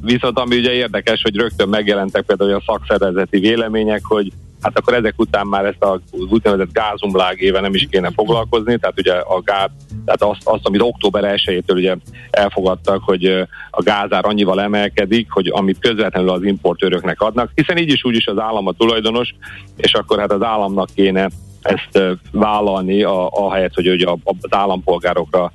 Viszont 0.00 0.38
ami 0.38 0.56
ugye 0.56 0.72
érdekes, 0.72 1.22
hogy 1.22 1.36
rögtön 1.36 1.68
megjelentek 1.68 2.22
például 2.22 2.54
a 2.54 2.62
szakszervezeti 2.66 3.38
vélemények, 3.38 4.00
hogy 4.04 4.32
hát 4.64 4.78
akkor 4.78 4.94
ezek 4.94 5.14
után 5.16 5.46
már 5.46 5.64
ezt 5.64 5.84
az 5.84 6.00
úgynevezett 6.30 6.72
gázumlágével 6.72 7.60
nem 7.60 7.74
is 7.74 7.86
kéne 7.90 8.10
foglalkozni, 8.10 8.78
tehát 8.78 8.98
ugye 8.98 9.12
a 9.12 9.40
gáz, 9.40 9.70
tehát 10.04 10.22
azt, 10.22 10.40
azt 10.48 10.66
amit 10.66 10.80
október 10.80 11.34
1-től 11.36 11.74
ugye 11.74 11.96
elfogadtak, 12.30 13.02
hogy 13.02 13.24
a 13.70 13.82
gázár 13.82 14.24
annyival 14.24 14.60
emelkedik, 14.60 15.30
hogy 15.30 15.50
amit 15.54 15.78
közvetlenül 15.78 16.30
az 16.30 16.42
importőröknek 16.42 17.20
adnak, 17.20 17.50
hiszen 17.54 17.78
így 17.78 17.92
is 17.92 18.04
úgy 18.04 18.16
is 18.16 18.26
az 18.26 18.38
állam 18.38 18.66
a 18.66 18.72
tulajdonos, 18.72 19.34
és 19.76 19.92
akkor 19.92 20.18
hát 20.18 20.32
az 20.32 20.42
államnak 20.42 20.88
kéne 20.94 21.28
ezt 21.62 22.18
vállalni, 22.30 23.02
a, 23.02 23.28
ahelyett, 23.28 23.74
hogy 23.74 23.88
ugye 23.88 24.06
az 24.24 24.48
állampolgárokra 24.50 25.52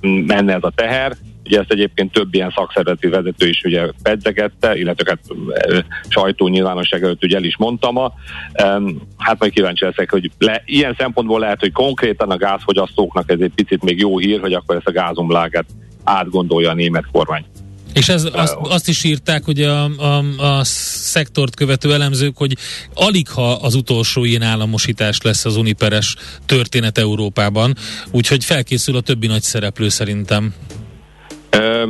menne 0.00 0.54
ez 0.54 0.62
a 0.62 0.72
teher, 0.74 1.16
Ugye 1.44 1.58
ezt 1.60 1.70
egyébként 1.70 2.12
több 2.12 2.34
ilyen 2.34 2.52
szakszervezeti 2.56 3.08
vezető 3.08 3.48
is 3.48 3.62
ugye 3.64 3.90
pedzegette, 4.02 4.76
illetve 4.76 5.10
hát 5.10 5.38
sajtó 6.08 6.48
nyilvánosság 6.48 7.02
előtt 7.02 7.24
ugye 7.24 7.36
el 7.36 7.44
is 7.44 7.56
mondtam. 7.56 8.12
Hát 9.16 9.38
majd 9.38 9.52
kíváncsi 9.52 9.84
leszek, 9.84 10.10
hogy 10.10 10.30
le, 10.38 10.62
ilyen 10.66 10.94
szempontból 10.98 11.40
lehet, 11.40 11.60
hogy 11.60 11.72
konkrétan 11.72 12.30
a 12.30 12.36
gázfogyasztóknak 12.36 13.30
ez 13.30 13.40
egy 13.40 13.52
picit 13.54 13.82
még 13.82 13.98
jó 13.98 14.18
hír, 14.18 14.40
hogy 14.40 14.52
akkor 14.52 14.76
ezt 14.76 14.86
a 14.86 14.92
gázumláget 14.92 15.66
átgondolja 16.04 16.70
a 16.70 16.74
német 16.74 17.04
kormány. 17.12 17.44
És 17.94 18.08
ez, 18.08 18.28
azt, 18.32 18.56
azt 18.60 18.88
is 18.88 19.04
írták, 19.04 19.44
hogy 19.44 19.62
a, 19.62 19.84
a, 19.84 20.24
a 20.38 20.64
szektort 20.64 21.54
követő 21.54 21.92
elemzők, 21.92 22.36
hogy 22.36 22.56
alig 22.94 23.28
ha 23.28 23.52
az 23.52 23.74
utolsó 23.74 24.24
ilyen 24.24 24.42
államosítás 24.42 25.20
lesz 25.20 25.44
az 25.44 25.56
uniperes 25.56 26.16
történet 26.46 26.98
Európában, 26.98 27.74
úgyhogy 28.10 28.44
felkészül 28.44 28.96
a 28.96 29.00
többi 29.00 29.26
nagy 29.26 29.42
szereplő 29.42 29.88
szerintem. 29.88 30.54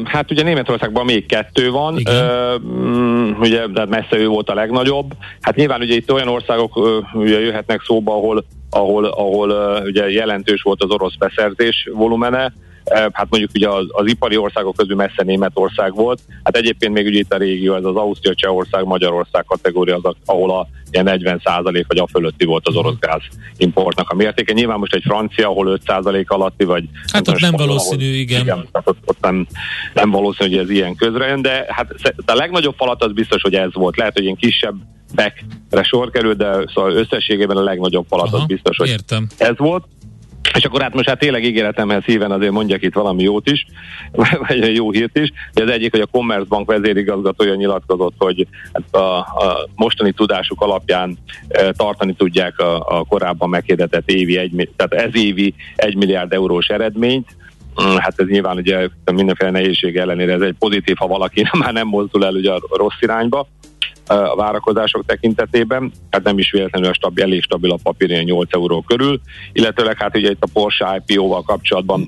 Hát 0.05 0.31
ugye 0.31 0.43
Németországban 0.43 1.05
még 1.05 1.27
kettő 1.27 1.71
van, 1.71 1.99
Igen. 1.99 3.37
ugye 3.41 3.67
de 3.67 3.85
messze 3.87 4.17
ő 4.17 4.27
volt 4.27 4.51
a 4.51 4.55
legnagyobb. 4.55 5.13
Hát 5.41 5.57
nyilván 5.57 5.81
ugye 5.81 5.95
itt 5.95 6.13
olyan 6.13 6.29
országok 6.29 6.77
ugye 7.13 7.41
jöhetnek 7.41 7.83
szóba, 7.83 8.13
ahol, 8.13 8.45
ahol, 8.71 9.05
ahol 9.05 9.81
ugye 9.85 10.11
jelentős 10.11 10.63
volt 10.63 10.83
az 10.83 10.91
orosz 10.91 11.17
beszerzés 11.17 11.89
volumene, 11.93 12.53
hát 13.13 13.27
mondjuk 13.31 13.51
ugye 13.55 13.69
az, 13.69 13.87
az 13.89 14.07
ipari 14.07 14.37
országok 14.37 14.77
közül 14.77 14.97
messze 14.97 15.23
Németország 15.25 15.95
volt, 15.95 16.21
hát 16.43 16.57
egyébként 16.57 16.93
még 16.93 17.07
ugye 17.07 17.19
itt 17.19 17.33
a 17.33 17.37
régió, 17.37 17.75
ez 17.75 17.85
az 17.85 17.97
Ausztria, 17.97 18.35
Csehország, 18.35 18.85
Magyarország 18.85 19.45
kategória, 19.45 19.99
az, 20.03 20.15
ahol 20.25 20.51
a 20.51 20.69
ilyen 20.91 21.05
40 21.05 21.41
vagy 21.73 21.99
a 21.99 22.07
fölötti 22.07 22.45
volt 22.45 22.69
az 22.69 22.77
orosz 22.77 22.99
gáz 22.99 23.21
importnak 23.57 24.11
a 24.11 24.15
mértéke. 24.15 24.53
Nyilván 24.53 24.79
most 24.79 24.95
egy 24.95 25.03
francia, 25.07 25.49
ahol 25.49 25.81
5% 25.87 26.27
alatti, 26.27 26.65
vagy... 26.65 26.85
Hát 27.13 27.29
ott 27.29 27.41
nem 27.41 27.53
valószínű, 27.57 28.05
ahol, 28.05 28.17
igen. 28.17 28.41
igen 28.41 28.69
ott, 28.73 28.99
ott 29.05 29.21
nem, 29.21 29.47
nem 29.95 30.11
valószínű, 30.11 30.51
hogy 30.51 30.59
ez 30.59 30.71
ilyen 30.71 30.95
közre 30.95 31.27
jön, 31.27 31.43
de 31.43 31.65
hát 31.69 31.95
a 32.27 32.35
legnagyobb 32.35 32.75
falat 32.77 33.03
az 33.03 33.13
biztos, 33.13 33.43
hogy 33.43 33.55
ez 33.55 33.71
volt. 33.73 33.97
Lehet, 33.97 34.13
hogy 34.13 34.23
ilyen 34.23 34.37
kisebb 34.37 34.75
bekre 35.15 35.83
sor 35.83 36.11
kerül, 36.11 36.35
de 36.35 36.65
szóval 36.75 36.93
összességében 36.93 37.57
a 37.57 37.63
legnagyobb 37.63 38.07
falat 38.09 38.27
Aha, 38.27 38.37
az 38.37 38.47
biztos, 38.47 38.77
hogy 38.77 38.89
értem. 38.89 39.27
ez 39.37 39.57
volt. 39.57 39.85
És 40.55 40.65
akkor 40.65 40.83
hát 40.83 40.95
most 40.95 41.09
hát 41.09 41.19
tényleg 41.19 41.45
ígéretemhez 41.45 42.05
híven 42.05 42.31
azért 42.31 42.53
mondjak 42.53 42.83
itt 42.83 42.95
valami 42.95 43.23
jót 43.23 43.51
is, 43.51 43.67
vagy 44.47 44.61
egy 44.61 44.75
jó 44.75 44.91
hírt 44.91 45.19
is. 45.19 45.33
Az 45.55 45.71
egyik, 45.71 45.91
hogy 45.91 46.01
a 46.01 46.07
Commerzbank 46.07 46.67
vezérigazgatója 46.67 47.55
nyilatkozott, 47.55 48.15
hogy 48.19 48.47
hát 48.73 49.03
a, 49.03 49.19
a 49.19 49.69
mostani 49.75 50.13
tudásuk 50.13 50.61
alapján 50.61 51.19
e, 51.49 51.73
tartani 51.73 52.15
tudják 52.15 52.59
a, 52.59 52.99
a 52.99 53.05
korábban 53.05 53.49
meghirdetett 53.49 54.11
évi, 54.11 54.37
egy, 54.37 54.71
tehát 54.77 55.07
ez 55.07 55.17
évi 55.17 55.55
egy 55.77 55.97
milliárd 55.97 56.33
eurós 56.33 56.67
eredményt, 56.67 57.37
Hát 57.77 58.15
ez 58.17 58.27
nyilván 58.27 58.57
ugye 58.57 58.89
mindenféle 59.13 59.51
nehézség 59.51 59.97
ellenére 59.97 60.33
ez 60.33 60.41
egy 60.41 60.55
pozitív, 60.59 60.97
ha 60.97 61.07
valaki 61.07 61.47
már 61.59 61.73
nem 61.73 61.87
mozdul 61.87 62.25
el 62.25 62.35
ugye 62.35 62.53
a 62.53 62.61
rossz 62.77 63.01
irányba 63.01 63.49
a 64.07 64.37
várakozások 64.37 65.05
tekintetében, 65.07 65.93
hát 66.11 66.23
nem 66.23 66.39
is 66.39 66.51
véletlenül 66.51 66.89
a 66.89 66.95
stabil, 66.95 67.25
elég 67.25 67.43
stabil 67.43 67.71
a 67.71 67.79
papír, 67.83 68.25
8 68.25 68.55
euró 68.55 68.83
körül, 68.83 69.21
illetőleg 69.53 69.97
hát 69.99 70.17
ugye 70.17 70.31
itt 70.31 70.43
a 70.43 70.49
Porsche 70.53 71.03
IPO-val 71.07 71.43
kapcsolatban 71.43 72.05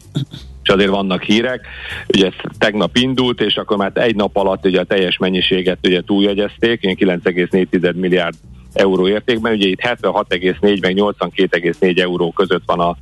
és 0.62 0.72
azért 0.72 0.90
vannak 0.90 1.22
hírek, 1.22 1.66
ugye 2.08 2.26
ez 2.26 2.32
tegnap 2.58 2.96
indult, 2.96 3.40
és 3.40 3.56
akkor 3.56 3.76
már 3.76 3.90
egy 3.94 4.14
nap 4.14 4.36
alatt 4.36 4.66
ugye 4.66 4.80
a 4.80 4.84
teljes 4.84 5.18
mennyiséget 5.18 5.78
ugye 5.86 6.00
túljegyezték, 6.00 6.80
9,4 6.82 7.94
milliárd 7.94 8.34
euró 8.72 9.08
értékben, 9.08 9.52
ugye 9.52 9.68
itt 9.68 9.80
76,4 9.80 10.80
meg 10.80 10.94
82,4 10.96 11.98
euró 12.00 12.32
között 12.32 12.62
van 12.66 12.80
a, 12.80 12.96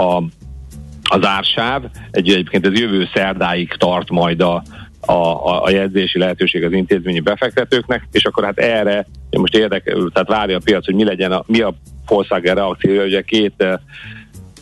a 0.00 0.22
az 1.10 1.26
ársáv, 1.26 1.82
egy, 2.10 2.28
egyébként 2.28 2.66
ez 2.66 2.78
jövő 2.78 3.08
szerdáig 3.14 3.74
tart 3.78 4.10
majd 4.10 4.40
a, 4.40 4.62
a, 5.00 5.62
a, 5.64 5.70
jegyzési 5.70 6.18
lehetőség 6.18 6.64
az 6.64 6.72
intézményi 6.72 7.20
befektetőknek, 7.20 8.08
és 8.12 8.24
akkor 8.24 8.44
hát 8.44 8.58
erre 8.58 9.06
most 9.30 9.56
érdekel, 9.56 10.10
tehát 10.12 10.28
várja 10.28 10.56
a 10.56 10.60
piac, 10.64 10.84
hogy 10.84 10.94
mi 10.94 11.04
legyen 11.04 11.32
a, 11.32 11.44
mi 11.46 11.60
a 11.60 11.74
Volkswagen 12.06 12.54
reakciója, 12.54 13.04
ugye 13.04 13.22
két 13.22 13.54
e, 13.56 13.80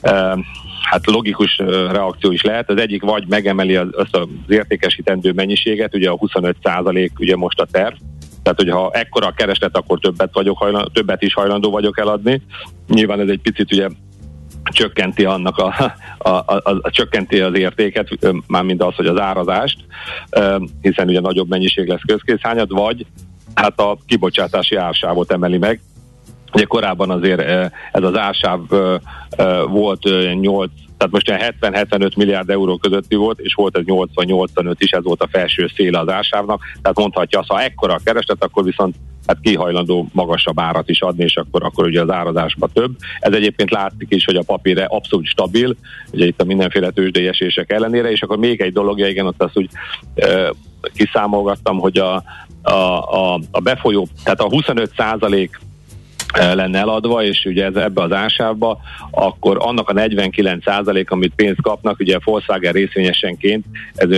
e, 0.02 0.38
hát 0.82 1.06
logikus 1.06 1.58
reakció 1.90 2.30
is 2.30 2.42
lehet. 2.42 2.70
Az 2.70 2.80
egyik 2.80 3.02
vagy 3.02 3.24
megemeli 3.28 3.76
az, 3.76 3.88
azt 3.92 4.16
az 4.16 4.28
értékesítendő 4.48 5.32
mennyiséget, 5.32 5.94
ugye 5.94 6.10
a 6.10 6.16
25 6.16 6.56
százalék 6.62 7.12
ugye 7.18 7.36
most 7.36 7.60
a 7.60 7.66
terv, 7.70 7.94
tehát, 8.42 8.62
hogyha 8.62 8.90
ekkora 8.92 9.26
a 9.26 9.32
kereslet, 9.32 9.76
akkor 9.76 9.98
többet, 9.98 10.30
vagyok 10.32 10.58
hajlandó, 10.58 10.88
többet 10.88 11.22
is 11.22 11.34
hajlandó 11.34 11.70
vagyok 11.70 11.98
eladni. 11.98 12.42
Nyilván 12.86 13.20
ez 13.20 13.28
egy 13.28 13.40
picit 13.40 13.72
ugye 13.72 13.88
csökkenti 14.72 15.24
annak 15.24 15.58
a, 15.58 15.94
a, 16.18 16.28
a, 16.28 16.54
a, 16.54 16.78
a 16.80 16.90
csökkenti 16.90 17.40
az 17.40 17.56
értéket, 17.56 18.08
mármint 18.46 18.82
az, 18.82 18.94
hogy 18.94 19.06
az 19.06 19.20
árazást, 19.20 19.78
hiszen 20.80 21.08
ugye 21.08 21.20
nagyobb 21.20 21.48
mennyiség 21.48 21.88
lesz 21.88 22.02
közkészhányad, 22.06 22.72
vagy 22.72 23.06
hát 23.54 23.80
a 23.80 23.98
kibocsátási 24.06 24.76
ársávot 24.76 25.32
emeli 25.32 25.58
meg, 25.58 25.80
Ugye 26.52 26.64
korábban 26.64 27.10
azért 27.10 27.40
ez 27.92 28.02
az 28.02 28.16
ársáv 28.16 28.60
volt 29.66 30.02
8 30.40 30.70
tehát 30.98 31.12
most 31.12 31.54
70-75 31.60 32.16
milliárd 32.16 32.50
euró 32.50 32.76
közötti 32.76 33.14
volt, 33.14 33.38
és 33.38 33.54
volt 33.54 33.76
ez 33.76 33.82
80-85 33.86 34.74
is, 34.78 34.90
ez 34.90 35.02
volt 35.02 35.22
a 35.22 35.28
felső 35.30 35.70
széle 35.76 35.98
az 35.98 36.08
ásávnak, 36.08 36.62
tehát 36.82 36.98
mondhatja 36.98 37.38
azt, 37.38 37.48
ha 37.48 37.60
ekkora 37.60 37.94
a 37.94 38.00
kereslet, 38.04 38.44
akkor 38.44 38.64
viszont 38.64 38.96
hát 39.28 39.40
kihajlandó 39.42 40.08
magasabb 40.12 40.60
árat 40.60 40.88
is 40.88 41.00
adni, 41.00 41.24
és 41.24 41.36
akkor, 41.36 41.64
akkor 41.64 41.86
ugye 41.86 42.00
az 42.00 42.10
árazásban 42.10 42.70
több. 42.72 42.90
Ez 43.20 43.32
egyébként 43.32 43.70
látszik 43.70 44.06
is, 44.08 44.24
hogy 44.24 44.36
a 44.36 44.42
papír 44.46 44.84
abszolút 44.88 45.26
stabil, 45.26 45.76
ugye 46.12 46.26
itt 46.26 46.40
a 46.40 46.44
mindenféle 46.44 46.90
tőzsdei 46.90 47.26
esések 47.26 47.72
ellenére, 47.72 48.10
és 48.10 48.22
akkor 48.22 48.38
még 48.38 48.60
egy 48.60 48.72
dolog, 48.72 48.98
igen, 48.98 49.26
ott 49.26 49.42
azt 49.42 49.58
úgy 49.58 49.68
e, 50.14 50.52
kiszámolgattam, 50.94 51.78
hogy 51.78 51.98
a, 51.98 52.22
a, 52.62 52.72
a, 52.72 53.40
a 53.50 53.60
befolyó, 53.60 54.08
tehát 54.24 54.40
a 54.40 54.48
25 54.48 54.92
százalék 54.96 55.60
lenne 56.34 56.78
eladva, 56.78 57.22
és 57.22 57.44
ugye 57.44 57.64
ez 57.64 57.74
ebbe 57.74 58.02
az 58.02 58.12
ásávba, 58.12 58.78
akkor 59.10 59.56
annak 59.60 59.88
a 59.88 59.92
49 59.92 60.64
százalék, 60.64 61.10
amit 61.10 61.32
pénzt 61.34 61.62
kapnak, 61.62 62.00
ugye 62.00 62.18
Volkswagen 62.24 62.72
részvényesenként, 62.72 63.64
ez 63.94 64.10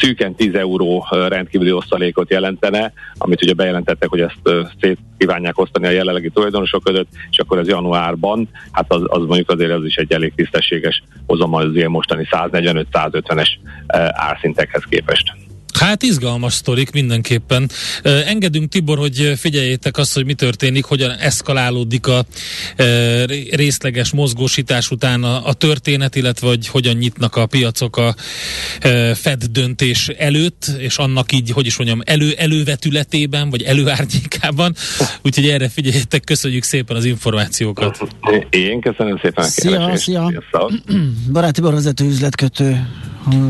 szűken 0.00 0.34
10 0.34 0.54
euró 0.54 1.06
rendkívüli 1.10 1.72
osztalékot 1.72 2.30
jelentene, 2.30 2.92
amit 3.18 3.42
ugye 3.42 3.52
bejelentettek, 3.52 4.08
hogy 4.08 4.20
ezt 4.20 4.68
szét 4.80 4.98
kívánják 5.18 5.58
osztani 5.58 5.86
a 5.86 5.90
jelenlegi 5.90 6.30
tulajdonosok 6.30 6.84
között, 6.84 7.08
és 7.30 7.38
akkor 7.38 7.58
ez 7.58 7.68
januárban, 7.68 8.48
hát 8.72 8.92
az, 8.92 9.02
az 9.04 9.26
mondjuk 9.26 9.50
azért 9.50 9.72
az 9.72 9.84
is 9.84 9.96
egy 9.96 10.12
elég 10.12 10.32
tisztességes 10.34 11.02
hozom 11.26 11.54
az 11.54 11.74
ilyen 11.74 11.90
mostani 11.90 12.26
145-150-es 12.30 13.48
árszintekhez 14.12 14.82
képest. 14.88 15.32
Hát 15.78 16.02
izgalmas 16.02 16.52
sztorik 16.52 16.90
mindenképpen. 16.90 17.70
Engedünk 18.02 18.68
Tibor, 18.68 18.98
hogy 18.98 19.32
figyeljétek 19.36 19.96
azt, 19.96 20.14
hogy 20.14 20.24
mi 20.24 20.34
történik, 20.34 20.84
hogyan 20.84 21.10
eszkalálódik 21.10 22.06
a 22.06 22.24
részleges 23.50 24.12
mozgósítás 24.12 24.90
után 24.90 25.24
a, 25.24 25.52
történet, 25.52 26.16
illetve 26.16 26.46
hogy 26.48 26.68
hogyan 26.68 26.96
nyitnak 26.96 27.36
a 27.36 27.46
piacok 27.46 27.96
a 27.96 28.14
Fed 29.14 29.44
döntés 29.44 30.08
előtt, 30.08 30.70
és 30.78 30.96
annak 30.96 31.32
így, 31.32 31.50
hogy 31.50 31.66
is 31.66 31.76
mondjam, 31.76 32.00
elő, 32.04 32.32
elővetületében, 32.32 33.50
vagy 33.50 33.62
előárnyékában. 33.62 34.74
Úgyhogy 35.22 35.48
erre 35.48 35.68
figyeljetek, 35.68 36.24
köszönjük 36.24 36.62
szépen 36.62 36.96
az 36.96 37.04
információkat. 37.04 37.98
Én 38.50 38.80
köszönöm 38.80 39.18
szépen 39.22 39.44
a 39.44 39.46
Szia, 39.46 39.96
szia. 39.96 40.32
Barát 41.32 41.52
Tibor 41.52 41.72
vezető 41.72 42.04
üzletkötő 42.04 42.86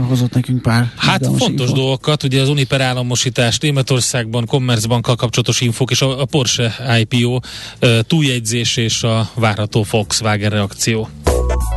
hozott 0.09 0.35
nekünk 0.35 0.63
pár 0.63 0.93
Hát 0.97 1.27
fontos 1.27 1.69
info. 1.69 1.75
dolgokat, 1.75 2.23
ugye 2.23 2.41
az 2.41 2.49
Uniper 2.49 2.81
államosítás 2.81 3.59
Németországban, 3.59 4.47
Commerzbankkal 4.47 5.15
kapcsolatos 5.17 5.61
infók 5.61 5.91
és 5.91 6.03
a, 6.03 6.21
a 6.21 6.25
Porsche 6.25 6.75
IPO 7.01 7.41
túljegyzés 8.07 8.77
és 8.77 9.03
a 9.03 9.31
várható 9.35 9.85
Volkswagen 9.91 10.51
reakció. 10.51 11.09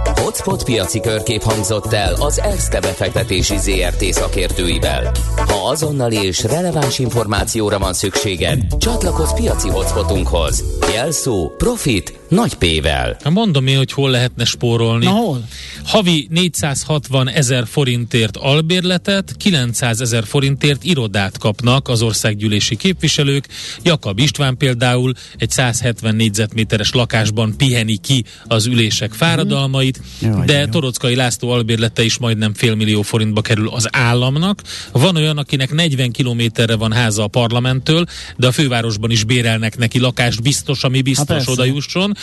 Hotspot 0.03 0.63
piaci 0.63 0.99
körkép 0.99 1.41
hangzott 1.41 1.93
el 1.93 2.13
az 2.13 2.39
ESZTE 2.39 2.79
befektetési 2.79 3.57
ZRT 3.57 4.13
szakértőivel. 4.13 5.11
Ha 5.35 5.69
azonnali 5.69 6.15
és 6.15 6.43
releváns 6.43 6.99
információra 6.99 7.79
van 7.79 7.93
szükséged, 7.93 8.77
csatlakozz 8.77 9.31
piaci 9.31 9.69
hotspotunkhoz. 9.69 10.63
Jelszó 10.93 11.49
Profit 11.57 12.20
nagy 12.32 12.53
P-vel. 12.53 13.17
Mondom 13.29 13.67
én, 13.67 13.77
hogy 13.77 13.91
hol 13.91 14.09
lehetne 14.09 14.45
spórolni. 14.45 15.05
Na 15.05 15.11
hol? 15.11 15.47
Havi 15.86 16.27
460 16.29 17.29
ezer 17.29 17.67
forintért 17.67 18.38
albérletet, 18.38 19.36
900 19.38 20.01
ezer 20.01 20.23
forintért 20.25 20.84
irodát 20.84 21.38
kapnak 21.38 21.88
az 21.88 22.01
országgyűlési 22.01 22.75
képviselők. 22.75 23.47
Jakab 23.84 24.19
István 24.19 24.57
például 24.57 25.13
egy 25.38 25.49
170 25.49 26.15
négyzetméteres 26.15 26.91
lakásban 26.91 27.57
piheni 27.57 27.97
ki 27.97 28.23
az 28.47 28.65
ülések 28.65 29.13
fáradalmait, 29.13 30.01
mm. 30.25 30.45
de 30.45 30.65
Torockai 30.65 31.15
László 31.15 31.49
albérlete 31.49 32.03
is 32.03 32.17
majdnem 32.17 32.53
fél 32.53 32.75
millió 32.75 33.01
forintba 33.01 33.41
kerül 33.41 33.69
az 33.69 33.88
államnak. 33.91 34.61
Van 34.91 35.15
olyan, 35.15 35.38
akinek 35.38 35.73
40 35.73 36.11
kilométerre 36.11 36.75
van 36.75 36.91
háza 36.91 37.23
a 37.23 37.27
parlamenttől, 37.27 38.05
de 38.38 38.47
a 38.47 38.51
fővárosban 38.51 39.11
is 39.11 39.23
bérelnek 39.23 39.77
neki 39.77 39.99
lakást, 39.99 40.41
biztos, 40.41 40.84
ami 40.84 41.01
biztos 41.01 41.38
hát 41.38 41.47
oda 41.47 41.65
jusson. 41.65 42.19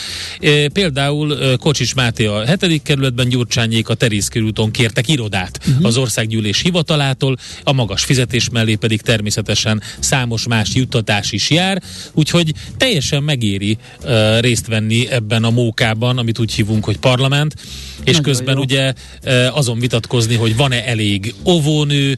Például 0.73 1.57
Kocsis 1.57 1.93
Máté 1.93 2.25
a 2.25 2.45
7. 2.45 2.81
kerületben, 2.81 3.29
Gyurcsányék 3.29 3.89
a 3.89 3.93
Terész 3.93 4.27
körúton 4.27 4.71
kértek 4.71 5.07
irodát 5.07 5.59
uh-huh. 5.67 5.85
az 5.85 5.97
országgyűlés 5.97 6.61
hivatalától, 6.61 7.37
a 7.63 7.71
magas 7.71 8.03
fizetés 8.03 8.49
mellé 8.49 8.75
pedig 8.75 9.01
természetesen 9.01 9.81
számos 9.99 10.47
más 10.47 10.75
juttatás 10.75 11.31
is 11.31 11.49
jár, 11.49 11.81
úgyhogy 12.13 12.53
teljesen 12.77 13.23
megéri 13.23 13.77
e, 14.03 14.39
részt 14.39 14.67
venni 14.67 15.09
ebben 15.09 15.43
a 15.43 15.49
mókában, 15.49 16.17
amit 16.17 16.39
úgy 16.39 16.53
hívunk, 16.53 16.85
hogy 16.85 16.97
parlament, 16.97 17.55
és 18.03 18.15
Nagyon 18.15 18.21
közben 18.21 18.55
jó. 18.55 18.61
ugye 18.61 18.93
azon 19.51 19.79
vitatkozni, 19.79 20.35
hogy 20.35 20.55
van-e 20.55 20.83
elég 20.85 21.33
óvónő, 21.45 22.17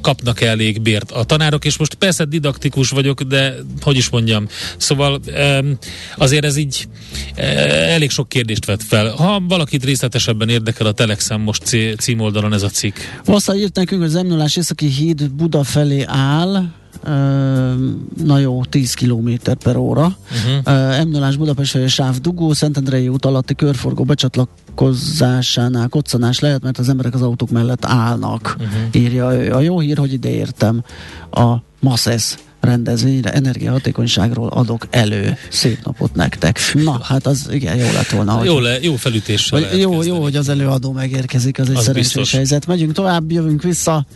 kapnak 0.00 0.40
-e 0.40 0.46
elég 0.46 0.80
bért 0.80 1.10
a 1.10 1.24
tanárok, 1.24 1.64
és 1.64 1.76
most 1.76 1.94
persze 1.94 2.24
didaktikus 2.24 2.90
vagyok, 2.90 3.22
de 3.22 3.54
hogy 3.80 3.96
is 3.96 4.08
mondjam, 4.08 4.48
szóval 4.76 5.20
azért 6.16 6.44
ez 6.44 6.56
így 6.56 6.88
elég 7.34 8.10
sok 8.10 8.28
kérdést 8.28 8.64
vet 8.64 8.82
fel. 8.82 9.10
Ha 9.10 9.42
valakit 9.48 9.84
részletesebben 9.84 10.48
érdekel 10.48 10.86
a 10.86 10.92
Telexem 10.92 11.40
most 11.40 11.76
címoldalon 11.98 12.52
ez 12.52 12.62
a 12.62 12.68
cikk. 12.68 12.96
Vasszal 13.24 13.56
írt 13.56 13.76
nekünk, 13.76 14.02
hogy 14.02 14.14
az 14.14 14.22
m 14.22 14.42
északi 14.56 14.86
híd 14.86 15.30
Buda 15.30 15.64
felé 15.64 16.04
áll, 16.06 16.64
na 18.24 18.38
jó, 18.38 18.64
10 18.64 18.94
km 18.94 19.30
per 19.64 19.76
óra. 19.76 20.16
Uh-huh. 20.64 21.04
m 21.04 21.08
0 21.08 21.30
Budapest 21.38 21.74
és 21.74 21.92
sáv 21.92 22.16
dugó, 22.16 22.52
Szentendrei 22.52 23.08
út 23.08 23.24
alatti 23.24 23.54
körforgó 23.54 24.04
becsatlakozásánál 24.04 25.88
koccanás 25.88 26.38
lehet, 26.40 26.62
mert 26.62 26.78
az 26.78 26.88
emberek 26.88 27.14
az 27.14 27.22
autók 27.22 27.50
mellett 27.50 27.84
állnak, 27.84 28.56
uh-huh. 28.58 28.72
írja 28.92 29.34
ő. 29.34 29.52
A 29.52 29.60
jó 29.60 29.80
hír, 29.80 29.98
hogy 29.98 30.12
ide 30.12 30.30
értem 30.30 30.84
a 31.30 31.54
MASZESZ 31.80 32.38
rendezvényre 32.62 33.32
energiahatékonyságról 33.32 34.48
adok 34.48 34.86
elő. 34.90 35.36
Szép 35.48 35.78
napot 35.84 36.14
nektek. 36.14 36.60
Na, 36.72 37.00
hát 37.02 37.26
az 37.26 37.48
igen, 37.50 37.76
jó 37.76 37.92
lett 37.92 38.10
volna. 38.10 38.44
Jó, 38.44 38.58
le, 38.58 38.78
jó 38.80 38.96
felütéssel 38.96 39.58
Jó, 39.60 39.90
kezdeni. 39.90 40.06
jó, 40.06 40.22
hogy 40.22 40.36
az 40.36 40.48
előadó 40.48 40.92
megérkezik, 40.92 41.58
az 41.58 41.70
egy 41.70 41.76
az 41.76 41.84
szerencsés 41.84 42.12
biztos. 42.12 42.32
helyzet. 42.32 42.66
Megyünk 42.66 42.92
tovább, 42.92 43.30
jövünk 43.30 43.62
vissza. 43.62 44.06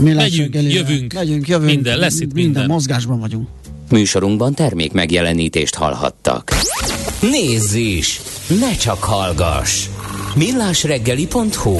Megyünk, 0.00 0.54
jövünk, 0.54 1.12
megyünk, 1.12 1.48
jövünk, 1.48 1.70
minden, 1.70 1.98
lesz 1.98 2.14
itt 2.14 2.20
minden. 2.20 2.42
minden. 2.42 2.66
mozgásban 2.66 3.20
vagyunk. 3.20 3.48
Műsorunkban 3.90 4.54
termék 4.54 4.92
megjelenítést 4.92 5.74
hallhattak. 5.74 6.50
Nézz 7.20 7.74
is! 7.74 8.20
Ne 8.60 8.76
csak 8.76 9.02
hallgass! 9.02 9.86
millásreggeli.hu 10.34 11.78